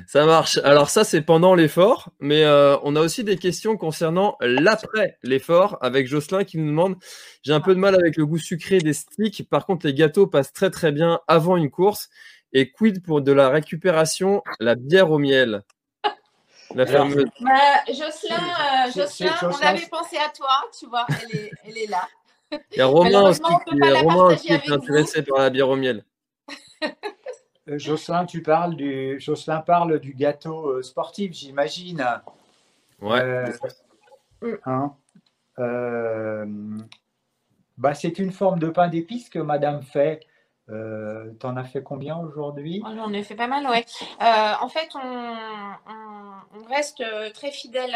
ça 0.07 0.27
marche. 0.27 0.59
Alors 0.65 0.91
ça, 0.91 1.05
c'est 1.05 1.23
pendant 1.23 1.55
l'effort, 1.55 2.11
mais 2.21 2.45
euh, 2.45 2.77
on 2.83 2.95
a 2.97 3.01
aussi 3.01 3.25
des 3.25 3.37
questions 3.37 3.77
concernant 3.77 4.37
l'après 4.41 5.19
l'effort 5.23 5.79
avec 5.81 6.07
Jocelyn 6.07 6.45
qui 6.45 6.59
nous 6.59 6.67
demande, 6.67 6.97
j'ai 7.43 7.53
un 7.53 7.61
peu 7.61 7.75
de 7.75 7.81
mal 7.81 7.95
avec 7.95 8.17
le 8.17 8.27
goût 8.27 8.39
sucré 8.39 8.79
des 8.79 8.93
sticks, 8.93 9.49
par 9.49 9.67
contre 9.67 9.87
les 9.87 9.95
gâteaux 9.95 10.27
passent 10.27 10.53
très 10.53 10.71
très 10.71 10.93
bien 10.93 11.21
avant 11.27 11.57
une 11.57 11.71
course. 11.71 12.11
Et 12.57 12.71
quid 12.71 13.03
pour 13.03 13.21
de 13.21 13.33
la 13.33 13.49
récupération, 13.49 14.43
la 14.61 14.77
bière 14.77 15.11
au 15.11 15.19
miel 15.19 15.65
la 16.75 16.87
fameuse. 16.87 17.27
Bah, 17.41 17.51
Jocelyn, 17.89 18.37
euh, 18.37 18.93
Jocelyn, 18.95 19.35
on 19.43 19.67
avait 19.67 19.87
pensé 19.87 20.17
à 20.17 20.29
toi, 20.31 20.63
tu 20.79 20.87
vois, 20.87 21.07
elle 21.23 21.39
est, 21.39 21.51
elle 21.65 21.79
est 21.79 21.87
là. 21.87 22.09
Il 22.53 22.79
y 22.79 22.81
a 22.81 22.87
Romain 22.87 23.23
aussi 23.31 23.41
qui, 23.41 23.81
Romain 23.81 24.35
aussi 24.35 24.47
qui 24.47 24.53
est 24.53 24.71
intéressé 24.71 25.23
par 25.23 25.39
la 25.39 25.51
bière 25.51 25.69
au 25.69 25.77
miel. 25.77 26.05
Euh, 27.67 27.79
Jocelyn, 27.79 28.27
tu 28.27 28.43
parles 28.43 28.77
du 28.77 29.19
Jocelyn 29.19 29.61
parle 29.61 29.99
du 29.99 30.13
gâteau 30.13 30.69
euh, 30.69 30.83
sportif, 30.83 31.33
j'imagine. 31.33 32.05
Ouais. 33.01 33.23
Euh, 33.23 34.59
hein, 34.67 34.95
bah, 37.79 37.95
c'est 37.95 38.19
une 38.19 38.33
forme 38.33 38.59
de 38.59 38.69
pain 38.69 38.89
d'épices 38.89 39.31
que 39.31 39.39
Madame 39.39 39.83
fait. 39.83 40.21
Euh, 40.71 41.31
T'en 41.41 41.57
as 41.57 41.65
fait 41.65 41.83
combien 41.83 42.17
aujourd'hui? 42.17 42.83
Oh, 42.85 42.91
J'en 42.95 43.13
ai 43.13 43.23
fait 43.23 43.35
pas 43.35 43.47
mal, 43.47 43.67
ouais. 43.69 43.85
Euh, 44.23 44.53
en 44.61 44.69
fait, 44.69 44.89
on, 44.95 46.65
reste 46.69 47.03
euh, 47.03 47.31
très 47.31 47.51
fidèle 47.51 47.95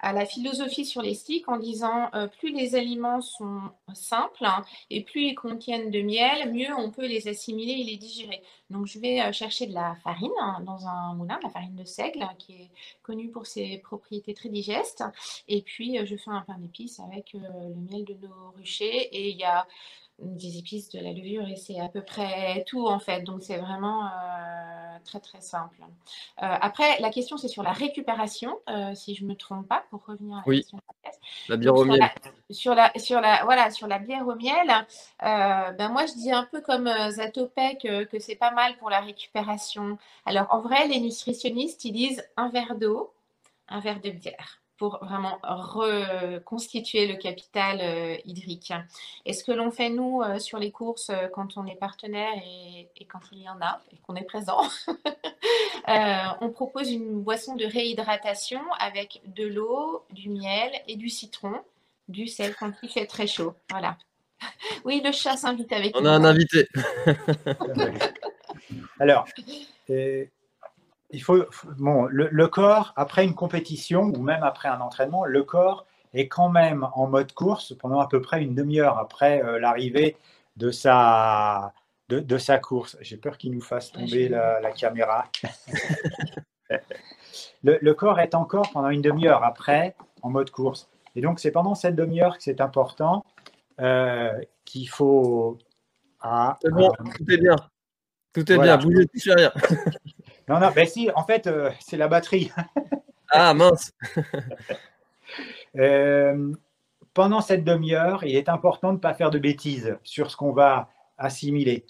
à 0.00 0.12
la 0.12 0.26
philosophie 0.26 0.84
sur 0.84 1.00
les 1.00 1.14
sticks 1.14 1.48
en 1.48 1.58
disant 1.58 2.10
plus 2.38 2.52
les 2.52 2.74
aliments 2.74 3.20
sont 3.20 3.60
simples 3.92 4.44
hein, 4.44 4.64
et 4.90 5.02
plus 5.02 5.22
ils 5.28 5.34
contiennent 5.34 5.90
de 5.90 6.00
miel, 6.00 6.52
mieux 6.52 6.74
on 6.76 6.90
peut 6.90 7.06
les 7.06 7.28
assimiler 7.28 7.72
et 7.72 7.84
les 7.84 7.96
digérer. 7.96 8.42
Donc, 8.70 8.86
je 8.86 8.98
vais 8.98 9.32
chercher 9.32 9.66
de 9.66 9.74
la 9.74 9.94
farine 10.02 10.32
hein, 10.40 10.60
dans 10.64 10.86
un 10.88 11.14
moulin, 11.14 11.38
la 11.42 11.50
farine 11.50 11.76
de 11.76 11.84
seigle, 11.84 12.26
qui 12.38 12.52
est 12.54 12.70
connue 13.02 13.30
pour 13.30 13.46
ses 13.46 13.78
propriétés 13.78 14.34
très 14.34 14.48
digestes. 14.48 15.04
Et 15.46 15.62
puis, 15.62 16.04
je 16.04 16.16
fais 16.16 16.30
un 16.30 16.40
pain 16.40 16.56
d'épices 16.58 17.00
avec 17.00 17.34
le 17.34 17.74
miel 17.90 18.04
de 18.04 18.14
nos 18.14 18.52
ruchers. 18.56 19.08
Et 19.12 19.30
il 19.30 19.36
y 19.36 19.44
a 19.44 19.66
des 20.18 20.58
épices, 20.58 20.90
de 20.90 21.00
la 21.00 21.12
levure 21.12 21.48
et 21.48 21.56
c'est 21.56 21.80
à 21.80 21.88
peu 21.88 22.02
près 22.02 22.64
tout 22.66 22.86
en 22.86 22.98
fait. 22.98 23.22
Donc 23.22 23.42
c'est 23.42 23.58
vraiment 23.58 24.06
euh, 24.06 24.98
très 25.04 25.20
très 25.20 25.40
simple. 25.40 25.76
Euh, 25.80 25.86
après, 26.60 27.00
la 27.00 27.10
question 27.10 27.36
c'est 27.36 27.48
sur 27.48 27.62
la 27.62 27.72
récupération, 27.72 28.58
euh, 28.68 28.94
si 28.94 29.14
je 29.14 29.24
me 29.24 29.34
trompe 29.34 29.66
pas, 29.66 29.84
pour 29.90 30.04
revenir 30.06 30.36
à 30.36 30.40
la 30.40 30.44
oui. 30.46 30.58
question. 30.58 30.78
La 31.48 31.56
bière 31.56 31.74
au 31.74 31.84
miel. 31.84 32.00
Sur 32.50 32.74
la, 32.74 32.92
sur 32.96 33.20
la, 33.20 33.44
voilà, 33.44 33.70
sur 33.70 33.86
la 33.86 33.98
bière 33.98 34.26
au 34.26 34.34
miel, 34.34 34.86
ben 35.20 35.88
moi 35.88 36.06
je 36.06 36.14
dis 36.14 36.30
un 36.30 36.44
peu 36.44 36.60
comme 36.60 36.88
Zatopek 37.10 37.80
que 38.10 38.18
c'est 38.18 38.36
pas 38.36 38.52
mal 38.52 38.76
pour 38.76 38.90
la 38.90 39.00
récupération. 39.00 39.98
Alors 40.26 40.46
en 40.50 40.60
vrai, 40.60 40.86
les 40.86 41.00
nutritionnistes 41.00 41.84
ils 41.84 41.92
disent 41.92 42.24
un 42.36 42.48
verre 42.48 42.76
d'eau, 42.76 43.12
un 43.68 43.80
verre 43.80 44.00
de 44.00 44.10
bière 44.10 44.63
pour 44.76 44.98
vraiment 45.04 45.38
reconstituer 45.42 47.06
le 47.06 47.16
capital 47.16 47.78
euh, 47.80 48.16
hydrique. 48.24 48.72
Et 49.24 49.32
ce 49.32 49.44
que 49.44 49.52
l'on 49.52 49.70
fait, 49.70 49.88
nous, 49.88 50.22
euh, 50.22 50.38
sur 50.38 50.58
les 50.58 50.72
courses, 50.72 51.10
euh, 51.10 51.28
quand 51.32 51.56
on 51.56 51.66
est 51.66 51.76
partenaire 51.76 52.32
et, 52.44 52.88
et, 52.96 53.04
quand 53.04 53.20
il 53.32 53.42
y 53.42 53.48
en 53.48 53.60
a, 53.60 53.80
et 53.92 53.96
qu'on 53.98 54.16
est 54.16 54.24
présent, 54.24 54.60
euh, 55.88 56.16
on 56.40 56.50
propose 56.50 56.90
une 56.90 57.22
boisson 57.22 57.54
de 57.54 57.64
réhydratation 57.64 58.60
avec 58.80 59.22
de 59.26 59.46
l'eau, 59.46 60.04
du 60.10 60.28
miel 60.28 60.70
et 60.88 60.96
du 60.96 61.08
citron, 61.08 61.54
du 62.08 62.26
sel 62.26 62.54
quand 62.58 62.72
il 62.82 62.88
fait 62.88 63.06
très 63.06 63.26
chaud. 63.26 63.54
Voilà. 63.70 63.96
Oui, 64.84 65.00
le 65.02 65.12
chat 65.12 65.36
s'invite 65.38 65.72
avec 65.72 65.96
On 65.96 66.02
nous. 66.02 66.08
a 66.08 66.12
un 66.12 66.24
invité. 66.24 66.68
Alors, 69.00 69.26
euh, 69.90 70.24
il 71.14 71.22
faut, 71.22 71.44
bon, 71.78 72.06
le, 72.10 72.48
corps, 72.48 72.92
après 72.96 73.24
une 73.24 73.34
compétition 73.34 74.02
ou 74.02 74.22
même 74.22 74.42
après 74.42 74.68
un 74.68 74.80
entraînement, 74.80 75.24
le 75.24 75.42
corps 75.44 75.86
est 76.12 76.28
quand 76.28 76.48
même 76.48 76.86
en 76.94 77.06
mode 77.06 77.32
course 77.32 77.74
pendant 77.78 78.00
à 78.00 78.08
peu 78.08 78.20
près 78.20 78.42
une 78.42 78.54
demi-heure 78.54 78.98
après 78.98 79.42
euh, 79.42 79.58
l'arrivée 79.58 80.16
de 80.56 80.70
sa, 80.70 81.72
de, 82.08 82.38
sa 82.38 82.58
course. 82.58 82.96
J'ai 83.00 83.16
peur 83.16 83.38
qu'il 83.38 83.52
nous 83.52 83.60
fasse 83.60 83.92
tomber 83.92 84.28
la, 84.28 84.72
caméra. 84.72 85.24
le, 87.62 87.92
corps 87.92 88.20
est 88.20 88.34
encore 88.34 88.70
pendant 88.72 88.90
une 88.90 89.02
demi-heure 89.02 89.44
après 89.44 89.94
en 90.22 90.30
mode 90.30 90.50
course. 90.50 90.88
Et 91.16 91.20
donc, 91.20 91.38
c'est 91.38 91.52
pendant 91.52 91.76
cette 91.76 91.94
demi-heure 91.94 92.36
que 92.36 92.42
c'est 92.42 92.60
important 92.60 93.24
euh, 93.80 94.32
qu'il 94.64 94.88
faut. 94.88 95.58
Ah, 96.20 96.58
bon, 96.70 96.90
tout 97.16 97.30
est 97.30 97.38
bien. 97.38 97.56
Tout 98.32 98.50
est 98.50 98.58
bien, 98.58 98.76
bougez, 98.78 99.06
touchez 99.06 99.32
rien. 99.32 99.52
non, 100.48 100.60
non, 100.60 100.70
ben 100.74 100.86
si, 100.86 101.10
en 101.14 101.24
fait, 101.24 101.46
euh, 101.46 101.70
c'est 101.80 101.96
la 101.96 102.08
batterie. 102.08 102.50
ah, 103.30 103.54
mince. 103.54 103.92
Euh, 105.76 106.52
pendant 107.14 107.40
cette 107.40 107.64
demi-heure, 107.64 108.22
il 108.22 108.36
est 108.36 108.48
important 108.48 108.90
de 108.90 108.98
ne 108.98 109.00
pas 109.00 109.14
faire 109.14 109.30
de 109.30 109.40
bêtises 109.40 109.98
sur 110.04 110.30
ce 110.30 110.36
qu'on 110.36 110.52
va 110.52 110.88
assimiler. 111.18 111.86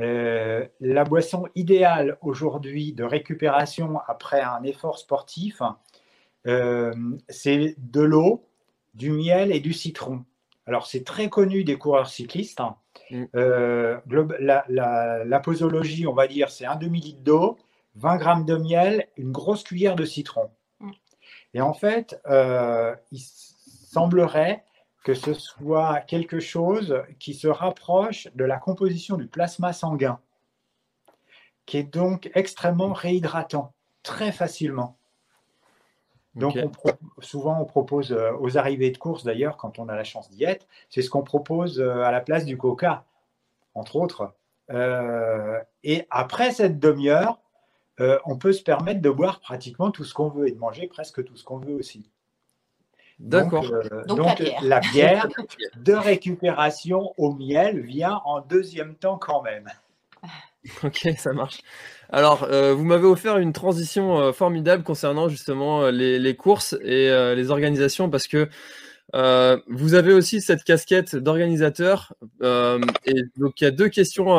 Euh, 0.00 0.66
la 0.80 1.04
boisson 1.04 1.48
idéale 1.54 2.18
aujourd'hui 2.20 2.92
de 2.92 3.04
récupération 3.04 4.00
après 4.06 4.42
un 4.42 4.62
effort 4.64 4.98
sportif, 4.98 5.62
c'est 6.44 7.74
de 7.78 8.00
l'eau, 8.02 8.46
du 8.92 9.10
miel 9.10 9.50
et 9.50 9.60
du 9.60 9.72
citron. 9.72 10.26
Alors 10.66 10.86
c'est 10.86 11.04
très 11.04 11.28
connu 11.28 11.64
des 11.64 11.76
coureurs 11.76 12.08
cyclistes. 12.08 12.60
Mm. 13.10 13.24
Euh, 13.34 13.98
la, 14.38 15.40
posologie, 15.40 16.06
on 16.06 16.14
va 16.14 16.26
dire, 16.26 16.50
c'est 16.50 16.66
un 16.66 16.76
demi-litre 16.76 17.20
d'eau, 17.22 17.58
20 17.96 18.16
grammes 18.16 18.44
de 18.44 18.56
miel, 18.56 19.08
une 19.16 19.32
grosse 19.32 19.64
cuillère 19.64 19.96
de 19.96 20.04
citron. 20.04 20.50
Mm. 20.80 20.90
Et 21.54 21.60
en 21.60 21.74
fait, 21.74 22.20
il 23.10 23.20
semblerait 23.20 24.64
que 25.04 25.14
ce 25.14 25.34
soit 25.34 26.00
quelque 26.00 26.40
chose 26.40 27.02
qui 27.18 27.34
se 27.34 27.48
rapproche 27.48 28.28
de 28.34 28.44
la 28.44 28.58
composition 28.58 29.16
du 29.16 29.26
plasma 29.26 29.72
sanguin, 29.72 30.20
qui 31.66 31.78
est 31.78 31.82
donc 31.82 32.30
extrêmement 32.34 32.92
réhydratant, 32.92 33.72
très 34.02 34.32
facilement. 34.32 34.96
Donc, 36.34 36.58
souvent, 37.18 37.60
on 37.60 37.66
propose 37.66 38.12
euh, 38.12 38.32
aux 38.40 38.56
arrivées 38.56 38.90
de 38.90 38.96
course, 38.96 39.22
d'ailleurs, 39.22 39.58
quand 39.58 39.78
on 39.78 39.88
a 39.88 39.96
la 39.96 40.04
chance 40.04 40.30
d'y 40.30 40.44
être, 40.44 40.66
c'est 40.88 41.02
ce 41.02 41.10
qu'on 41.10 41.22
propose 41.22 41.78
euh, 41.78 42.02
à 42.04 42.10
la 42.10 42.20
place 42.20 42.46
du 42.46 42.56
coca, 42.56 43.04
entre 43.74 43.96
autres. 43.96 44.32
Euh, 44.70 45.60
et 45.84 46.06
après 46.08 46.52
cette 46.52 46.78
demi-heure, 46.78 47.38
on 47.98 48.36
peut 48.36 48.52
se 48.52 48.62
permettre 48.62 49.00
de 49.00 49.10
boire 49.10 49.40
pratiquement 49.40 49.90
tout 49.90 50.04
ce 50.04 50.14
qu'on 50.14 50.28
veut 50.28 50.48
et 50.48 50.52
de 50.52 50.58
manger 50.58 50.86
presque 50.86 51.24
tout 51.24 51.36
ce 51.36 51.44
qu'on 51.44 51.58
veut 51.58 51.74
aussi. 51.74 52.10
D'accord. 53.22 53.64
Donc, 54.08 54.40
euh, 54.40 54.46
la, 54.62 54.80
bière. 54.80 55.28
de 55.76 55.92
récupération 55.92 57.12
au 57.16 57.32
miel 57.32 57.80
vient 57.80 58.20
en 58.24 58.40
deuxième 58.40 58.94
temps 58.94 59.16
quand 59.18 59.42
même. 59.42 59.68
Ok, 60.84 61.08
ça 61.18 61.32
marche. 61.32 61.60
Alors, 62.08 62.44
euh, 62.44 62.72
vous 62.72 62.84
m'avez 62.84 63.06
offert 63.06 63.38
une 63.38 63.52
transition 63.52 64.20
euh, 64.20 64.32
formidable 64.32 64.84
concernant 64.84 65.28
justement 65.28 65.88
les, 65.88 66.36
courses 66.36 66.76
et 66.84 67.08
les 67.34 67.50
organisations 67.50 68.08
parce 68.08 68.28
que 68.28 68.48
vous 69.66 69.94
avez 69.94 70.12
aussi 70.12 70.40
cette 70.40 70.62
casquette 70.62 71.16
d'organisateur. 71.16 72.14
et 72.42 73.22
donc, 73.36 73.60
il 73.60 73.64
y 73.64 73.66
a 73.66 73.72
deux 73.72 73.88
questions 73.88 74.38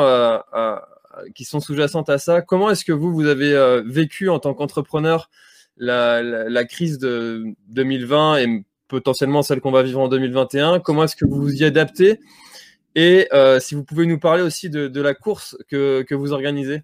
qui 1.35 1.45
sont 1.45 1.59
sous-jacentes 1.59 2.09
à 2.09 2.17
ça. 2.17 2.41
Comment 2.41 2.69
est-ce 2.69 2.85
que 2.85 2.91
vous, 2.91 3.13
vous 3.13 3.27
avez 3.27 3.81
vécu 3.85 4.29
en 4.29 4.39
tant 4.39 4.53
qu'entrepreneur 4.53 5.29
la, 5.77 6.65
crise 6.65 6.99
de 6.99 7.55
2020 7.67 8.37
et 8.37 8.65
potentiellement 8.87 9.41
celle 9.41 9.61
qu'on 9.61 9.71
va 9.71 9.83
vivre 9.83 9.99
en 9.99 10.07
2021. 10.07 10.79
Comment 10.79 11.03
est-ce 11.03 11.15
que 11.15 11.25
vous 11.25 11.41
vous 11.41 11.55
y 11.55 11.63
adaptez? 11.63 12.19
Et 12.95 13.27
euh, 13.33 13.59
si 13.59 13.73
vous 13.75 13.83
pouvez 13.83 14.05
nous 14.05 14.19
parler 14.19 14.43
aussi 14.43 14.69
de, 14.69 15.01
la 15.01 15.13
course 15.13 15.57
que, 15.67 16.03
que, 16.03 16.13
vous 16.13 16.31
organisez. 16.31 16.83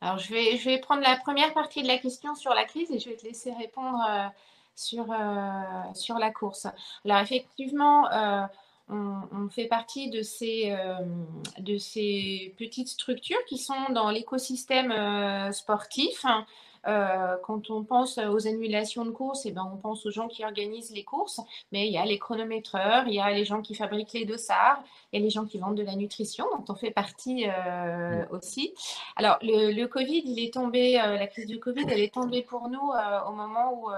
Alors, 0.00 0.18
je 0.18 0.32
vais, 0.32 0.56
je 0.56 0.64
vais 0.64 0.78
prendre 0.78 1.02
la 1.02 1.16
première 1.16 1.54
partie 1.54 1.82
de 1.82 1.88
la 1.88 1.98
question 1.98 2.34
sur 2.34 2.52
la 2.54 2.64
crise 2.64 2.90
et 2.90 2.98
je 2.98 3.08
vais 3.08 3.16
te 3.16 3.24
laisser 3.24 3.52
répondre 3.52 3.98
euh, 4.10 4.26
sur, 4.74 5.06
euh, 5.12 5.94
sur 5.94 6.18
la 6.18 6.30
course. 6.32 6.66
Alors, 7.04 7.18
effectivement, 7.18 8.06
on, 8.88 9.20
on, 9.32 9.48
fait 9.48 9.66
partie 9.66 10.10
de 10.10 10.22
ces, 10.22 10.76
de 11.58 11.78
ces 11.78 12.54
petites 12.58 12.88
structures 12.88 13.44
qui 13.48 13.58
sont 13.58 13.92
dans 13.92 14.10
l'écosystème 14.10 14.92
sportif. 15.52 16.24
Euh, 16.86 17.36
quand 17.42 17.70
on 17.70 17.82
pense 17.82 18.18
aux 18.18 18.46
annulations 18.46 19.04
de 19.04 19.10
courses, 19.10 19.44
et 19.44 19.48
eh 19.48 19.52
ben, 19.52 19.68
on 19.72 19.76
pense 19.76 20.06
aux 20.06 20.10
gens 20.10 20.28
qui 20.28 20.44
organisent 20.44 20.92
les 20.92 21.02
courses, 21.02 21.40
mais 21.72 21.88
il 21.88 21.92
y 21.92 21.98
a 21.98 22.04
les 22.04 22.18
chronométreurs, 22.18 23.08
il 23.08 23.14
y 23.14 23.20
a 23.20 23.30
les 23.32 23.44
gens 23.44 23.60
qui 23.60 23.74
fabriquent 23.74 24.12
les 24.12 24.24
dossards, 24.24 24.82
il 25.12 25.18
y 25.18 25.22
a 25.22 25.24
les 25.24 25.30
gens 25.30 25.46
qui 25.46 25.58
vendent 25.58 25.76
de 25.76 25.82
la 25.82 25.96
nutrition, 25.96 26.46
dont 26.56 26.72
on 26.72 26.76
fait 26.76 26.92
partie 26.92 27.46
euh, 27.48 28.24
aussi. 28.30 28.72
Alors, 29.16 29.38
le, 29.42 29.86
Covid, 29.86 30.22
il 30.24 30.38
est 30.38 30.54
tombé, 30.54 31.00
euh, 31.00 31.16
la 31.16 31.26
crise 31.26 31.46
du 31.46 31.58
Covid, 31.58 31.86
elle 31.88 32.00
est 32.00 32.14
tombée 32.14 32.42
pour 32.42 32.68
nous 32.68 32.78
au 33.28 33.32
moment 33.32 33.72
où 33.74 33.90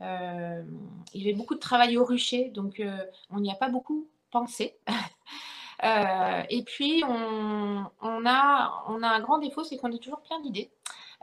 il 0.00 1.20
y 1.20 1.28
avait 1.28 1.36
beaucoup 1.36 1.54
de 1.54 1.60
travail 1.60 1.98
au 1.98 2.04
rucher, 2.04 2.48
donc 2.48 2.82
on 3.30 3.40
n'y 3.40 3.50
a 3.50 3.54
pas 3.54 3.68
beaucoup 3.68 4.06
pensé. 4.32 4.76
et 6.50 6.62
puis, 6.64 7.02
on, 7.08 8.26
a, 8.26 8.84
un 8.88 9.20
grand 9.20 9.38
défaut, 9.38 9.64
c'est 9.64 9.76
qu'on 9.76 9.92
est 9.92 10.02
toujours 10.02 10.22
plein 10.22 10.40
d'idées. 10.40 10.70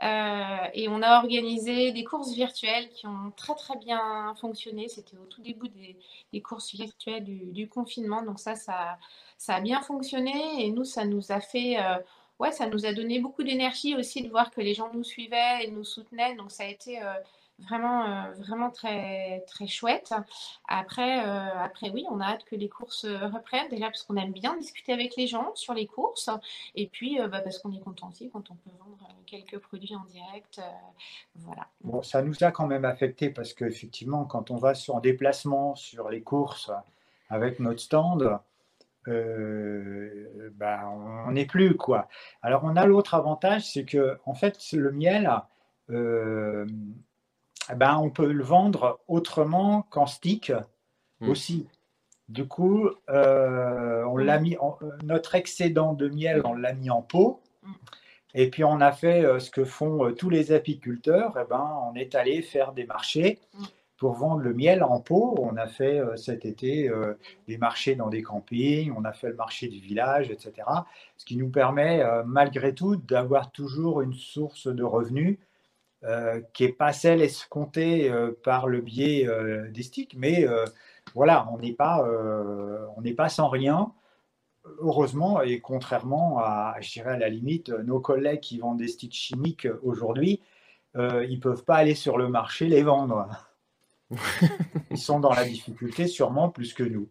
Euh, 0.02 0.56
et 0.72 0.88
on 0.88 1.02
a 1.02 1.18
organisé 1.18 1.92
des 1.92 2.04
courses 2.04 2.32
virtuelles 2.32 2.88
qui 2.88 3.06
ont 3.06 3.32
très 3.36 3.54
très 3.54 3.76
bien 3.76 4.34
fonctionné. 4.40 4.88
C'était 4.88 5.16
au 5.18 5.26
tout 5.26 5.42
début 5.42 5.68
des, 6.32 6.40
courses 6.40 6.74
virtuelles 6.74 7.24
du, 7.24 7.68
confinement. 7.68 8.22
Donc 8.22 8.38
ça, 8.40 8.54
ça, 8.54 8.98
ça, 9.36 9.56
a 9.56 9.60
bien 9.60 9.82
fonctionné. 9.82 10.64
Et 10.64 10.70
nous, 10.70 10.84
ça 10.84 11.04
nous 11.04 11.32
a 11.32 11.40
fait... 11.40 11.78
Euh, 11.78 11.98
ouais, 12.38 12.52
ça 12.52 12.66
nous 12.66 12.86
a 12.86 12.92
donné 12.92 13.18
beaucoup 13.18 13.42
d'énergie 13.42 13.94
aussi 13.94 14.22
de 14.22 14.30
voir 14.30 14.50
que 14.50 14.60
les 14.62 14.74
gens 14.74 14.90
nous 14.94 15.04
suivaient 15.04 15.64
et 15.64 15.70
nous 15.70 15.84
soutenaient. 15.84 16.34
Donc 16.36 16.50
ça 16.50 16.64
a 16.64 16.66
été 16.66 17.02
euh, 17.02 17.12
vraiment, 17.60 18.04
euh, 18.04 18.32
vraiment 18.38 18.70
très, 18.70 19.44
très 19.46 19.66
chouette. 19.66 20.12
Après, 20.68 21.26
euh, 21.26 21.58
après, 21.58 21.90
oui, 21.90 22.04
on 22.10 22.20
a 22.20 22.26
hâte 22.26 22.44
que 22.44 22.56
les 22.56 22.68
courses 22.68 23.04
euh, 23.04 23.26
reprennent, 23.28 23.68
déjà 23.68 23.86
parce 23.86 24.02
qu'on 24.02 24.16
aime 24.16 24.32
bien 24.32 24.56
discuter 24.56 24.92
avec 24.92 25.16
les 25.16 25.26
gens 25.26 25.54
sur 25.54 25.74
les 25.74 25.86
courses, 25.86 26.30
et 26.74 26.86
puis 26.88 27.18
bah, 27.18 27.40
parce 27.40 27.58
qu'on 27.58 27.72
est 27.72 27.80
content 27.80 28.08
aussi 28.08 28.30
quand 28.30 28.50
on 28.50 28.54
peut 28.54 28.70
vendre 28.78 29.08
quelques 29.26 29.58
produits 29.58 29.94
en 29.94 30.04
direct. 30.04 30.60
voilà. 31.36 31.66
Ça 32.02 32.22
nous 32.22 32.34
a 32.42 32.50
quand 32.50 32.66
même 32.66 32.84
affecté 32.84 33.30
parce 33.30 33.52
qu'effectivement, 33.52 34.24
quand 34.24 34.50
on 34.50 34.56
va 34.56 34.74
sur 34.74 34.96
un 34.96 35.00
déplacement 35.00 35.74
sur 35.74 36.08
les 36.08 36.22
courses 36.22 36.70
avec 37.28 37.60
notre 37.60 37.80
stand, 37.80 38.38
ben, 39.06 40.80
on 41.26 41.32
n'est 41.32 41.46
plus 41.46 41.76
quoi. 41.76 42.08
Alors 42.42 42.64
on 42.64 42.76
a 42.76 42.86
l'autre 42.86 43.14
avantage, 43.14 43.70
c'est 43.70 43.84
que 43.84 44.18
en 44.26 44.34
fait 44.34 44.58
le 44.72 44.92
miel, 44.92 45.30
ben, 47.74 47.96
on 47.98 48.10
peut 48.10 48.32
le 48.32 48.42
vendre 48.42 49.00
autrement 49.08 49.82
qu'en 49.90 50.06
stick 50.06 50.52
hmm. 51.20 51.28
aussi. 51.28 51.66
Du 52.28 52.46
coup, 52.46 52.88
euh, 53.08 54.04
on 54.04 54.16
l'a 54.16 54.38
mis 54.38 54.56
en, 54.58 54.78
notre 55.02 55.34
excédent 55.34 55.94
de 55.94 56.08
miel, 56.08 56.42
on 56.44 56.54
l'a 56.54 56.72
mis 56.72 56.90
en 56.90 57.02
pot. 57.02 57.40
Hmm. 57.62 57.72
Et 58.34 58.48
puis 58.48 58.62
on 58.62 58.80
a 58.80 58.92
fait 58.92 59.24
euh, 59.24 59.40
ce 59.40 59.50
que 59.50 59.64
font 59.64 60.06
euh, 60.06 60.12
tous 60.12 60.30
les 60.30 60.52
apiculteurs. 60.52 61.36
Et 61.36 61.42
eh 61.44 61.48
ben, 61.48 61.68
on 61.90 61.94
est 61.96 62.14
allé 62.14 62.40
faire 62.42 62.72
des 62.72 62.84
marchés 62.84 63.40
hmm. 63.54 63.64
pour 63.96 64.12
vendre 64.12 64.42
le 64.42 64.54
miel 64.54 64.84
en 64.84 65.00
pot. 65.00 65.34
On 65.40 65.56
a 65.56 65.66
fait 65.66 66.00
cet 66.16 66.44
été 66.44 66.88
des 67.48 67.58
marchés 67.58 67.96
dans 67.96 68.08
des 68.08 68.22
campings, 68.22 68.94
on 68.96 69.04
a 69.04 69.12
fait 69.12 69.28
le 69.28 69.34
marché 69.34 69.68
du 69.68 69.80
village, 69.80 70.30
etc. 70.30 70.52
Ce 71.16 71.24
qui 71.24 71.36
nous 71.36 71.50
permet 71.50 72.02
malgré 72.24 72.74
tout 72.74 72.96
d'avoir 72.96 73.50
toujours 73.50 74.00
une 74.00 74.14
source 74.14 74.68
de 74.68 74.84
revenus 74.84 75.38
euh, 76.02 76.40
qui 76.54 76.64
n'est 76.64 76.72
pas 76.72 76.94
celle 76.94 77.20
escomptée 77.20 78.10
euh, 78.10 78.30
par 78.42 78.68
le 78.68 78.80
biais 78.80 79.28
euh, 79.28 79.68
des 79.70 79.82
sticks, 79.82 80.14
mais 80.16 80.46
voilà, 81.14 81.46
on 81.52 81.58
n'est 81.58 81.74
pas, 81.74 82.06
on 82.96 83.02
n'est 83.02 83.14
pas 83.14 83.28
sans 83.28 83.48
rien, 83.48 83.92
heureusement, 84.78 85.42
et 85.42 85.60
contrairement 85.60 86.38
à, 86.38 86.76
je 86.80 86.90
dirais 86.92 87.14
à 87.14 87.18
la 87.18 87.28
limite, 87.28 87.68
nos 87.68 88.00
collègues 88.00 88.40
qui 88.40 88.58
vendent 88.58 88.78
des 88.78 88.88
sticks 88.88 89.12
chimiques 89.12 89.66
aujourd'hui, 89.82 90.40
ils 90.94 91.00
ne 91.00 91.40
peuvent 91.40 91.64
pas 91.64 91.76
aller 91.76 91.94
sur 91.94 92.16
le 92.16 92.28
marché 92.28 92.66
les 92.66 92.82
vendre. 92.82 93.28
Ils 94.90 94.98
sont 94.98 95.20
dans 95.20 95.32
la 95.32 95.44
difficulté 95.44 96.06
sûrement 96.06 96.48
plus 96.48 96.74
que 96.74 96.84
nous. 96.84 97.08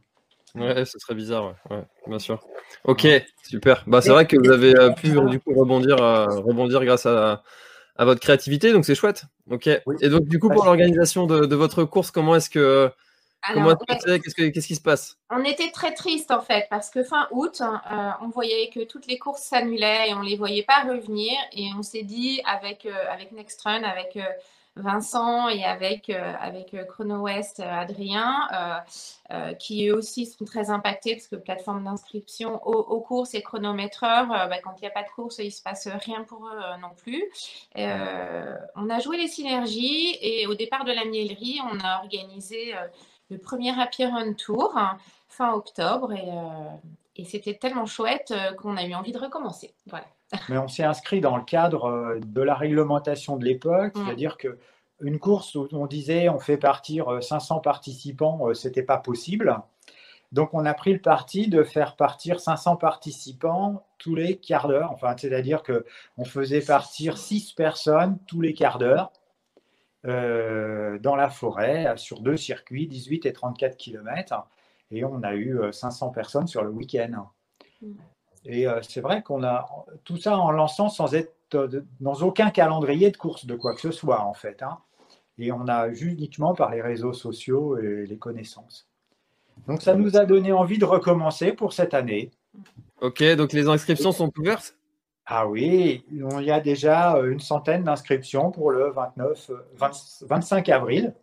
Ouais, 0.56 0.86
ce 0.86 0.98
serait 0.98 1.16
bizarre, 1.16 1.56
ouais. 1.70 1.84
bien 2.08 2.20
sûr. 2.20 2.42
Ok, 2.86 3.08
super. 3.44 3.84
Bah, 3.86 4.02
c'est 4.02 4.12
vrai 4.12 4.26
que 4.26 4.38
vous 4.38 4.52
avez 4.52 4.74
pu 4.96 5.10
du 5.10 5.40
coup 5.40 5.54
rebondir, 5.54 5.98
rebondir 5.98 6.84
grâce 6.86 7.06
à, 7.06 7.44
à 8.00 8.06
votre 8.06 8.22
créativité, 8.22 8.72
donc 8.72 8.86
c'est 8.86 8.95
chouette. 8.95 9.26
Ok. 9.52 9.68
Et 9.68 10.10
donc 10.10 10.24
du 10.24 10.39
coup 10.39 10.50
pour 10.50 10.64
l'organisation 10.64 11.28
de, 11.28 11.56
votre 11.56 11.84
course, 11.84 12.12
comment 12.12 12.34
est-ce 12.36 12.50
que 12.50 12.89
Comment 13.54 13.76
Qu'est-ce 13.76 14.68
qui 14.68 14.76
se 14.76 14.82
passe? 14.82 15.18
On 15.30 15.43
était 15.43 15.72
très 15.72 15.93
triste 15.93 16.32
en 16.32 16.41
fait 16.41 16.68
parce 16.70 16.89
que 16.89 17.04
fin 17.04 17.28
août, 17.32 17.62
euh, 17.62 18.10
on 18.22 18.30
voyait 18.30 18.70
que 18.70 18.84
toutes 18.84 19.08
les 19.08 19.18
courses 19.18 19.43
s'annulaient 19.43 20.10
et 20.10 20.14
on 20.14 20.20
ne 20.20 20.30
les 20.30 20.36
voyait 20.36 20.64
pas 20.64 20.84
revenir. 20.84 21.34
Et 21.54 21.70
on 21.78 21.82
s'est 21.82 22.04
dit 22.04 22.41
avec, 22.45 22.86
euh, 22.86 23.12
avec 23.12 23.32
Next 23.32 23.62
Run, 23.62 23.84
avec 23.84 24.18
euh, 24.18 24.24
Vincent 24.82 25.50
et 25.50 25.64
avec, 25.64 26.10
avec 26.10 26.76
Chrono 26.88 27.22
West, 27.22 27.60
Adrien, 27.60 28.84
qui 29.60 29.88
eux 29.88 29.96
aussi 29.96 30.26
sont 30.26 30.46
très 30.46 30.70
impactés 30.70 31.16
parce 31.16 31.28
que 31.28 31.36
plateforme 31.36 31.84
d'inscription 31.84 32.66
aux, 32.66 33.02
courses 33.02 33.34
et 33.34 33.42
chronométreurs, 33.42 34.28
bah, 34.28 34.60
quand 34.64 34.74
il 34.78 34.82
n'y 34.82 34.88
a 34.88 34.92
pas 34.92 35.04
de 35.04 35.10
course, 35.10 35.38
il 35.40 35.46
ne 35.46 35.50
se 35.50 35.62
passe 35.62 35.88
rien 35.88 36.24
pour 36.24 36.48
eux 36.48 36.60
non 36.82 36.92
plus. 36.96 37.24
on 37.76 38.90
a 38.90 39.00
joué 39.00 39.18
les 39.18 39.28
synergies 39.28 40.18
et 40.22 40.48
au 40.48 40.56
départ 40.56 40.86
de 40.86 40.92
la 40.92 41.06
miellerie, 41.06 41.60
on 41.72 41.80
a 41.80 42.00
organisé 42.00 42.74
le 43.30 43.38
premier 43.38 43.80
Happy 43.80 44.06
Run 44.06 44.34
Tour 44.34 44.74
fin 45.30 45.54
octobre 45.54 46.12
euh, 46.12 46.78
et, 47.16 47.24
c'était 47.24 47.56
tellement 47.56 47.86
chouette 47.86 48.32
euh, 48.32 48.54
qu'on 48.54 48.76
a 48.76 48.86
eu 48.86 48.94
envie 48.94 49.12
de 49.12 49.20
recommencer. 49.20 49.74
Voilà. 49.88 50.06
Mais 50.50 50.58
on 50.58 50.68
s'est 50.68 50.84
inscrit 50.84 51.22
dans 51.22 51.38
le 51.38 51.44
cadre 51.44 51.86
euh, 51.86 52.20
de 52.20 52.42
la 52.42 52.56
réglementation 52.56 53.38
de 53.38 53.46
l'époque, 53.46 53.96
mm. 53.96 54.06
c'est-à-dire 54.06 54.38
que 54.38 54.58
une 55.02 55.18
course 55.18 55.56
où 55.56 55.68
on 55.72 55.88
disait 55.88 56.28
on 56.28 56.40
fait 56.40 56.58
partir 56.58 57.24
500 57.24 57.60
participants, 57.60 58.54
c'était 58.54 58.84
pas 58.84 58.98
possible. 58.98 59.56
Donc 60.32 60.54
on 60.54 60.66
a 60.66 60.74
pris 60.74 60.94
le 60.94 61.00
parti 61.00 61.48
de 61.48 61.64
faire 61.64 61.96
partir 61.96 62.40
500 62.40 62.76
participants 62.76 63.86
tous 63.98 64.14
les 64.14 64.38
quarts 64.38 64.68
d'heure. 64.68 64.92
Enfin, 64.92 65.16
c'est-à-dire 65.18 65.64
que 65.64 65.86
on 66.18 66.26
faisait 66.26 66.62
partir 66.62 67.18
6 67.18 67.54
personnes 67.54 68.20
tous 68.28 68.42
les 68.42 68.54
quarts 68.54 68.78
d'heure. 68.78 69.12
Euh, 70.06 70.98
dans 71.00 71.18
la 71.18 71.30
forêt 71.30 71.98
sur 71.98 72.22
deux 72.22 72.38
circuits, 72.38 72.88
18 72.88 73.26
et 73.26 73.34
34 73.34 73.76
km. 73.76 74.48
Et 74.92 75.04
on 75.04 75.22
a 75.24 75.36
eu 75.36 75.60
500 75.72 76.08
euh, 76.08 76.12
personnes 76.12 76.48
sur 76.48 76.64
le 76.64 76.70
week-end. 76.70 77.28
Mm. 77.82 77.94
Et 78.46 78.68
euh, 78.68 78.80
c'est 78.82 79.02
vrai 79.02 79.22
qu'on 79.22 79.44
a 79.44 79.68
tout 80.04 80.18
ça 80.18 80.38
en 80.38 80.52
lançant 80.52 80.90
sans 80.90 81.14
être 81.14 81.34
dans 82.00 82.14
aucun 82.22 82.52
calendrier 82.52 83.12
de 83.12 83.18
course 83.18 83.46
de 83.46 83.56
quoi 83.56 83.74
que 83.74 83.82
ce 83.82 83.92
soit, 83.92 84.22
en 84.22 84.34
fait. 84.34 84.62
Hein. 84.62 84.78
Et 85.38 85.52
on 85.52 85.68
a 85.68 85.88
uniquement 85.88 86.54
par 86.54 86.70
les 86.70 86.82
réseaux 86.82 87.14
sociaux 87.14 87.78
et 87.78 88.06
les 88.06 88.18
connaissances. 88.18 88.88
Donc 89.68 89.82
ça 89.82 89.96
nous 89.96 90.18
a 90.18 90.26
donné 90.26 90.52
envie 90.52 90.78
de 90.78 90.86
recommencer 90.86 91.54
pour 91.54 91.74
cette 91.74 91.94
année. 91.94 92.32
Ok, 93.02 93.24
donc 93.36 93.54
les 93.54 93.68
inscriptions 93.68 94.12
sont 94.12 94.32
ouvertes? 94.38 94.76
Ah 95.26 95.48
oui, 95.48 96.04
il 96.12 96.44
y 96.44 96.52
a 96.52 96.60
déjà 96.60 97.16
euh, 97.16 97.32
une 97.32 97.40
centaine 97.40 97.84
d'inscriptions 97.84 98.52
pour 98.52 98.72
le 98.72 98.90
29, 98.90 99.52
25 100.24 100.70
euh, 100.70 100.74
avril. 100.74 101.16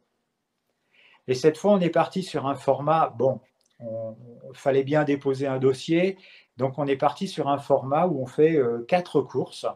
Et 1.26 1.34
cette 1.34 1.58
fois, 1.58 1.72
on 1.72 1.80
est 1.80 1.90
parti 1.90 2.22
sur 2.22 2.46
un 2.46 2.54
format, 2.54 3.12
bon, 3.18 3.40
il 3.80 4.54
fallait 4.54 4.84
bien 4.84 5.02
déposer 5.02 5.48
un 5.48 5.58
dossier, 5.58 6.18
donc 6.56 6.78
on 6.78 6.86
est 6.86 6.96
parti 6.96 7.28
sur 7.28 7.48
un 7.48 7.58
format 7.58 8.06
où 8.06 8.20
on 8.22 8.26
fait 8.26 8.56
euh, 8.56 8.84
quatre 8.86 9.20
courses 9.20 9.66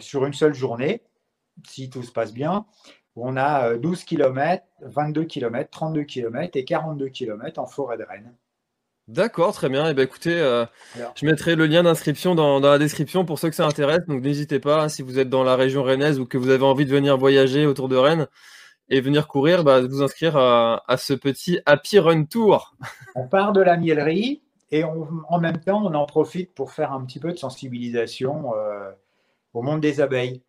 sur 0.00 0.26
une 0.26 0.32
seule 0.32 0.54
journée, 0.54 1.04
si 1.68 1.88
tout 1.88 2.02
se 2.02 2.10
passe 2.10 2.32
bien. 2.32 2.66
on 3.14 3.36
a 3.36 3.76
12 3.76 4.02
km, 4.02 4.64
22 4.80 5.24
km, 5.24 5.70
32 5.70 6.02
km 6.02 6.56
et 6.56 6.64
42 6.64 7.08
km 7.10 7.60
en 7.60 7.66
forêt 7.66 7.96
de 7.96 8.02
Rennes. 8.02 8.34
D'accord, 9.08 9.52
très 9.52 9.68
bien. 9.68 9.86
Et 9.86 9.90
eh 9.90 9.94
ben, 9.94 10.02
écoutez, 10.02 10.34
euh, 10.36 10.66
je 11.14 11.26
mettrai 11.26 11.54
le 11.54 11.66
lien 11.66 11.84
d'inscription 11.84 12.34
dans, 12.34 12.58
la 12.58 12.78
description 12.78 13.24
pour 13.24 13.38
ceux 13.38 13.48
que 13.48 13.54
ça 13.54 13.64
intéresse. 13.64 14.04
Donc 14.08 14.20
n'hésitez 14.20 14.58
pas, 14.58 14.88
si 14.88 15.02
vous 15.02 15.20
êtes 15.20 15.28
dans 15.28 15.44
la 15.44 15.54
région 15.54 15.84
rennaise 15.84 16.18
ou 16.18 16.26
que 16.26 16.36
vous 16.36 16.48
avez 16.48 16.64
envie 16.64 16.86
de 16.86 16.90
venir 16.90 17.16
voyager 17.16 17.66
autour 17.66 17.88
de 17.88 17.96
Rennes 17.96 18.26
et 18.88 19.00
venir 19.00 19.28
courir, 19.28 19.62
bah, 19.62 19.80
vous 19.80 20.02
inscrire 20.02 20.36
à, 20.36 20.96
ce 20.96 21.14
petit 21.14 21.60
Happy 21.66 22.00
Run 22.00 22.24
Tour. 22.24 22.74
On 23.14 23.28
part 23.28 23.52
de 23.52 23.60
la 23.60 23.76
miellerie 23.76 24.42
et 24.70 24.84
en 24.84 25.38
même 25.40 25.60
temps, 25.60 25.84
on 25.84 25.94
en 25.94 26.06
profite 26.06 26.54
pour 26.54 26.72
faire 26.72 26.92
un 26.92 27.04
petit 27.04 27.20
peu 27.20 27.32
de 27.32 27.38
sensibilisation 27.38 28.54
euh, 28.56 28.90
au 29.54 29.62
monde 29.62 29.80
des 29.80 30.00
abeilles. 30.00 30.42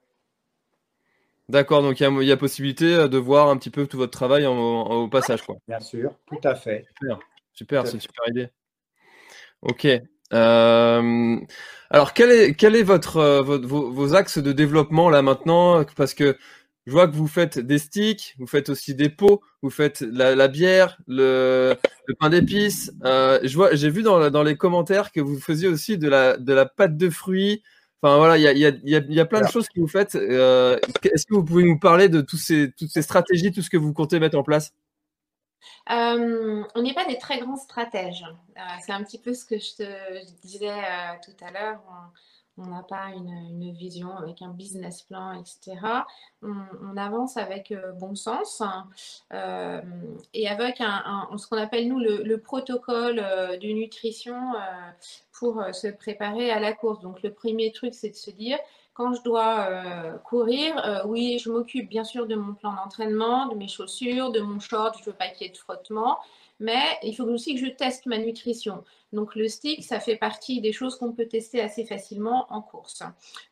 D'accord, 1.49 1.81
donc 1.81 1.99
il 2.01 2.23
y, 2.23 2.31
a 2.31 2.37
possibilité 2.37 2.93
euh, 2.93 3.07
de 3.07 3.17
voir 3.17 3.47
un 3.47 3.57
petit 3.57 3.69
peu 3.69 3.87
tout 3.87 3.97
votre 3.97 4.11
travail 4.11 4.45
au 4.45 5.07
passage. 5.07 5.43
Quoi. 5.43 5.55
Bien 5.67 5.79
sûr, 5.79 6.13
tout 6.25 6.41
à 6.43 6.55
fait. 6.55 6.85
Super, 7.53 7.87
c'est 7.87 7.93
une 7.93 8.01
super 8.01 8.27
idée. 8.27 8.49
Ok. 9.61 9.87
Euh, 10.33 11.37
alors, 11.89 12.13
quel 12.13 12.31
est, 12.31 12.53
quel 12.53 12.75
est 12.75 12.83
votre, 12.83 13.17
euh, 13.17 13.41
vos, 13.41 14.13
axes 14.13 14.39
de 14.39 14.51
développement 14.51 15.09
là 15.09 15.21
maintenant? 15.21 15.85
Parce 15.95 16.13
que 16.13 16.37
je 16.87 16.91
vois 16.91 17.07
que 17.07 17.15
vous 17.15 17.27
faites 17.27 17.59
des 17.59 17.77
sticks, 17.77 18.33
vous 18.39 18.47
faites 18.47 18.69
aussi 18.69 18.95
des 18.95 19.09
pots, 19.09 19.41
vous 19.61 19.69
faites 19.69 20.01
la, 20.01 20.47
bière, 20.47 20.97
le, 21.05 21.75
pain 22.19 22.29
d'épices. 22.29 22.91
Euh, 23.03 23.39
j'ai 23.43 23.89
vu 23.89 24.01
dans, 24.01 24.31
dans, 24.31 24.43
les 24.43 24.57
commentaires 24.57 25.11
que 25.11 25.21
vous 25.21 25.39
faisiez 25.39 25.67
aussi 25.67 25.99
de 25.99 26.09
la, 26.09 26.37
de 26.37 26.53
la 26.53 26.65
pâte 26.65 26.97
de 26.97 27.09
fruits. 27.09 27.61
Enfin 28.01 28.17
voilà, 28.17 28.37
il 28.37 28.43
y 28.43 28.47
a, 28.47 28.53
y, 28.53 28.65
a, 28.95 28.99
y 28.99 29.19
a, 29.19 29.25
plein 29.25 29.41
de 29.41 29.47
choses 29.47 29.67
que 29.67 29.79
vous 29.79 29.87
faites. 29.87 30.15
Est-ce 30.15 31.25
que 31.27 31.35
vous 31.35 31.43
pouvez 31.43 31.63
nous 31.63 31.77
parler 31.77 32.09
de 32.09 32.21
tous 32.21 32.37
ces, 32.37 32.71
toutes 32.71 32.89
ces 32.89 33.03
stratégies, 33.03 33.51
tout 33.51 33.61
ce 33.61 33.69
que 33.69 33.77
vous 33.77 33.93
comptez 33.93 34.19
mettre 34.19 34.37
en 34.37 34.43
place? 34.43 34.73
Euh, 35.89 36.63
on 36.75 36.81
n'est 36.81 36.93
pas 36.93 37.05
des 37.05 37.17
très 37.17 37.39
grands 37.39 37.55
stratèges. 37.55 38.25
Euh, 38.57 38.61
c'est 38.81 38.91
un 38.91 39.03
petit 39.03 39.19
peu 39.19 39.33
ce 39.33 39.45
que 39.45 39.57
je 39.57 39.75
te 39.75 40.41
disais 40.41 40.69
euh, 40.69 41.13
tout 41.23 41.45
à 41.45 41.51
l'heure. 41.51 41.81
On 42.57 42.67
n'a 42.67 42.83
pas 42.83 43.09
une, 43.15 43.71
vision 43.73 44.17
avec 44.17 44.41
un 44.41 44.49
business 44.49 45.03
plan, 45.03 45.33
etc. 45.33 45.77
On, 46.41 46.97
avance 46.97 47.37
avec 47.37 47.73
bon 47.99 48.15
sens 48.15 48.63
et 49.31 50.47
avec 50.47 50.77
ce 50.77 51.47
qu'on 51.47 51.57
appelle 51.57 51.87
nous 51.87 51.99
le, 51.99 52.23
le 52.23 52.37
protocole 52.39 53.17
de 53.17 53.67
nutrition 53.67 54.53
pour 55.31 55.63
se 55.73 55.87
préparer 55.87 56.49
à 56.49 56.59
la 56.59 56.73
course. 56.73 56.99
Donc 57.01 57.21
le 57.21 57.31
premier 57.31 57.71
truc, 57.71 57.93
c'est 57.93 58.09
de 58.09 58.15
se 58.15 58.31
dire 58.31 58.57
quand 58.97 59.13
je 59.13 59.21
dois 59.21 59.67
euh, 59.69 60.17
courir, 60.17 60.75
euh, 60.83 61.03
oui, 61.05 61.37
je 61.37 61.51
m'occupe 61.51 61.87
bien 61.87 62.03
sûr 62.03 62.25
de 62.25 62.33
mon 62.33 62.55
plan 62.55 62.73
d'entraînement, 62.73 63.45
de 63.45 63.55
mes 63.55 63.67
chaussures, 63.67 64.31
de 64.31 64.39
mon 64.39 64.59
short, 64.59 64.97
je 64.99 65.05
veux 65.05 65.15
pas 65.15 65.27
qu'il 65.27 65.45
y 65.45 65.49
ait 65.51 65.53
de 65.53 65.57
frottement, 65.57 66.17
mais 66.59 66.97
il 67.03 67.15
faut 67.15 67.23
aussi 67.25 67.55
que 67.55 67.65
je 67.65 67.71
teste 67.71 68.05
ma 68.05 68.17
nutrition. 68.17 68.83
Donc 69.13 69.35
le 69.35 69.47
stick, 69.47 69.83
ça 69.83 69.99
fait 69.99 70.17
partie 70.17 70.61
des 70.61 70.73
choses 70.73 70.97
qu'on 70.97 71.13
peut 71.13 71.27
tester 71.27 71.61
assez 71.61 71.85
facilement 71.85 72.47
en 72.49 72.61
course. 72.61 73.03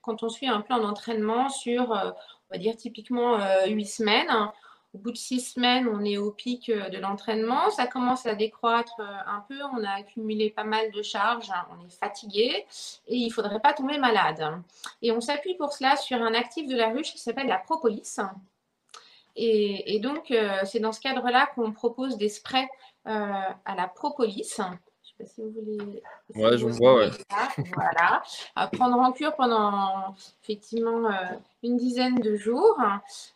Quand 0.02 0.24
on 0.24 0.30
suit 0.30 0.48
un 0.48 0.62
plan 0.62 0.80
d'entraînement 0.80 1.50
sur, 1.50 1.92
euh, 1.92 2.12
on 2.12 2.56
va 2.56 2.58
dire 2.58 2.76
typiquement 2.76 3.38
8 3.68 3.86
semaines, 3.86 4.52
au 4.96 4.98
bout 4.98 5.12
de 5.12 5.18
six 5.18 5.42
semaines, 5.42 5.90
on 5.90 6.06
est 6.06 6.18
au 6.18 6.32
pic 6.32 6.70
euh, 6.70 6.88
de 6.88 6.98
l'entraînement. 6.98 7.70
Ça 7.70 7.86
commence 7.86 8.26
à 8.26 8.34
décroître 8.34 8.96
euh, 9.02 9.18
un 9.28 9.44
peu. 9.50 9.62
On 9.74 9.84
a 9.84 9.90
accumulé 9.90 10.50
pas 10.50 10.64
mal 10.64 10.90
de 10.92 11.02
charges. 11.02 11.52
Hein. 11.52 11.68
On 11.72 11.86
est 11.86 11.92
fatigué 11.92 12.66
et 13.08 13.16
il 13.18 13.28
ne 13.28 13.34
faudrait 13.34 13.60
pas 13.60 13.74
tomber 13.74 13.98
malade. 13.98 14.62
Et 15.02 15.12
on 15.12 15.20
s'appuie 15.20 15.56
pour 15.56 15.74
cela 15.74 15.98
sur 15.98 16.22
un 16.22 16.34
actif 16.34 16.66
de 16.68 16.78
la 16.78 16.92
ruche 16.92 17.12
qui 17.12 17.20
s'appelle 17.20 17.48
la 17.48 17.58
propolis. 17.58 18.18
Et, 19.36 20.00
donc, 20.00 20.32
euh, 20.32 20.60
c'est 20.64 20.80
dans 20.80 20.94
ce 20.94 21.02
cadre-là 21.02 21.48
qu'on 21.56 21.74
propose 21.74 22.16
des 22.16 22.30
sprays 22.30 22.70
à 23.06 23.76
la 23.76 23.88
propolis 23.88 24.60
sais 25.18 25.24
pas 25.24 25.30
si 25.30 25.42
vous 25.42 25.52
voulez. 25.52 26.02
ouais, 26.36 26.58
je 26.58 26.66
vois, 26.66 26.96
ouais. 26.96 27.10
Voilà. 27.74 28.24
À 28.56 28.68
prendre 28.68 28.98
en 28.98 29.12
cure 29.12 29.36
pendant 29.36 30.16
effectivement 30.44 31.10
euh, 31.10 31.14
une 31.64 31.78
dizaine 31.78 32.16
de 32.16 32.36
jours. 32.36 32.78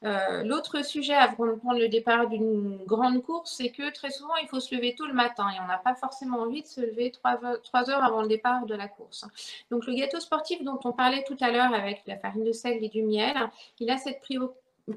Euh, 0.03 0.43
l'autre 0.43 0.83
sujet 0.83 1.13
avant 1.13 1.45
de 1.47 1.53
prendre 1.53 1.79
le 1.79 1.89
départ 1.89 2.27
d'une 2.27 2.83
grande 2.85 3.21
course, 3.23 3.55
c'est 3.57 3.71
que 3.71 3.91
très 3.91 4.11
souvent, 4.11 4.35
il 4.41 4.47
faut 4.47 4.59
se 4.59 4.73
lever 4.75 4.95
tôt 4.95 5.05
le 5.05 5.13
matin 5.13 5.47
et 5.49 5.59
on 5.63 5.67
n'a 5.67 5.77
pas 5.77 5.95
forcément 5.95 6.39
envie 6.39 6.61
de 6.61 6.67
se 6.67 6.81
lever 6.81 7.11
trois, 7.11 7.89
heures 7.89 8.03
avant 8.03 8.21
le 8.21 8.27
départ 8.27 8.65
de 8.65 8.75
la 8.75 8.87
course. 8.87 9.25
Donc, 9.71 9.85
le 9.85 9.93
gâteau 9.93 10.19
sportif 10.19 10.63
dont 10.63 10.79
on 10.83 10.91
parlait 10.91 11.23
tout 11.23 11.37
à 11.41 11.51
l'heure 11.51 11.73
avec 11.73 12.03
la 12.07 12.17
farine 12.17 12.43
de 12.43 12.51
seigle 12.51 12.85
et 12.85 12.89
du 12.89 13.03
miel, 13.03 13.35
il 13.79 13.89
a 13.89 13.97
cette 13.97 14.21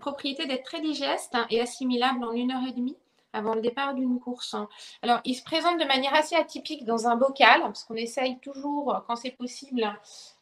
propriété 0.01 0.47
d'être 0.47 0.65
très 0.65 0.81
digeste 0.81 1.37
et 1.51 1.61
assimilable 1.61 2.25
en 2.25 2.33
une 2.33 2.51
heure 2.51 2.67
et 2.67 2.73
demie 2.73 2.97
avant 3.33 3.55
le 3.55 3.61
départ 3.61 3.95
d'une 3.95 4.21
course. 4.21 4.57
Alors, 5.03 5.21
il 5.25 5.35
se 5.35 5.43
présente 5.43 5.81
de 5.81 5.85
manière 5.85 6.15
assez 6.15 6.37
atypique 6.37 6.85
dans 6.85 7.09
un 7.09 7.17
bocal, 7.17 7.61
parce 7.63 7.85
qu'on 7.85 7.95
essaye 7.95 8.39
toujours, 8.39 9.03
quand 9.07 9.17
c'est 9.17 9.31
possible, 9.31 9.91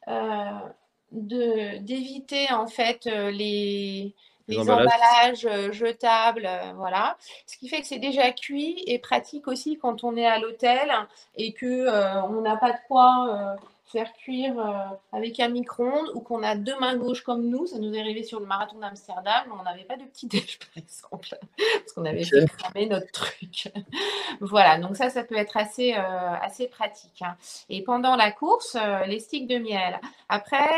euh, 0.08 1.78
d'éviter 1.80 2.52
en 2.52 2.68
fait 2.68 3.08
euh, 3.08 3.32
les, 3.32 4.14
emballages, 4.48 5.44
euh, 5.44 5.72
jetables, 5.72 6.48
voilà. 6.76 7.16
Ce 7.46 7.56
qui 7.56 7.68
fait 7.68 7.80
que 7.80 7.86
c'est 7.86 7.98
déjà 7.98 8.30
cuit 8.30 8.82
et 8.86 8.98
pratique 8.98 9.48
aussi 9.48 9.76
quand 9.76 10.04
on 10.04 10.16
est 10.16 10.26
à 10.26 10.38
l'hôtel 10.38 10.92
et 11.36 11.52
que 11.52 11.88
on 12.26 12.40
n'a 12.42 12.56
pas 12.56 12.72
de 12.72 12.78
quoi 12.86 13.56
faire 13.90 14.12
cuire 14.12 14.58
euh, 14.58 14.94
avec 15.12 15.40
un 15.40 15.48
micro-ondes 15.48 16.10
ou 16.14 16.20
qu'on 16.20 16.42
a 16.42 16.54
deux 16.54 16.78
mains 16.78 16.96
gauches 16.96 17.22
comme 17.22 17.48
nous. 17.48 17.66
Ça 17.66 17.78
nous 17.78 17.94
est 17.94 18.00
arrivé 18.00 18.22
sur 18.22 18.40
le 18.40 18.46
marathon 18.46 18.78
d'Amsterdam. 18.78 19.44
On 19.58 19.62
n'avait 19.62 19.84
pas 19.84 19.96
de 19.96 20.04
petit 20.04 20.26
déj, 20.26 20.58
par 20.74 20.82
exemple, 20.82 21.28
parce 21.58 21.92
qu'on 21.94 22.04
avait 22.04 22.24
cramer 22.46 22.86
notre 22.86 23.10
truc. 23.12 23.72
voilà, 24.40 24.78
donc 24.78 24.96
ça, 24.96 25.10
ça 25.10 25.24
peut 25.24 25.36
être 25.36 25.56
assez, 25.56 25.94
euh, 25.94 26.34
assez 26.40 26.68
pratique. 26.68 27.22
Hein. 27.22 27.36
Et 27.68 27.82
pendant 27.82 28.16
la 28.16 28.30
course, 28.30 28.76
euh, 28.80 29.04
les 29.06 29.18
sticks 29.18 29.48
de 29.48 29.58
miel. 29.58 30.00
Après, 30.28 30.68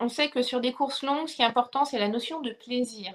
on 0.00 0.08
sait 0.08 0.28
que 0.28 0.42
sur 0.42 0.60
des 0.60 0.72
courses 0.72 1.02
longues, 1.02 1.28
ce 1.28 1.36
qui 1.36 1.42
est 1.42 1.46
important, 1.46 1.84
c'est 1.84 1.98
la 1.98 2.08
notion 2.08 2.40
de 2.40 2.50
plaisir. 2.50 3.14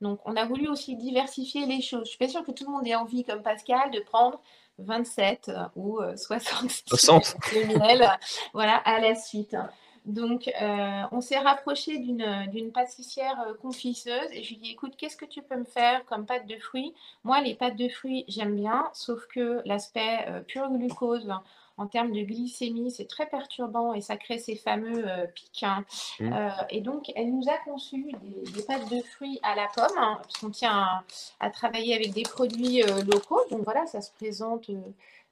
Donc, 0.00 0.20
on 0.24 0.36
a 0.36 0.44
voulu 0.44 0.68
aussi 0.68 0.96
diversifier 0.96 1.66
les 1.66 1.82
choses. 1.82 2.04
Je 2.04 2.10
suis 2.10 2.18
pas 2.18 2.28
sûre 2.28 2.44
que 2.44 2.52
tout 2.52 2.64
le 2.64 2.72
monde 2.72 2.86
ait 2.86 2.94
envie, 2.94 3.24
comme 3.24 3.42
Pascal, 3.42 3.90
de 3.90 4.00
prendre 4.00 4.40
27 4.78 5.50
ou 5.76 6.00
60, 6.16 6.70
60. 6.88 7.36
de 7.54 7.78
miel 7.78 8.10
voilà, 8.54 8.76
à 8.76 9.00
la 9.00 9.14
suite. 9.14 9.56
Donc, 10.06 10.50
euh, 10.60 11.02
on 11.12 11.20
s'est 11.20 11.38
rapproché 11.38 11.98
d'une 11.98 12.72
pâtissière 12.72 13.38
euh, 13.46 13.54
confiseuse 13.54 14.28
et 14.32 14.42
je 14.42 14.48
lui 14.48 14.56
ai 14.56 14.58
dit, 14.58 14.70
écoute, 14.72 14.94
qu'est-ce 14.96 15.16
que 15.16 15.26
tu 15.26 15.42
peux 15.42 15.56
me 15.56 15.64
faire 15.64 16.04
comme 16.06 16.24
pâte 16.24 16.46
de 16.46 16.56
fruits? 16.56 16.94
Moi, 17.22 17.40
les 17.42 17.54
pâtes 17.54 17.76
de 17.76 17.88
fruits, 17.88 18.24
j'aime 18.26 18.56
bien, 18.56 18.88
sauf 18.94 19.26
que 19.26 19.60
l'aspect 19.66 20.24
euh, 20.28 20.40
pur 20.40 20.70
glucose 20.70 21.30
en 21.80 21.86
termes 21.86 22.12
de 22.12 22.22
glycémie, 22.22 22.90
c'est 22.90 23.08
très 23.08 23.26
perturbant 23.26 23.94
et 23.94 24.00
ça 24.00 24.16
crée 24.16 24.38
ces 24.38 24.56
fameux 24.56 25.04
pics. 25.34 25.62
Hein. 25.62 25.84
Mmh. 26.20 26.32
et 26.70 26.80
donc, 26.80 27.10
elle 27.16 27.32
nous 27.34 27.48
a 27.48 27.56
conçu 27.64 28.12
des, 28.54 28.62
pâtes 28.62 28.90
de 28.90 29.00
fruits 29.02 29.40
à 29.42 29.54
la 29.54 29.66
pomme, 29.74 29.96
hein, 29.98 30.18
parce 30.22 30.36
qu'on 30.38 30.50
tient 30.50 30.72
à, 30.72 31.04
à, 31.40 31.50
travailler 31.50 31.94
avec 31.94 32.12
des 32.12 32.22
produits 32.22 32.82
locaux. 33.06 33.40
Donc 33.50 33.64
voilà, 33.64 33.86
ça 33.86 34.00
se 34.00 34.12
présente 34.12 34.70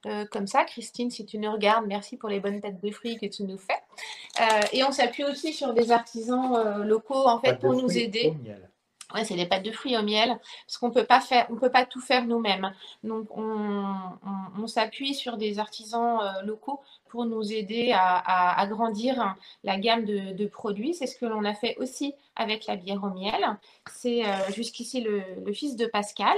euh, 0.06 0.24
comme 0.30 0.46
ça. 0.46 0.64
Christine, 0.64 1.10
si 1.10 1.26
tu 1.26 1.38
nous 1.38 1.50
regardes, 1.50 1.86
merci 1.86 2.16
pour 2.16 2.28
les 2.28 2.38
bonnes 2.38 2.60
têtes 2.60 2.80
de 2.80 2.90
fruits 2.90 3.18
que 3.18 3.26
tu 3.26 3.42
nous 3.42 3.58
fais. 3.58 3.74
Euh, 4.40 4.60
et 4.72 4.84
on 4.84 4.92
s'appuie 4.92 5.24
aussi 5.24 5.52
sur 5.52 5.74
des 5.74 5.90
artisans 5.90 6.54
euh, 6.54 6.84
locaux 6.84 7.26
en 7.26 7.40
fait 7.40 7.58
pour 7.58 7.74
nous 7.74 7.98
aider. 7.98 8.34
C'est 9.24 9.36
des 9.36 9.46
pâtes 9.46 9.62
de 9.62 9.72
fruits 9.72 9.96
au 9.96 10.02
miel, 10.02 10.38
parce 10.66 10.78
qu'on 10.78 10.90
peut 10.90 11.04
pas 11.04 11.20
faire, 11.20 11.46
on 11.50 11.56
peut 11.56 11.70
pas 11.70 11.86
tout 11.86 12.00
faire 12.00 12.26
nous-mêmes. 12.26 12.72
Donc, 13.02 13.28
on, 13.36 14.66
s'appuie 14.66 15.14
sur 15.14 15.38
des 15.38 15.58
artisans 15.58 16.20
locaux 16.44 16.80
pour 17.08 17.24
nous 17.24 17.52
aider 17.52 17.90
à, 17.94 18.60
agrandir 18.60 19.34
la 19.64 19.78
gamme 19.78 20.04
de, 20.04 20.46
produits. 20.46 20.92
C'est 20.94 21.06
ce 21.06 21.16
que 21.16 21.24
l'on 21.24 21.44
a 21.44 21.54
fait 21.54 21.76
aussi 21.78 22.12
avec 22.36 22.66
la 22.66 22.76
bière 22.76 23.02
au 23.02 23.08
miel. 23.08 23.56
C'est 23.90 24.24
jusqu'ici 24.52 25.00
le, 25.00 25.22
le, 25.42 25.52
fils 25.54 25.76
de 25.76 25.86
Pascal 25.86 26.36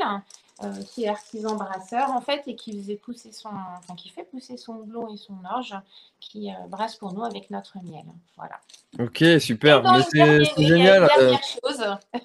euh, 0.62 0.82
qui 0.92 1.04
est 1.04 1.08
artisan 1.08 1.56
brasseur 1.56 2.10
en 2.10 2.20
fait 2.20 2.42
et 2.46 2.54
qui 2.54 2.78
faisait 2.78 2.96
pousser 2.96 3.32
son, 3.32 3.48
enfin, 3.48 3.94
qui 3.96 4.10
fait 4.10 4.24
pousser 4.24 4.58
son 4.58 4.74
blond 4.74 5.12
et 5.12 5.16
son 5.16 5.38
orge, 5.50 5.74
qui 6.20 6.50
euh, 6.50 6.66
brasse 6.68 6.96
pour 6.96 7.14
nous 7.14 7.24
avec 7.24 7.50
notre 7.50 7.78
miel. 7.82 8.04
Voilà. 8.36 8.60
Ok, 8.98 9.24
super. 9.40 9.82
c'est 10.10 10.44
génial. 10.58 11.08
Euh. 11.18 11.34
chose. 11.36 11.78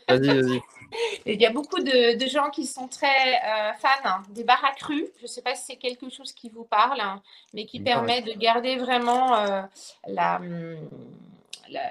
Vas-y, 0.09 0.41
vas-y. 0.41 0.61
Il 1.25 1.41
y 1.41 1.45
a 1.45 1.51
beaucoup 1.51 1.79
de, 1.81 2.27
gens 2.27 2.49
qui 2.49 2.65
sont 2.65 2.87
très 2.87 3.41
fans 3.79 4.21
des 4.29 4.43
bars 4.43 4.63
à 4.63 4.73
cru. 4.73 5.07
Je 5.17 5.23
ne 5.23 5.27
sais 5.27 5.41
pas 5.41 5.55
si 5.55 5.65
c'est 5.65 5.75
quelque 5.75 6.09
chose 6.09 6.31
qui 6.31 6.49
vous 6.49 6.63
parle, 6.63 7.01
hein, 7.01 7.21
mais 7.53 7.65
qui 7.65 7.79
permet 7.79 8.21
de 8.21 8.31
garder 8.33 8.77
vraiment 8.77 9.67
la, 10.07 10.37
hum, 10.37 10.77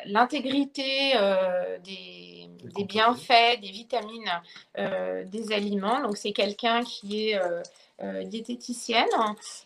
l'intégrité 0.06 1.12
euh, 1.16 1.78
des, 1.84 2.84
bienfaits, 2.84 3.60
des 3.60 3.70
vitamines 3.70 4.30
euh, 4.78 5.24
des 5.24 5.52
aliments. 5.52 6.02
Donc, 6.02 6.16
c'est 6.16 6.32
quelqu'un 6.32 6.82
qui 6.82 7.30
est 7.30 7.40
euh, 7.40 8.24
diététicienne 8.24 9.06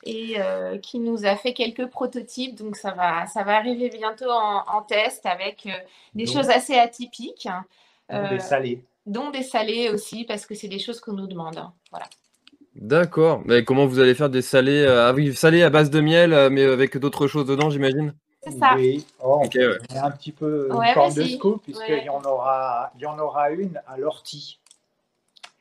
et 0.04 0.36
qui 0.82 0.98
nous 0.98 1.24
a 1.24 1.36
fait 1.36 1.52
quelques 1.52 1.86
prototypes. 1.86 2.56
Donc, 2.56 2.76
ça 2.76 2.92
va, 2.92 3.26
ça 3.26 3.42
va 3.42 3.56
arriver 3.56 3.90
bientôt 3.90 4.30
en, 4.30 4.82
test 4.82 5.26
avec 5.26 5.68
des 6.14 6.26
choses 6.26 6.50
assez 6.50 6.74
atypiques. 6.74 7.48
Dont 8.11 8.28
des 8.28 8.40
salés. 8.40 8.82
Dont 9.06 9.30
des 9.30 9.42
salés 9.42 9.90
aussi, 9.90 10.24
parce 10.24 10.46
que 10.46 10.54
c'est 10.54 10.68
des 10.68 10.78
choses 10.78 11.00
qu'on 11.00 11.14
nous 11.14 11.26
demande. 11.26 11.61
Voilà. 11.90 12.06
D'accord. 12.74 13.42
Mais 13.44 13.64
comment 13.64 13.86
vous 13.86 13.98
allez 13.98 14.14
faire 14.14 14.30
des 14.30 14.42
salés 14.42 14.86
Ah 14.86 15.12
oui, 15.14 15.34
salés 15.34 15.62
à 15.62 15.70
base 15.70 15.90
de 15.90 16.00
miel, 16.00 16.50
mais 16.50 16.64
avec 16.64 16.96
d'autres 16.98 17.26
choses 17.26 17.46
dedans, 17.46 17.70
j'imagine? 17.70 18.14
Ça. 18.51 18.74
Oui, 18.76 19.07
oh, 19.22 19.42
un 19.42 20.11
petit 20.11 20.32
peu 20.32 20.68
une 20.70 20.94
forme 20.94 21.14
de 21.14 21.24
scoop, 21.24 21.62
puisqu'il 21.62 22.05
y, 22.05 22.09
en 22.09 22.22
aura, 22.22 22.92
y 22.99 23.07
en 23.07 23.18
aura 23.18 23.51
une 23.51 23.80
à 23.86 23.96
l'ortie. 23.96 24.59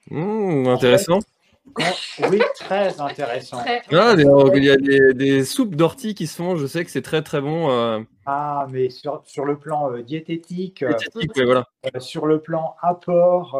Mmh, 0.09 0.67
intéressant. 0.67 1.19
oui, 2.31 2.41
très 2.55 2.99
intéressant. 3.01 3.61
Ah, 3.91 4.15
il 4.17 4.63
y 4.63 4.69
a 4.69 4.77
des, 4.77 5.43
soupes 5.43 5.75
d'ortie 5.75 6.15
qui 6.15 6.27
se 6.27 6.35
font, 6.35 6.55
je 6.55 6.65
sais 6.65 6.85
que 6.85 6.91
c'est 6.91 7.01
très 7.01 7.21
très 7.21 7.41
bon. 7.41 7.69
Euh. 7.69 7.99
Ah, 8.25 8.67
mais 8.69 8.89
sur, 8.89 9.21
sur 9.25 9.45
le 9.45 9.57
plan 9.57 9.91
euh, 9.91 10.01
diététique, 10.01 10.83
euh, 10.83 10.93
voilà. 11.43 11.65
sur 11.99 12.25
le 12.25 12.39
plan 12.39 12.75
apport, 12.81 13.59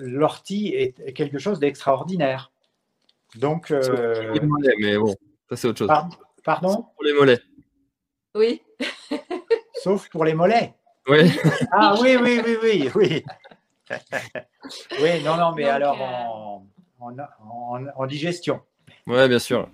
l'ortie 0.00 0.74
est 0.74 1.12
quelque 1.12 1.38
chose 1.38 1.58
d'extraordinaire. 1.58 2.50
Donc, 3.36 3.70
mais 3.70 4.96
bon, 4.98 5.14
ça 5.48 5.56
c'est 5.56 5.68
autre 5.68 5.78
chose. 5.78 5.88
Pardon 5.88 6.16
Pour 6.56 7.04
les 7.04 7.12
mollets. 7.12 7.42
Oui. 8.34 8.62
Sauf 9.82 10.08
pour 10.08 10.24
les 10.24 10.34
mollets. 10.34 10.74
Oui. 11.08 11.30
Ah 11.72 11.94
oui, 12.00 12.16
oui, 12.20 12.40
oui, 12.44 12.56
oui, 12.62 12.90
oui. 12.94 13.24
oui, 15.00 15.22
non, 15.24 15.36
non, 15.36 15.52
mais 15.52 15.64
alors 15.64 16.64
euh, 17.00 17.22
en, 17.96 18.06
digestion. 18.06 18.60
Oui, 19.06 19.28
bien 19.28 19.38
sûr. 19.38 19.68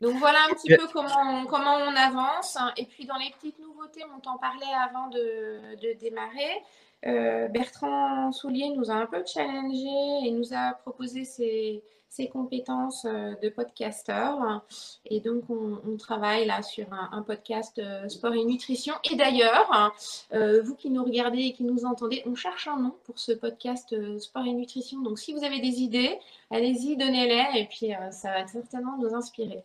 Donc 0.00 0.16
voilà 0.16 0.38
un 0.50 0.54
petit 0.54 0.74
peu 0.74 0.86
comment, 0.92 1.44
comment 1.46 1.76
on 1.76 1.94
avance. 1.94 2.58
Et 2.76 2.86
puis 2.86 3.04
dans 3.04 3.16
les 3.16 3.30
petites 3.30 3.58
nouveautés, 3.58 4.02
on 4.16 4.20
t'en 4.20 4.38
parlait 4.38 4.64
avant 4.82 5.08
de, 5.08 5.76
de 5.76 5.98
démarrer. 5.98 6.62
Euh, 7.06 7.48
Bertrand 7.48 8.32
Soulier 8.32 8.70
nous 8.70 8.90
a 8.90 8.94
un 8.94 9.06
peu 9.06 9.22
challengé 9.26 10.26
et 10.26 10.30
nous 10.30 10.54
a 10.54 10.72
proposé 10.74 11.24
ses, 11.24 11.82
ses 12.12 12.28
compétences 12.28 13.06
euh, 13.06 13.34
de 13.42 13.48
podcasteur. 13.48 14.62
Et 15.06 15.20
donc, 15.20 15.44
on, 15.48 15.96
travaille 15.96 16.46
là 16.46 16.62
sur 16.62 16.86
un, 16.92 17.22
podcast 17.22 17.78
euh, 17.78 18.06
sport 18.08 18.34
et 18.34 18.44
nutrition. 18.44 18.92
Et 19.10 19.16
d'ailleurs, 19.16 19.94
euh, 20.34 20.60
vous 20.62 20.74
qui 20.74 20.90
nous 20.90 21.04
regardez 21.04 21.38
et 21.38 21.52
qui 21.54 21.64
nous 21.64 21.86
entendez, 21.86 22.22
on 22.26 22.34
cherche 22.34 22.68
un 22.68 22.78
nom 22.78 22.94
pour 23.04 23.18
ce 23.18 23.32
podcast 23.32 23.94
sport 24.18 24.44
et 24.44 24.52
nutrition. 24.52 25.00
Donc, 25.00 25.18
si 25.18 25.32
vous 25.32 25.42
avez 25.42 25.60
des 25.60 25.80
idées, 25.80 26.18
allez-y, 26.50 26.98
donnez-les. 26.98 27.60
Et 27.60 27.66
puis, 27.66 27.92
ça 28.10 28.30
va 28.32 28.46
certainement 28.46 28.98
nous 28.98 29.14
inspirer. 29.14 29.64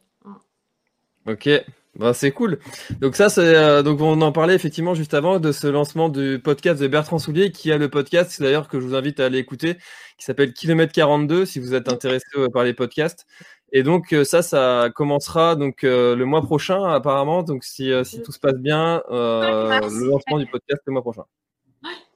Ok, 1.28 1.50
bah, 1.98 2.14
c'est 2.14 2.32
cool. 2.32 2.60
Donc 3.02 3.16
ça, 3.16 3.30
c'est 3.30 3.84
donc 3.84 4.02
on 4.02 4.22
en 4.22 4.32
parlait 4.32 4.54
effectivement 4.54 4.94
juste 4.94 5.14
avant 5.14 5.40
de 5.40 5.52
ce 5.52 5.68
lancement 5.68 6.10
du 6.10 6.40
podcast 6.44 6.82
de 6.82 6.88
Bertrand 6.88 7.18
Soulier, 7.18 7.52
qui 7.52 7.72
a 7.72 7.78
le 7.78 7.90
podcast 7.90 8.42
d'ailleurs 8.42 8.68
que 8.68 8.80
je 8.80 8.86
vous 8.86 8.96
invite 8.96 9.20
à 9.20 9.26
aller 9.26 9.40
écouter, 9.40 9.78
qui 10.18 10.26
s'appelle 10.26 10.54
Kilomètre 10.54 10.94
42 10.94 11.46
si 11.46 11.60
vous 11.60 11.74
êtes 11.74 11.90
intéressé 11.90 12.26
euh, 12.36 12.50
par 12.50 12.64
les 12.64 12.74
podcasts. 12.74 13.26
Et 13.72 13.84
donc 13.84 14.14
euh, 14.14 14.24
ça, 14.24 14.42
ça 14.42 14.90
commencera 14.94 15.56
donc 15.56 15.84
euh, 15.84 16.16
le 16.16 16.26
mois 16.26 16.42
prochain 16.42 16.84
apparemment. 16.86 17.42
Donc 17.42 17.64
si, 17.64 17.92
si 18.04 18.22
tout 18.22 18.32
se 18.32 18.40
passe 18.40 18.58
bien, 18.60 19.02
le 19.10 20.10
lancement 20.10 20.38
du 20.38 20.46
podcast 20.46 20.82
le 20.86 20.94
mois 20.94 21.02
prochain. 21.02 21.24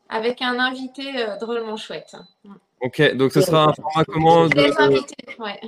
Avec 0.10 0.42
un 0.42 0.60
invité 0.60 1.26
drôlement 1.40 1.78
chouette. 1.78 2.16
Ok, 2.82 3.16
donc 3.16 3.32
ce 3.32 3.42
sera 3.42 3.66
un 3.66 3.74
format 3.74 4.06
comment 4.06 4.48
de... 4.48 4.82
invités, 4.82 5.16
ouais. 5.40 5.60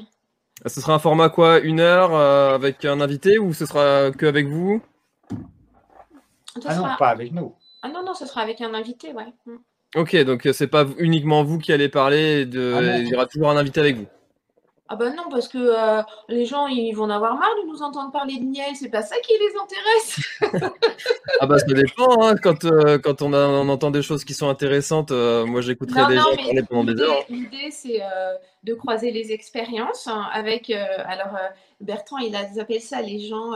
Ce 0.65 0.81
sera 0.81 0.93
un 0.93 0.99
format 0.99 1.29
quoi 1.29 1.59
Une 1.59 1.79
heure 1.79 2.15
avec 2.15 2.85
un 2.85 3.01
invité 3.01 3.39
ou 3.39 3.53
ce 3.53 3.65
sera 3.65 4.11
que 4.11 4.25
avec 4.25 4.47
vous? 4.47 4.81
Ah 6.65 6.75
non, 6.75 6.87
pas 6.97 7.09
avec 7.09 7.31
nous. 7.31 7.55
Ah 7.81 7.89
non, 7.89 8.03
non, 8.05 8.13
ce 8.13 8.25
sera 8.25 8.41
avec 8.41 8.61
un 8.61 8.73
invité, 8.73 9.13
ouais. 9.13 9.33
Mm. 9.45 9.57
Ok, 9.95 10.15
donc 10.23 10.45
euh, 10.45 10.53
c'est 10.53 10.67
pas 10.67 10.85
uniquement 10.97 11.43
vous 11.43 11.59
qui 11.59 11.71
allez 11.71 11.89
parler, 11.89 12.45
de... 12.45 12.73
Ah 12.75 12.97
il 12.97 13.07
y 13.07 13.15
aura 13.15 13.27
toujours 13.27 13.51
un 13.51 13.57
invité 13.57 13.79
avec 13.79 13.97
vous. 13.97 14.07
Ah 14.89 14.95
ben 14.95 15.15
non, 15.15 15.23
parce 15.31 15.47
que 15.47 15.57
euh, 15.57 16.03
les 16.27 16.45
gens, 16.45 16.67
ils 16.67 16.91
vont 16.93 17.05
en 17.05 17.09
avoir 17.09 17.35
marre 17.35 17.55
de 17.63 17.67
nous 17.67 17.81
entendre 17.81 18.11
parler 18.11 18.37
de 18.37 18.43
miel, 18.43 18.75
c'est 18.75 18.89
pas 18.89 19.01
ça 19.01 19.15
qui 19.19 19.33
les 19.33 19.53
intéresse. 19.61 20.71
ah 21.39 21.47
bah 21.47 21.57
ça 21.57 21.65
dépend, 21.65 22.21
hein. 22.21 22.35
quand, 22.35 22.65
euh, 22.65 22.97
quand 22.99 23.21
on, 23.21 23.33
entend 23.33 23.91
des 23.91 24.01
choses 24.01 24.25
qui 24.25 24.33
sont 24.33 24.49
intéressantes, 24.49 25.11
moi 25.11 25.61
j'écouterai 25.61 26.07
des 26.07 26.19
gens 26.19 26.35
parler 26.35 26.63
pendant 26.69 26.83
des 26.83 27.01
heures. 27.01 27.23
L'idée 27.29 27.71
c'est 27.71 28.01
de 28.63 28.73
croiser 28.73 29.11
les 29.11 29.31
expériences 29.31 30.07
hein, 30.07 30.27
avec, 30.33 30.69
alors 30.69 31.37
Bertrand 31.79 32.17
il 32.17 32.35
a 32.35 32.41
appelé 32.59 32.79
ça 32.79 33.01
les 33.01 33.19
gens 33.19 33.51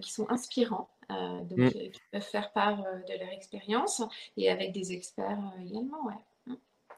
qui 0.00 0.12
sont 0.12 0.28
inspirants. 0.30 0.88
Euh, 1.12 1.40
donc, 1.44 1.58
mm. 1.58 1.70
qui 1.70 2.00
peuvent 2.10 2.22
faire 2.22 2.52
part 2.52 2.80
euh, 2.80 2.98
de 3.08 3.18
leur 3.18 3.32
expérience 3.32 4.02
et 4.36 4.50
avec 4.50 4.72
des 4.72 4.92
experts 4.92 5.38
euh, 5.38 5.64
également. 5.64 6.06
Ouais. 6.06 6.14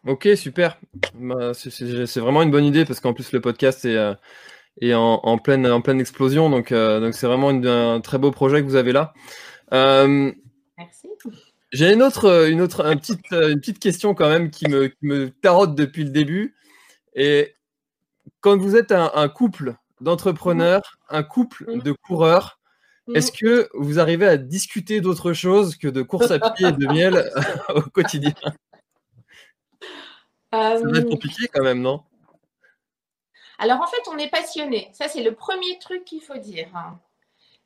Ok, 0.06 0.28
super. 0.36 0.78
Bah, 1.14 1.52
c'est 1.54 2.20
vraiment 2.20 2.42
une 2.42 2.50
bonne 2.50 2.64
idée 2.64 2.84
parce 2.84 3.00
qu'en 3.00 3.14
plus 3.14 3.32
le 3.32 3.40
podcast 3.40 3.84
est, 3.84 3.98
est 4.80 4.94
en, 4.94 5.38
pleine, 5.38 5.66
en 5.66 5.80
pleine 5.80 6.00
explosion. 6.00 6.50
Donc 6.50 6.72
donc 6.72 7.14
c'est 7.14 7.26
vraiment 7.26 7.48
un 7.50 8.00
très 8.00 8.18
beau 8.18 8.30
projet 8.30 8.60
que 8.60 8.66
vous 8.66 8.76
avez 8.76 8.92
là. 8.92 9.14
Merci. 9.70 11.08
J'ai 11.72 11.92
une 11.92 12.02
autre, 12.02 12.48
une, 12.48 12.60
autre 12.60 12.84
un 12.84 12.96
petite, 12.96 13.32
une 13.32 13.58
petite 13.58 13.80
question 13.80 14.14
quand 14.14 14.28
même 14.28 14.50
qui 14.50 14.68
me, 14.68 14.92
me 15.02 15.30
tarote 15.30 15.74
depuis 15.74 16.04
le 16.04 16.10
début. 16.10 16.54
Et 17.14 17.54
quand 18.40 18.56
vous 18.56 18.76
êtes 18.76 18.92
un, 18.92 19.28
couple 19.28 19.74
d'entrepreneurs, 20.00 20.98
un 21.08 21.22
couple 21.22 21.64
mm. 21.66 21.80
de 21.80 21.92
coureurs, 21.92 22.60
est-ce 23.14 23.32
mm. 23.32 23.36
que 23.36 23.68
vous 23.74 23.98
arrivez 23.98 24.26
à 24.26 24.36
discuter 24.36 25.00
d'autre 25.00 25.32
chose 25.32 25.76
que 25.76 25.88
de 25.88 26.02
course 26.02 26.30
à 26.30 26.38
pied 26.38 26.68
et 26.68 26.72
de 26.72 26.86
miel 26.86 27.30
au 27.74 27.82
quotidien? 27.82 28.34
Ça 30.54 30.80
va 30.84 30.98
être 30.98 31.06
euh, 31.06 31.10
compliqué 31.10 31.48
quand 31.52 31.62
même, 31.62 31.80
non? 31.80 32.02
Alors 33.58 33.80
en 33.80 33.86
fait, 33.86 34.02
on 34.10 34.18
est 34.18 34.30
passionné. 34.30 34.90
Ça, 34.92 35.08
c'est 35.08 35.22
le 35.22 35.34
premier 35.34 35.78
truc 35.78 36.04
qu'il 36.04 36.20
faut 36.20 36.36
dire. 36.36 36.68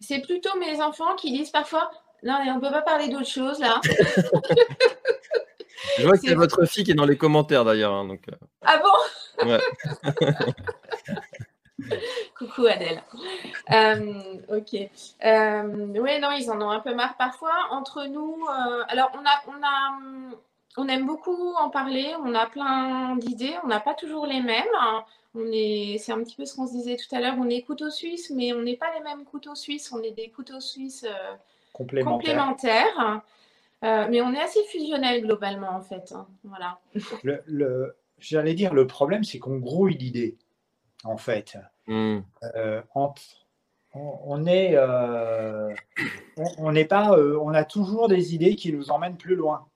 C'est 0.00 0.20
plutôt 0.20 0.56
mes 0.58 0.80
enfants 0.80 1.16
qui 1.16 1.32
disent 1.32 1.50
parfois 1.50 1.90
Non, 2.22 2.38
on 2.46 2.56
ne 2.56 2.60
peut 2.60 2.70
pas 2.70 2.82
parler 2.82 3.08
d'autre 3.08 3.28
chose 3.28 3.58
là. 3.58 3.80
Je 5.98 6.04
vois 6.04 6.16
que 6.16 6.26
c'est 6.26 6.34
votre 6.34 6.64
fille 6.66 6.84
qui 6.84 6.90
est 6.90 6.94
dans 6.94 7.06
les 7.06 7.16
commentaires 7.16 7.64
d'ailleurs. 7.64 7.92
Hein, 7.92 8.04
donc... 8.06 8.22
Ah 8.62 8.78
bon? 8.78 9.48
Ouais. 9.48 9.60
Coucou 12.36 12.66
Adèle. 12.66 13.02
Euh, 13.70 14.34
ok. 14.48 14.74
Euh, 15.24 15.62
oui, 16.00 16.20
non, 16.20 16.30
ils 16.32 16.50
en 16.50 16.60
ont 16.60 16.70
un 16.70 16.80
peu 16.80 16.94
marre 16.94 17.16
parfois. 17.16 17.54
Entre 17.70 18.04
nous, 18.06 18.44
euh, 18.48 18.84
alors 18.88 19.10
on 19.14 19.24
a, 19.24 19.42
on 19.48 19.62
a, 19.62 19.98
on 20.78 20.88
aime 20.88 21.06
beaucoup 21.06 21.52
en 21.60 21.68
parler. 21.68 22.14
On 22.24 22.34
a 22.34 22.46
plein 22.46 23.16
d'idées. 23.16 23.54
On 23.64 23.66
n'a 23.66 23.80
pas 23.80 23.94
toujours 23.94 24.26
les 24.26 24.40
mêmes. 24.40 24.64
On 25.34 25.44
est, 25.52 25.98
c'est 25.98 26.12
un 26.12 26.22
petit 26.22 26.36
peu 26.36 26.44
ce 26.44 26.56
qu'on 26.56 26.66
se 26.66 26.72
disait 26.72 26.96
tout 26.96 27.14
à 27.14 27.20
l'heure. 27.20 27.34
On 27.38 27.48
est 27.50 27.62
couteaux 27.62 27.90
suisses, 27.90 28.30
mais 28.34 28.52
on 28.52 28.62
n'est 28.62 28.76
pas 28.76 28.92
les 28.96 29.04
mêmes 29.04 29.24
couteaux 29.24 29.54
suisses. 29.54 29.92
On 29.92 30.02
est 30.02 30.12
des 30.12 30.30
couteaux 30.30 30.60
suisses 30.60 31.06
complémentaires. 31.72 33.22
mais 33.82 34.20
on 34.22 34.32
est 34.32 34.40
assez 34.40 34.64
fusionnels 34.64 35.22
globalement 35.22 35.70
en 35.70 35.82
fait. 35.82 36.12
Hein. 36.12 36.26
Voilà. 36.44 36.78
Le, 37.22 37.94
j'allais 38.18 38.54
dire, 38.54 38.74
le 38.74 38.86
problème, 38.86 39.24
c'est 39.24 39.38
qu'on 39.38 39.58
grouille 39.58 39.96
d'idées 39.96 40.38
en 41.04 41.16
fait. 41.16 41.58
Hmm. 41.86 42.20
Euh, 42.56 42.82
on, 43.94 44.46
est, 44.46 44.72
euh, 44.74 45.74
on 46.58 46.72
n'est 46.72 46.84
pas, 46.84 47.12
euh, 47.12 47.38
on 47.40 47.54
a 47.54 47.64
toujours 47.64 48.08
des 48.08 48.34
idées 48.34 48.56
qui 48.56 48.72
nous 48.72 48.90
emmènent 48.90 49.16
plus 49.16 49.34
loin. 49.34 49.66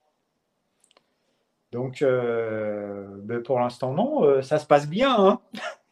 Donc, 1.73 2.01
ben, 2.01 3.43
pour 3.43 3.59
l'instant, 3.59 3.93
non, 3.93 4.41
ça 4.41 4.59
se 4.59 4.65
passe 4.65 4.87
bien. 4.87 5.15
Hein. 5.17 5.39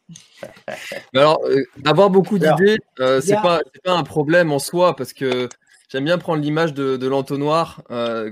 alors, 1.14 1.40
avoir 1.84 2.08
beaucoup 2.10 2.38
d'idées, 2.38 2.78
c'est 3.20 3.40
pas, 3.42 3.60
pas 3.84 3.92
un 3.92 4.02
problème 4.02 4.52
en 4.52 4.58
soi 4.58 4.96
parce 4.96 5.12
que 5.12 5.48
j'aime 5.88 6.04
bien 6.04 6.18
prendre 6.18 6.42
l'image 6.42 6.72
de, 6.72 7.06
l'entonnoir. 7.06 7.82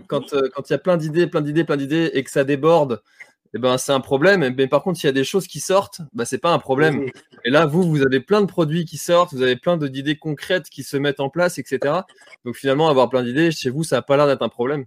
quand 0.08 0.32
il 0.32 0.70
y 0.70 0.74
a 0.74 0.78
plein 0.78 0.96
d'idées, 0.96 1.26
plein 1.26 1.42
d'idées, 1.42 1.64
plein 1.64 1.76
d'idées 1.76 2.10
et 2.14 2.24
que 2.24 2.30
ça 2.30 2.44
déborde, 2.44 3.02
eh 3.52 3.58
ben, 3.58 3.78
c'est 3.78 3.92
un 3.92 4.00
problème. 4.00 4.54
Mais 4.56 4.66
par 4.66 4.82
contre, 4.82 4.98
s'il 4.98 5.08
y 5.08 5.10
a 5.10 5.12
des 5.12 5.24
choses 5.24 5.46
qui 5.46 5.60
sortent, 5.60 6.00
bah, 6.12 6.24
c'est 6.24 6.38
pas 6.38 6.52
un 6.52 6.58
problème. 6.58 7.06
Et 7.44 7.50
là, 7.50 7.66
vous, 7.66 7.82
vous 7.82 8.02
avez 8.02 8.20
plein 8.20 8.40
de 8.40 8.46
produits 8.46 8.84
qui 8.84 8.96
sortent, 8.96 9.32
vous 9.32 9.42
avez 9.42 9.56
plein 9.56 9.76
d'idées 9.76 10.16
concrètes 10.16 10.68
qui 10.70 10.82
se 10.82 10.96
mettent 10.96 11.20
en 11.20 11.30
place, 11.30 11.58
etc. 11.58 12.00
Donc 12.44 12.54
finalement, 12.54 12.88
avoir 12.88 13.08
plein 13.08 13.22
d'idées, 13.22 13.50
chez 13.50 13.70
vous, 13.70 13.82
ça 13.82 13.96
n'a 13.96 14.02
pas 14.02 14.16
l'air 14.16 14.26
d'être 14.26 14.42
un 14.42 14.48
problème. 14.48 14.84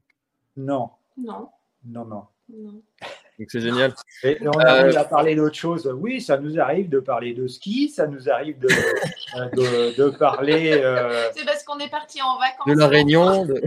Non. 0.56 0.90
Non. 1.18 1.50
Non, 1.86 2.06
non. 2.06 2.24
Donc 2.50 3.50
c'est 3.50 3.62
génial. 3.62 3.94
Et 4.24 4.38
on 4.42 4.52
a 4.60 4.86
euh... 4.86 5.04
parler 5.06 5.36
d'autre 5.36 5.56
chose. 5.56 5.88
Oui, 5.88 6.22
ça 6.22 6.38
nous 6.38 6.60
arrive 6.60 6.90
de 6.90 7.00
parler 7.00 7.34
de 7.34 7.48
ski, 7.48 7.90
ça 7.90 8.06
nous 8.08 8.30
arrive 8.30 8.60
de, 8.60 8.68
de, 9.98 10.10
parler. 10.10 10.74
Euh, 10.74 11.30
c'est 11.36 11.46
parce 11.46 11.64
qu'on 11.64 11.80
est 11.80 11.90
parti 11.90 12.22
en 12.22 12.38
vacances. 12.38 12.68
De 12.68 12.80
la 12.80 12.88
Réunion. 12.88 13.46
de 13.46 13.62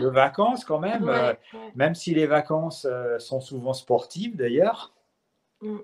vacances 0.08 0.64
quand 0.64 0.80
même, 0.80 1.08
euh, 1.08 1.32
même 1.74 1.94
si 1.94 2.14
les 2.14 2.26
vacances 2.26 2.86
euh, 2.90 3.18
sont 3.18 3.40
souvent 3.40 3.72
sportives 3.72 4.36
d'ailleurs. 4.36 4.92
Mm. 5.60 5.78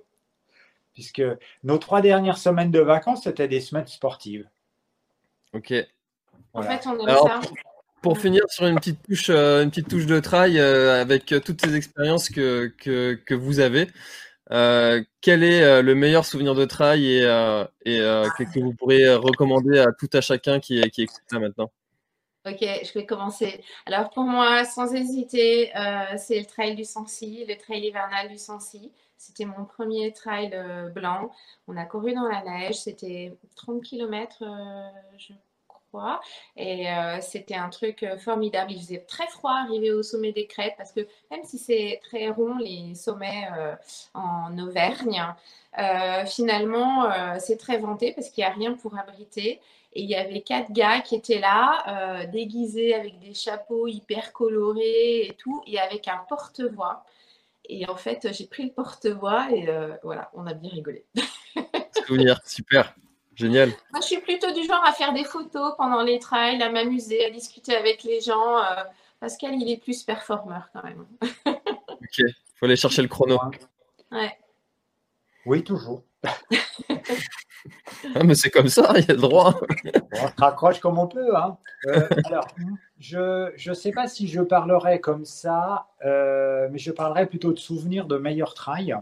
Puisque 0.94 1.22
nos 1.62 1.78
trois 1.78 2.02
dernières 2.02 2.36
semaines 2.36 2.70
de 2.70 2.80
vacances, 2.80 3.22
c'était 3.22 3.48
des 3.48 3.60
semaines 3.60 3.86
sportives. 3.86 4.46
Ok. 5.54 5.72
En 6.52 6.62
fait, 6.62 6.86
on 6.86 7.06
ça. 7.06 7.40
Pour, 8.02 8.18
finir 8.18 8.42
sur 8.48 8.66
une 8.66 8.76
petite 8.76 9.02
touche, 9.02 9.30
euh, 9.30 9.62
une 9.62 9.70
petite 9.70 9.88
touche 9.88 10.06
de 10.06 10.20
trail 10.20 10.58
avec 10.58 11.26
toutes 11.44 11.64
ces 11.64 11.74
expériences 11.76 12.28
que, 12.28 12.66
que, 12.76 13.34
vous 13.34 13.60
avez, 13.60 13.88
quel 14.48 15.44
est 15.44 15.82
le 15.82 15.94
meilleur 15.94 16.24
souvenir 16.24 16.54
de 16.54 16.64
trail 16.64 17.06
et, 17.06 17.22
que, 17.24 18.60
vous 18.60 18.74
pourriez 18.74 19.14
recommander 19.14 19.78
à 19.78 19.86
tout 19.98 20.10
à 20.12 20.20
chacun 20.20 20.60
qui, 20.60 20.80
qui 20.90 21.02
écoute 21.02 21.20
ça 21.30 21.38
maintenant? 21.38 21.70
Ok, 22.44 22.58
je 22.60 22.92
vais 22.94 23.06
commencer. 23.06 23.62
Alors 23.86 24.10
pour 24.10 24.24
moi, 24.24 24.64
sans 24.64 24.92
hésiter, 24.92 25.70
euh, 25.76 26.16
c'est 26.16 26.40
le 26.40 26.44
trail 26.44 26.74
du 26.74 26.84
Sancy, 26.84 27.44
le 27.48 27.56
trail 27.56 27.86
hivernal 27.86 28.28
du 28.28 28.36
Sancy. 28.36 28.90
C'était 29.16 29.44
mon 29.44 29.64
premier 29.64 30.12
trail 30.12 30.50
euh, 30.52 30.88
blanc. 30.88 31.30
On 31.68 31.76
a 31.76 31.84
couru 31.84 32.14
dans 32.14 32.26
la 32.26 32.42
neige, 32.42 32.74
c'était 32.80 33.32
30 33.54 33.80
km, 33.84 34.42
euh, 34.42 34.88
je 35.18 35.34
Et 36.56 36.86
c'était 37.20 37.54
un 37.54 37.68
truc 37.68 38.04
formidable. 38.18 38.72
Il 38.72 38.80
faisait 38.80 39.04
très 39.06 39.26
froid 39.28 39.52
arriver 39.52 39.92
au 39.92 40.02
sommet 40.02 40.32
des 40.32 40.46
crêtes 40.46 40.74
parce 40.76 40.92
que 40.92 41.00
même 41.30 41.44
si 41.44 41.58
c'est 41.58 42.00
très 42.02 42.28
rond, 42.28 42.56
les 42.58 42.94
sommets 42.94 43.48
en 44.14 44.58
Auvergne, 44.58 45.22
finalement, 46.26 47.08
c'est 47.38 47.56
très 47.56 47.78
vanté 47.78 48.12
parce 48.12 48.30
qu'il 48.30 48.42
n'y 48.42 48.50
a 48.50 48.54
rien 48.54 48.74
pour 48.74 48.96
abriter. 48.98 49.60
Et 49.94 50.02
il 50.02 50.08
y 50.08 50.14
avait 50.14 50.40
quatre 50.40 50.72
gars 50.72 51.00
qui 51.00 51.16
étaient 51.16 51.38
là, 51.38 51.84
euh, 51.86 52.26
déguisés 52.26 52.94
avec 52.94 53.18
des 53.18 53.34
chapeaux 53.34 53.86
hyper 53.86 54.32
colorés 54.32 55.26
et 55.26 55.36
tout, 55.38 55.62
et 55.66 55.78
avec 55.78 56.08
un 56.08 56.24
porte-voix. 56.28 57.04
Et 57.68 57.86
en 57.86 57.96
fait, 57.96 58.28
j'ai 58.32 58.46
pris 58.46 58.64
le 58.64 58.72
porte-voix 58.72 59.50
et 59.52 59.68
euh, 59.68 59.94
voilà, 60.02 60.30
on 60.32 60.46
a 60.46 60.54
bien 60.54 60.70
rigolé. 60.70 61.04
Souvenir, 62.06 62.40
super, 62.46 62.94
génial. 63.34 63.70
Moi, 63.92 64.00
je 64.00 64.06
suis 64.06 64.20
plutôt 64.20 64.52
du 64.52 64.64
genre 64.64 64.82
à 64.84 64.92
faire 64.92 65.12
des 65.12 65.24
photos 65.24 65.74
pendant 65.76 66.02
les 66.02 66.18
trails, 66.18 66.62
à 66.62 66.70
m'amuser, 66.70 67.24
à 67.24 67.30
discuter 67.30 67.74
avec 67.76 68.02
les 68.02 68.20
gens. 68.20 68.58
Euh, 68.58 68.84
Pascal, 69.20 69.54
il 69.54 69.70
est 69.70 69.82
plus 69.82 70.02
performeur 70.02 70.68
quand 70.72 70.82
même. 70.82 71.06
ok, 71.46 72.18
il 72.18 72.34
faut 72.56 72.66
aller 72.66 72.76
chercher 72.76 73.02
le 73.02 73.08
chrono. 73.08 73.38
Ouais. 74.10 74.38
Oui, 75.46 75.62
toujours. 75.64 76.02
Ah, 78.14 78.24
mais 78.24 78.34
c'est 78.34 78.50
comme 78.50 78.68
ça, 78.68 78.92
il 78.96 79.06
y 79.06 79.10
a 79.10 79.14
le 79.14 79.20
droit. 79.20 79.60
on 80.12 80.26
se 80.26 80.32
raccroche 80.36 80.80
comme 80.80 80.98
on 80.98 81.06
peut. 81.06 81.36
Hein. 81.36 81.56
Euh, 81.86 82.08
alors, 82.24 82.46
je 82.98 83.68
ne 83.68 83.74
sais 83.74 83.92
pas 83.92 84.08
si 84.08 84.28
je 84.28 84.40
parlerai 84.40 85.00
comme 85.00 85.24
ça, 85.24 85.86
euh, 86.04 86.68
mais 86.72 86.78
je 86.78 86.90
parlerai 86.90 87.26
plutôt 87.26 87.52
de 87.52 87.58
souvenirs 87.58 88.06
de 88.06 88.18
meilleurs 88.18 88.54
trail, 88.54 88.96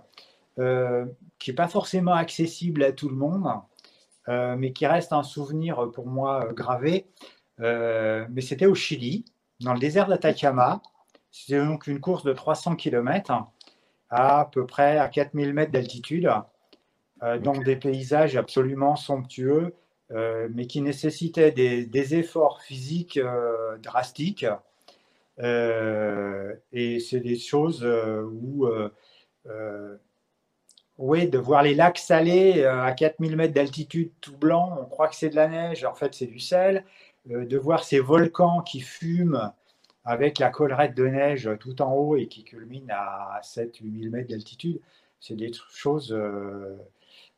euh, 0.59 1.07
qui 1.39 1.51
n'est 1.51 1.57
pas 1.57 1.69
forcément 1.69 2.15
accessible 2.15 2.83
à 2.83 2.93
tout 2.93 3.09
le 3.09 3.17
monde, 3.17 3.51
mais 4.29 4.73
qui 4.73 4.87
reste 4.87 5.13
un 5.13 5.23
souvenir 5.23 5.91
pour 5.93 6.07
moi 6.07 6.49
gravé. 6.53 7.07
mais 7.59 8.41
c'était 8.41 8.67
au 8.67 8.75
Chili, 8.75 9.25
dans 9.61 9.75
le 9.75 9.81
désert 9.81 10.07
d'Atacama. 10.07 10.83
C'était 11.31 11.65
donc 11.65 11.87
une 11.87 12.01
course 12.01 12.25
de 12.25 12.33
300 12.33 12.77
km 12.77 13.33
à, 14.11 14.41
à 14.41 14.45
peu 14.47 14.67
près 14.67 14.99
à 14.99 15.09
4000 15.09 15.53
mètres 15.53 15.73
d'altitude. 15.73 16.31
Euh, 17.23 17.39
donc 17.39 17.65
des 17.65 17.77
paysages 17.77 18.37
absolument 18.37 18.97
somptueux, 18.97 19.75
euh, 20.11 20.49
mais 20.55 20.67
qui 20.67 20.81
nécessitaient 20.81 21.53
des, 21.53 22.15
efforts 22.15 22.63
physiques 22.63 23.19
euh, 23.19 23.77
drastiques. 23.79 24.47
et 25.39 27.01
c'est 27.01 27.21
des 27.21 27.39
choses 27.39 27.85
où, 27.85 28.67
oui, 31.01 31.29
de 31.29 31.39
voir 31.39 31.63
les 31.63 31.75
lacs 31.75 31.99
salés 31.99 32.65
à 32.65 32.93
4000 32.93 33.37
mètres 33.37 33.55
d'altitude 33.55 34.13
tout 34.21 34.37
blanc, 34.37 34.79
on 34.81 34.85
croit 34.85 35.09
que 35.09 35.17
c'est 35.17 35.31
de 35.31 35.37
la 35.37 35.49
neige, 35.49 35.85
en 35.85 35.95
fait 35.95 36.15
c'est 36.15 36.27
du 36.27 36.39
sel. 36.39 36.85
de 37.27 37.59
voir 37.59 37.85
ces 37.85 38.01
volcans 38.01 38.61
qui 38.61 38.81
fument 38.81 39.53
avec 40.05 40.39
la 40.39 40.51
collerette 40.51 40.95
de 40.95 41.07
neige 41.07 41.51
tout 41.59 41.83
en 41.83 41.93
haut 41.93 42.17
et 42.17 42.29
qui 42.29 42.45
culminent 42.45 42.95
à 42.95 43.41
7-8 43.43 44.11
mètres 44.11 44.29
d'altitude, 44.29 44.81
c'est 45.21 45.37
des 45.37 45.51
choses 45.73 46.15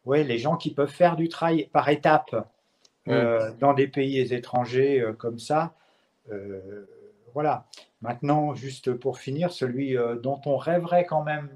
oui, 0.04 0.24
les 0.24 0.38
gens 0.38 0.56
qui 0.56 0.72
peuvent 0.72 0.90
faire 0.90 1.16
du 1.16 1.28
trail 1.28 1.68
par 1.72 1.88
étapes 1.88 2.34
euh, 3.08 3.50
mm. 3.50 3.58
dans 3.58 3.74
des 3.74 3.88
pays 3.88 4.20
étrangers 4.32 5.00
euh, 5.00 5.12
comme 5.12 5.38
ça. 5.38 5.74
Euh, 6.30 6.86
voilà. 7.34 7.66
Maintenant, 8.00 8.54
juste 8.54 8.92
pour 8.94 9.18
finir, 9.18 9.52
celui 9.52 9.96
dont 10.22 10.40
on 10.44 10.56
rêverait 10.56 11.06
quand 11.06 11.22
même 11.22 11.48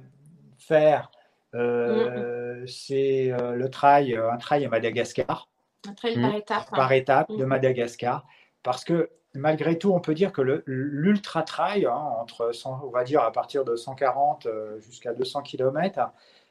faire, 0.59 1.11
mm. 1.57 2.67
c'est 2.67 3.33
le 3.55 3.69
trail, 3.69 4.17
un 4.17 4.37
trail 4.37 4.65
à 4.65 4.69
Madagascar. 4.69 5.49
Un 5.89 5.95
trail 5.95 6.21
par 6.21 6.35
étapes. 6.35 6.71
Par 6.71 6.93
étape 6.93 7.31
de 7.31 7.45
mm. 7.45 7.49
Madagascar. 7.49 8.27
Parce 8.63 8.85
que 8.85 9.11
malgré 9.35 9.79
tout, 9.79 9.93
on 9.93 10.01
peut 10.01 10.15
dire 10.15 10.33
que 10.33 10.63
l'ultra 10.67 11.43
trail, 11.43 11.87
hein, 11.87 11.95
entre 12.21 12.53
on 12.65 12.91
va 12.91 13.05
dire 13.05 13.23
à 13.23 13.33
partir 13.33 13.65
de 13.65 13.77
140 13.77 14.49
jusqu'à 14.81 15.13
200 15.13 15.43
km, 15.43 16.11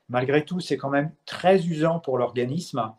malgré 0.09 0.45
tout, 0.45 0.59
c'est 0.59 0.77
quand 0.77 0.89
même 0.89 1.11
très 1.25 1.65
usant 1.65 1.99
pour 1.99 2.17
l'organisme 2.17 2.93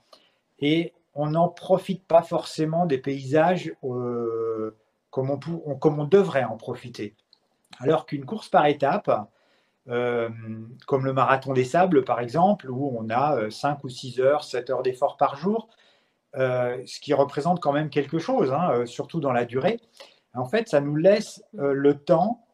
et 0.59 0.93
on 1.15 1.31
n'en 1.31 1.49
profite 1.49 2.05
pas 2.07 2.23
forcément 2.23 2.87
des 2.87 2.99
paysages 2.99 3.73
euh, 3.85 4.77
comme, 5.11 5.31
on, 5.31 6.05
devrait 6.05 6.45
en 6.45 6.57
profiter. 6.57 7.15
Alors 7.79 8.05
qu'une 8.05 8.27
course 8.27 8.51
par 8.51 8.67
étape, 8.67 9.11
euh, 9.89 10.29
comme 10.89 11.05
le 11.05 11.13
marathon 11.13 11.53
des 11.53 11.65
sables 11.65 12.05
par 12.05 12.21
exemple, 12.21 12.69
où 12.71 12.97
on 12.99 13.09
a 13.09 13.51
5 13.51 13.75
euh, 13.75 13.79
ou 13.85 13.89
6 13.89 14.21
heures, 14.21 14.43
7 14.43 14.71
heures 14.71 14.83
d'effort 14.83 15.17
par 15.17 15.37
jour, 15.37 15.69
ce 16.35 17.01
qui 17.01 17.15
représente 17.15 17.61
quand 17.61 17.73
même 17.73 17.89
quelque 17.89 18.19
chose, 18.19 18.53
hein, 18.53 18.85
surtout 18.85 19.21
dans 19.21 19.33
la 19.33 19.47
durée, 19.47 19.81
en 20.35 20.45
fait, 20.45 20.69
ça 20.69 20.83
nous 20.83 20.97
laisse 20.97 21.43
le 21.55 21.95
temps 21.95 22.45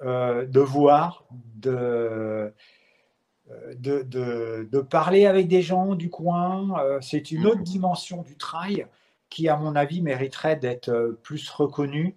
de 0.00 0.60
voir, 0.60 1.24
de, 1.56 2.52
de, 3.78 4.80
parler 4.80 5.26
avec 5.26 5.48
des 5.48 5.60
gens 5.60 5.96
du 5.96 6.08
coin. 6.08 6.80
Euh, 6.84 7.00
c'est 7.00 7.32
une 7.32 7.46
autre 7.46 7.62
dimension 7.62 8.22
du 8.22 8.36
trail 8.36 8.86
qui, 9.28 9.48
à 9.48 9.56
mon 9.56 9.74
avis, 9.74 10.02
mériterait 10.02 10.54
d'être 10.54 11.18
plus 11.22 11.50
reconnu 11.50 12.16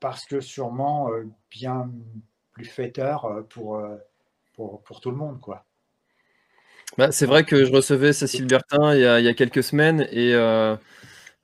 parce 0.00 0.24
que 0.24 0.40
sûrement 0.40 1.08
bien 1.50 1.90
plus 2.54 2.64
fêteur 2.64 3.44
pour, 3.50 3.82
pour, 4.54 4.82
pour, 4.82 5.00
tout 5.00 5.10
le 5.10 5.16
monde. 5.16 5.40
quoi. 5.40 5.64
Bah, 6.96 7.12
c'est 7.12 7.26
vrai 7.26 7.44
que 7.44 7.64
je 7.64 7.72
recevais 7.72 8.12
Cécile 8.12 8.46
Bertin 8.46 8.94
il 8.94 9.00
y 9.00 9.06
a, 9.06 9.20
il 9.20 9.24
y 9.24 9.28
a 9.28 9.34
quelques 9.34 9.62
semaines 9.62 10.06
et 10.12 10.34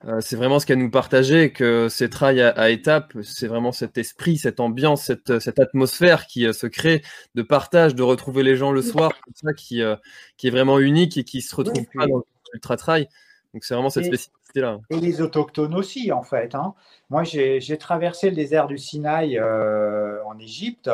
euh, 0.07 0.19
c'est 0.19 0.35
vraiment 0.35 0.59
ce 0.59 0.65
qu'elle 0.65 0.79
nous 0.79 0.89
partageait, 0.89 1.51
que 1.51 1.87
ces 1.87 2.09
trails 2.09 2.41
à, 2.41 2.69
étapes, 2.71 3.13
c'est 3.21 3.47
vraiment 3.47 3.71
cet 3.71 3.99
esprit, 3.99 4.37
cette 4.37 4.59
ambiance, 4.59 5.03
cette, 5.03 5.39
cette 5.39 5.59
atmosphère 5.59 6.25
qui 6.25 6.47
euh, 6.47 6.53
se 6.53 6.65
crée 6.65 7.03
de 7.35 7.43
partage, 7.43 7.93
de 7.93 8.01
retrouver 8.01 8.41
les 8.41 8.55
gens 8.55 8.71
le 8.71 8.81
soir, 8.81 9.11
ça 9.35 9.53
qui, 9.53 9.81
euh, 9.81 9.95
qui 10.37 10.47
est 10.47 10.51
vraiment 10.51 10.79
unique 10.79 11.17
et 11.17 11.23
qui 11.23 11.41
se 11.41 11.55
retrouve 11.55 11.85
pas 11.93 12.07
dans 12.07 12.23
l'ultra 12.51 12.77
trail. 12.77 13.07
Donc 13.53 13.63
c'est 13.63 13.73
vraiment 13.73 13.89
cette 13.89 14.05
spécificité-là. 14.05 14.79
Et 14.89 14.99
les 14.99 15.21
autochtones 15.21 15.75
aussi, 15.75 16.11
en 16.11 16.23
fait. 16.23 16.55
Hein. 16.55 16.73
Moi, 17.09 17.23
j'ai 17.23 17.77
traversé 17.77 18.29
le 18.29 18.35
désert 18.35 18.67
du 18.67 18.77
Sinaï 18.77 19.39
en 19.39 20.39
Égypte, 20.39 20.89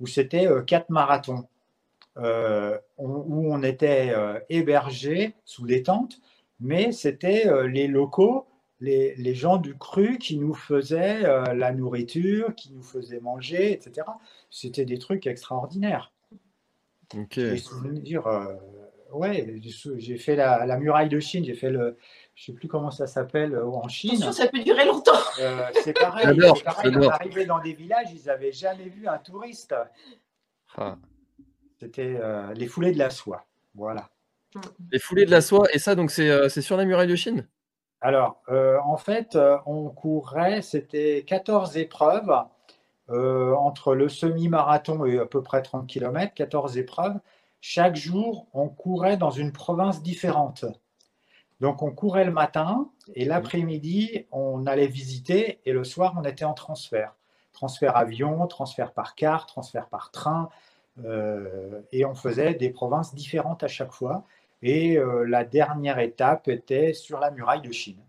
où 0.00 0.06
c'était 0.06 0.48
quatre 0.66 0.90
marathons, 0.90 1.46
où 2.16 3.54
on 3.54 3.62
était 3.62 4.14
hébergés 4.50 5.34
sous 5.44 5.66
des 5.66 5.82
tentes 5.82 6.20
mais 6.60 6.92
c'était 6.92 7.46
euh, 7.46 7.66
les 7.66 7.86
locaux, 7.86 8.46
les, 8.80 9.34
gens 9.34 9.56
du 9.56 9.76
cru 9.76 10.18
qui 10.18 10.38
nous 10.38 10.54
faisaient 10.54 11.24
euh, 11.24 11.54
la 11.54 11.72
nourriture, 11.72 12.54
qui 12.54 12.72
nous 12.72 12.82
faisaient 12.82 13.20
manger, 13.20 13.72
etc. 13.72 14.06
C'était 14.50 14.84
des 14.84 14.98
trucs 14.98 15.26
extraordinaires. 15.26 16.12
Ok. 17.14 17.38
euh, 18.26 18.54
ouais, 19.14 19.60
j'ai 19.96 20.18
fait 20.18 20.36
la, 20.36 20.76
muraille 20.76 21.08
de 21.08 21.20
Chine, 21.20 21.44
j'ai 21.44 21.54
fait 21.54 21.70
le, 21.70 21.96
je 22.34 22.44
sais 22.44 22.52
plus 22.52 22.68
comment 22.68 22.90
ça 22.90 23.06
s'appelle 23.06 23.56
en 23.58 23.88
Chine. 23.88 24.22
Attention, 24.22 24.32
ça 24.32 24.48
peut 24.48 24.60
durer 24.60 24.84
longtemps. 24.84 25.12
c'est 25.82 25.98
pareil. 25.98 26.26
J'adore, 26.26 26.58
on 26.84 27.08
arrivait 27.08 27.46
dans 27.46 27.60
des 27.60 27.74
villages, 27.74 28.08
ils 28.12 28.26
n'avaient 28.26 28.52
jamais 28.52 28.88
vu 28.88 29.08
un 29.08 29.18
touriste. 29.18 29.74
Ah. 30.76 30.96
C'était 31.80 32.18
les 32.54 32.66
foulées 32.66 32.92
de 32.92 32.98
la 32.98 33.10
soie. 33.10 33.44
Voilà. 33.74 34.08
Les 34.92 34.98
foulées 34.98 35.26
de 35.26 35.30
la 35.30 35.40
soie, 35.40 35.66
et 35.72 35.78
ça, 35.78 35.94
donc, 35.94 36.10
c'est 36.10 36.30
euh, 36.30 36.48
sur 36.48 36.76
la 36.76 36.84
muraille 36.84 37.08
de 37.08 37.16
Chine? 37.16 37.46
Alors, 38.00 38.42
euh, 38.48 38.78
en 38.84 38.96
fait, 38.96 39.34
euh, 39.34 39.56
on 39.66 39.88
courait, 39.88 40.62
c'était 40.62 41.24
14 41.26 41.76
épreuves 41.76 42.32
entre 43.08 43.94
le 43.94 44.08
semi-marathon 44.08 45.04
et 45.04 45.18
à 45.18 45.26
peu 45.26 45.42
près 45.42 45.60
30 45.60 45.86
km, 45.86 46.32
14 46.32 46.78
épreuves. 46.78 47.18
Chaque 47.66 47.96
jour, 47.96 48.46
on 48.52 48.68
courait 48.68 49.16
dans 49.16 49.30
une 49.30 49.50
province 49.50 50.02
différente. 50.02 50.66
Donc, 51.60 51.80
on 51.80 51.92
courait 51.92 52.26
le 52.26 52.30
matin 52.30 52.90
et 53.14 53.24
l'après-midi, 53.24 54.26
on 54.32 54.66
allait 54.66 54.86
visiter 54.86 55.60
et 55.64 55.72
le 55.72 55.82
soir, 55.82 56.12
on 56.18 56.24
était 56.24 56.44
en 56.44 56.52
transfert. 56.52 57.14
Transfert 57.54 57.96
avion, 57.96 58.46
transfert 58.48 58.92
par 58.92 59.14
car, 59.14 59.46
transfert 59.46 59.88
par 59.88 60.10
train. 60.10 60.50
et 61.90 62.04
on 62.04 62.14
faisait 62.14 62.52
des 62.52 62.68
provinces 62.68 63.14
différentes 63.14 63.62
à 63.62 63.68
chaque 63.68 63.92
fois. 63.92 64.26
Et 64.60 64.98
euh, 64.98 65.24
la 65.24 65.44
dernière 65.44 66.00
étape 66.00 66.48
était 66.48 66.92
sur 66.92 67.18
la 67.18 67.30
muraille 67.30 67.62
de 67.62 67.72
Chine. 67.72 68.02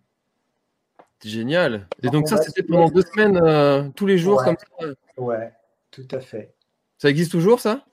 Génial. 1.24 1.88
Et 2.03 2.10
donc, 2.10 2.28
ça, 2.28 2.41
c'était 2.41 2.64
pendant 2.64 2.89
deux 2.89 3.03
semaines, 3.03 3.38
euh, 3.38 3.88
tous 3.95 4.06
les 4.06 4.18
jours 4.18 4.43
comme 4.43 4.58
ça 4.58 4.86
Ouais, 5.16 5.53
tout 5.91 6.08
à 6.12 6.20
fait. 6.20 6.53
Ça 6.97 7.10
existe 7.10 7.32
toujours, 7.32 7.62
ça? 7.62 7.86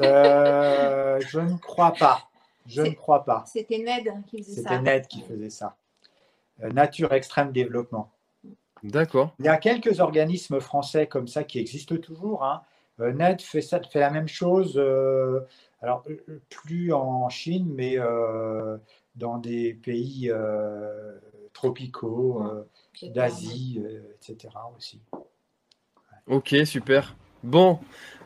Euh, 0.00 1.20
Je 1.20 1.40
ne 1.40 1.56
crois 1.56 1.92
pas. 1.92 2.28
Je 2.66 2.82
ne 2.82 2.90
crois 2.90 3.24
pas. 3.24 3.44
C'était 3.46 3.78
Ned 3.78 4.24
qui 4.26 4.42
faisait 4.42 4.62
ça. 4.62 4.70
C'était 4.70 4.82
Ned 4.82 5.06
qui 5.06 5.22
faisait 5.22 5.50
ça. 5.50 5.76
Nature 6.60 7.12
Extrême 7.12 7.52
Développement. 7.52 8.10
D'accord. 8.82 9.34
Il 9.38 9.44
y 9.44 9.48
a 9.48 9.56
quelques 9.56 10.00
organismes 10.00 10.60
français 10.60 11.06
comme 11.06 11.28
ça 11.28 11.44
qui 11.44 11.58
existent 11.58 11.96
toujours. 11.96 12.44
Hein. 12.44 12.62
Ned 12.98 13.42
fait, 13.42 13.60
ça, 13.60 13.80
fait 13.82 14.00
la 14.00 14.10
même 14.10 14.28
chose 14.28 14.78
alors 15.84 16.02
euh, 16.08 16.16
euh, 16.30 16.40
plus 16.48 16.92
en 16.92 17.28
Chine, 17.28 17.70
mais 17.74 17.98
euh, 17.98 18.78
dans 19.16 19.38
des 19.38 19.74
pays 19.74 20.32
tropicaux, 21.52 22.42
d'Asie, 23.02 23.80
etc. 24.16 24.54
aussi. 24.76 25.00
Ok, 26.26 26.54
super. 26.64 27.14
Bon, 27.44 27.78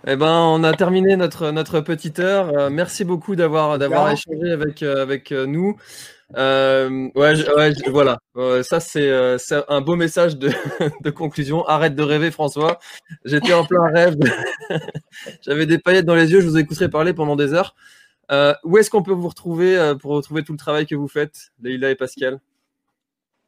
eh 0.07 0.15
ben, 0.15 0.33
on 0.33 0.63
a 0.63 0.73
terminé 0.73 1.17
notre, 1.17 1.51
notre 1.51 1.81
petite 1.81 2.21
heure. 2.21 2.71
merci 2.71 3.05
beaucoup 3.05 3.35
d'avoir 3.35 3.77
d'avoir 3.77 4.09
échangé 4.11 4.53
avec, 4.53 4.83
avec 4.85 5.33
nous. 5.33 5.77
Euh, 6.37 7.09
ouais, 7.17 7.35
voilà. 7.91 8.19
ça, 8.63 8.79
c'est 8.79 9.11
un 9.69 9.81
beau 9.81 9.97
message 9.97 10.37
de, 10.37 10.51
de, 11.03 11.11
conclusion. 11.11 11.67
Arrête 11.67 11.97
de 11.97 12.03
rêver, 12.05 12.31
François. 12.31 12.79
J'étais 13.25 13.55
en 13.55 13.65
plein 13.65 13.91
rêve. 13.93 14.17
J'avais 15.43 15.67
des 15.67 15.79
paillettes 15.79 16.07
dans 16.07 16.15
les 16.15 16.31
yeux. 16.31 16.41
Je 16.41 16.47
vous 16.47 16.59
écouterai 16.59 16.89
parler 16.89 17.13
pendant 17.13 17.35
des 17.35 17.53
heures. 17.53 17.75
Euh, 18.31 18.55
où 18.63 18.79
est-ce 18.79 18.89
qu'on 18.89 19.03
peut 19.03 19.13
vous 19.13 19.29
retrouver 19.29 19.77
euh, 19.77 19.97
pour 19.97 20.13
retrouver 20.13 20.45
tout 20.45 20.53
le 20.53 20.59
travail 20.59 20.87
que 20.87 20.95
vous 20.95 21.09
faites, 21.09 21.51
Leïla 21.61 21.91
et 21.91 21.97
Pascal? 21.97 22.39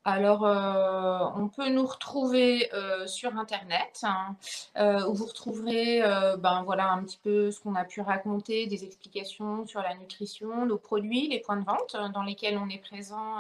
Alors, 0.05 0.47
euh, 0.47 1.19
on 1.37 1.49
peut 1.49 1.69
nous 1.69 1.85
retrouver 1.85 2.73
euh, 2.73 3.07
sur 3.07 3.37
Internet, 3.37 4.01
hein, 4.03 4.35
euh, 4.79 5.07
où 5.07 5.13
vous 5.13 5.27
retrouverez 5.27 6.01
ben, 6.39 6.63
voilà, 6.65 6.91
un 6.91 7.05
petit 7.05 7.19
peu 7.23 7.51
ce 7.51 7.61
qu'on 7.61 7.75
a 7.75 7.85
pu 7.85 8.01
raconter, 8.01 8.67
des 8.67 8.85
explications 8.85 9.67
sur 9.67 9.83
la 9.83 9.95
nutrition, 9.95 10.65
nos 10.65 10.79
produits, 10.79 11.29
les 11.29 11.41
points 11.41 11.59
de 11.59 11.65
vente 11.65 11.97
dans 12.15 12.23
lesquels 12.23 12.57
on 12.57 12.69
est 12.71 12.79
présent 12.79 13.37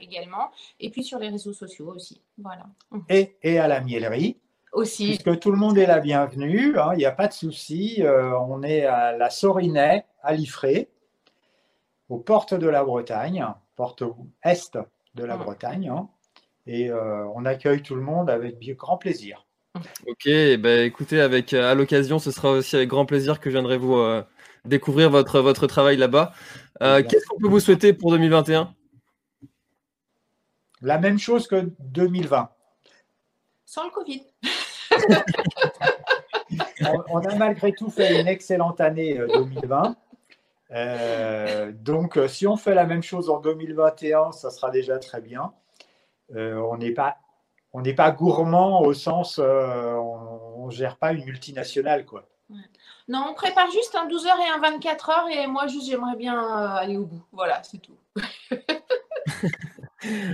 également, 0.00 0.50
et 0.80 0.90
puis 0.90 1.02
sur 1.02 1.18
les 1.18 1.28
réseaux 1.28 1.52
sociaux 1.52 1.92
aussi. 1.94 2.20
Voilà. 2.38 2.64
Et, 3.08 3.36
et 3.42 3.58
à 3.58 3.68
la 3.68 3.80
miellerie 3.80 4.36
aussi. 4.72 5.06
Puisque 5.06 5.38
tout 5.38 5.50
le 5.50 5.58
monde 5.58 5.78
est 5.78 5.86
la 5.86 6.00
bienvenue, 6.00 6.78
hein, 6.78 6.90
il 6.92 6.98
n'y 6.98 7.06
a 7.06 7.12
pas 7.12 7.28
de 7.28 7.32
souci. 7.32 8.02
on 8.04 8.62
est 8.62 8.84
à 8.84 9.16
la 9.16 9.30
Sorinet, 9.30 10.04
à 10.22 10.34
Liffré, 10.34 10.90
aux 12.10 12.18
portes 12.18 12.54
de 12.54 12.68
la 12.68 12.84
Bretagne, 12.84 13.46
porte 13.76 14.02
est 14.44 14.78
de 15.14 15.24
la 15.24 15.36
Bretagne. 15.36 15.88
Hein. 15.88 16.08
et 16.66 16.90
euh, 16.90 17.26
on 17.34 17.44
accueille 17.44 17.82
tout 17.82 17.94
le 17.94 18.02
monde 18.02 18.30
avec 18.30 18.58
grand 18.76 18.96
plaisir. 18.96 19.46
Ok, 20.06 20.26
ben 20.26 20.84
écoutez, 20.84 21.20
avec 21.20 21.54
euh, 21.54 21.70
à 21.70 21.74
l'occasion, 21.74 22.18
ce 22.18 22.30
sera 22.30 22.50
aussi 22.50 22.76
avec 22.76 22.88
grand 22.88 23.06
plaisir 23.06 23.40
que 23.40 23.48
je 23.48 23.54
viendrai 23.54 23.78
vous 23.78 23.96
euh, 23.96 24.22
découvrir 24.64 25.10
votre, 25.10 25.40
votre 25.40 25.66
travail 25.66 25.96
là-bas. 25.96 26.32
Qu'est-ce 26.80 27.26
qu'on 27.26 27.38
peut 27.38 27.48
vous 27.48 27.60
souhaiter 27.60 27.92
pour 27.92 28.10
2021 28.10 28.74
La 30.82 30.98
même 30.98 31.18
chose 31.18 31.46
que 31.46 31.70
2020. 31.78 32.50
Sans 33.64 33.84
le 33.84 33.90
Covid. 33.90 34.26
on, 37.08 37.20
a 37.20 37.34
malgré 37.36 37.72
tout 37.72 37.88
fait 37.88 38.20
une 38.20 38.28
excellente 38.28 38.80
année 38.80 39.14
2020. 39.14 39.96
Euh, 40.72 41.72
donc, 41.72 42.16
euh, 42.16 42.28
si 42.28 42.46
on 42.46 42.56
fait 42.56 42.74
la 42.74 42.86
même 42.86 43.02
chose 43.02 43.28
en 43.28 43.40
2021, 43.40 44.32
ça 44.32 44.50
sera 44.50 44.70
déjà 44.70 44.98
très 44.98 45.20
bien. 45.20 45.52
Euh, 46.34 46.56
on 46.56 46.78
n'est 46.78 46.92
pas, 46.92 47.18
on 47.72 47.82
n'est 47.82 47.94
pas 47.94 48.10
gourmand 48.10 48.80
au 48.82 48.94
sens, 48.94 49.38
on, 49.38 50.66
ne 50.66 50.70
gère 50.70 50.96
pas 50.96 51.12
une 51.12 51.24
multinationale, 51.24 52.06
quoi. 52.06 52.28
Non, 53.08 53.26
on 53.30 53.34
prépare 53.34 53.70
juste 53.70 53.94
un 53.94 54.06
12 54.06 54.26
heures 54.26 54.40
et 54.40 54.48
un 54.48 54.60
24 54.60 55.10
heures, 55.10 55.28
et 55.28 55.46
moi, 55.46 55.66
juste, 55.66 55.86
j'aimerais 55.90 56.16
bien 56.16 56.38
aller 56.38 56.96
au 56.96 57.04
bout. 57.04 57.22
Voilà, 57.32 57.62
c'est 57.62 57.78
tout. 57.78 57.96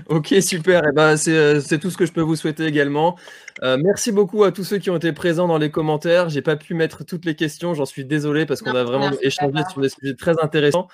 Ok, 0.08 0.34
super. 0.40 0.84
Et 0.84 0.88
eh 0.90 0.94
ben, 0.94 1.16
euh, 1.28 1.60
c'est, 1.60 1.78
tout 1.78 1.90
ce 1.90 1.96
que 1.96 2.06
je 2.06 2.12
peux 2.12 2.20
vous 2.20 2.36
souhaiter 2.36 2.64
également. 2.64 3.16
Euh, 3.62 3.76
merci 3.82 4.12
beaucoup 4.12 4.44
à 4.44 4.52
tous 4.52 4.64
ceux 4.64 4.78
qui 4.78 4.90
ont 4.90 4.96
été 4.96 5.12
présents 5.12 5.48
dans 5.48 5.58
les 5.58 5.70
commentaires. 5.70 6.28
J'ai 6.28 6.42
pas 6.42 6.56
pu 6.56 6.74
mettre 6.74 7.04
toutes 7.04 7.24
les 7.24 7.34
questions, 7.34 7.74
j'en 7.74 7.86
suis 7.86 8.04
désolé 8.04 8.46
parce 8.46 8.62
qu'on 8.62 8.74
a 8.74 8.84
vraiment 8.84 9.10
échangé 9.22 9.62
sur 9.70 9.80
des 9.80 9.88
sujets 9.88 10.14
très 10.14 10.34
intéressants. 10.42 10.88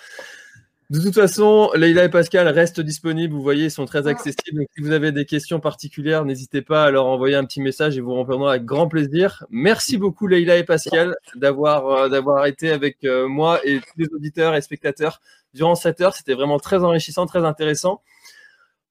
De 0.90 1.00
toute 1.00 1.14
façon, 1.14 1.70
Leïla 1.74 2.04
et 2.04 2.08
Pascal 2.10 2.46
restent 2.46 2.80
disponibles. 2.80 3.34
Vous 3.34 3.42
voyez, 3.42 3.64
ils 3.64 3.70
sont 3.70 3.86
très 3.86 4.06
accessibles. 4.06 4.58
Donc, 4.58 4.68
si 4.76 4.82
vous 4.82 4.92
avez 4.92 5.12
des 5.12 5.24
questions 5.24 5.58
particulières, 5.58 6.26
n'hésitez 6.26 6.60
pas 6.60 6.84
à 6.84 6.90
leur 6.90 7.06
envoyer 7.06 7.36
un 7.36 7.44
petit 7.44 7.62
message 7.62 7.96
et 7.96 8.02
vous 8.02 8.14
répondrons 8.14 8.48
avec 8.48 8.64
grand 8.64 8.86
plaisir. 8.86 9.44
Merci 9.48 9.96
beaucoup, 9.96 10.26
Leïla 10.26 10.58
et 10.58 10.64
Pascal, 10.64 11.16
d'avoir 11.36 11.88
euh, 11.88 12.08
d'avoir 12.08 12.44
été 12.46 12.70
avec 12.70 12.98
moi 13.28 13.60
et 13.64 13.78
tous 13.78 13.98
les 13.98 14.08
auditeurs 14.14 14.54
et 14.54 14.60
spectateurs 14.60 15.20
durant 15.54 15.74
cette 15.74 16.00
heure. 16.02 16.14
C'était 16.14 16.34
vraiment 16.34 16.58
très 16.58 16.84
enrichissant, 16.84 17.24
très 17.26 17.44
intéressant 17.44 18.02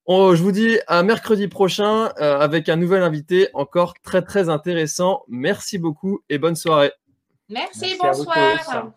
je 0.08 0.42
vous 0.42 0.52
dis 0.52 0.78
à 0.86 1.02
mercredi 1.02 1.48
prochain 1.48 2.10
euh, 2.20 2.38
avec 2.38 2.68
un 2.68 2.76
nouvel 2.76 3.02
invité 3.02 3.48
encore 3.54 3.94
très 4.02 4.22
très 4.22 4.48
intéressant. 4.48 5.22
Merci 5.28 5.78
beaucoup 5.78 6.20
et 6.28 6.38
bonne 6.38 6.56
soirée. 6.56 6.92
Merci, 7.48 7.96
bonsoir. 8.00 8.92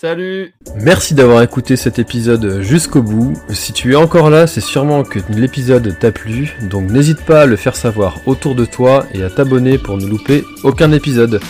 Salut 0.00 0.54
Merci 0.76 1.14
d'avoir 1.14 1.42
écouté 1.42 1.74
cet 1.74 1.98
épisode 1.98 2.60
jusqu'au 2.60 3.02
bout. 3.02 3.32
Si 3.48 3.72
tu 3.72 3.94
es 3.94 3.96
encore 3.96 4.30
là, 4.30 4.46
c'est 4.46 4.60
sûrement 4.60 5.02
que 5.02 5.18
l'épisode 5.28 5.98
t'a 5.98 6.12
plu, 6.12 6.56
donc 6.70 6.88
n'hésite 6.88 7.24
pas 7.24 7.42
à 7.42 7.46
le 7.46 7.56
faire 7.56 7.74
savoir 7.74 8.18
autour 8.26 8.54
de 8.54 8.64
toi 8.64 9.06
et 9.12 9.24
à 9.24 9.30
t'abonner 9.30 9.76
pour 9.76 9.96
ne 9.96 10.06
louper 10.06 10.44
aucun 10.62 10.92
épisode. 10.92 11.40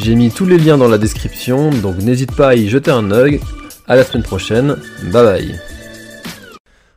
J'ai 0.00 0.16
mis 0.16 0.32
tous 0.32 0.46
les 0.46 0.58
liens 0.58 0.78
dans 0.78 0.88
la 0.88 0.98
description, 0.98 1.70
donc 1.70 1.98
n'hésite 1.98 2.34
pas 2.34 2.48
à 2.48 2.54
y 2.56 2.68
jeter 2.68 2.90
un 2.90 3.12
œil. 3.12 3.40
À 3.86 3.94
la 3.94 4.02
semaine 4.02 4.24
prochaine, 4.24 4.76
bye 5.12 5.22
bye 5.22 5.81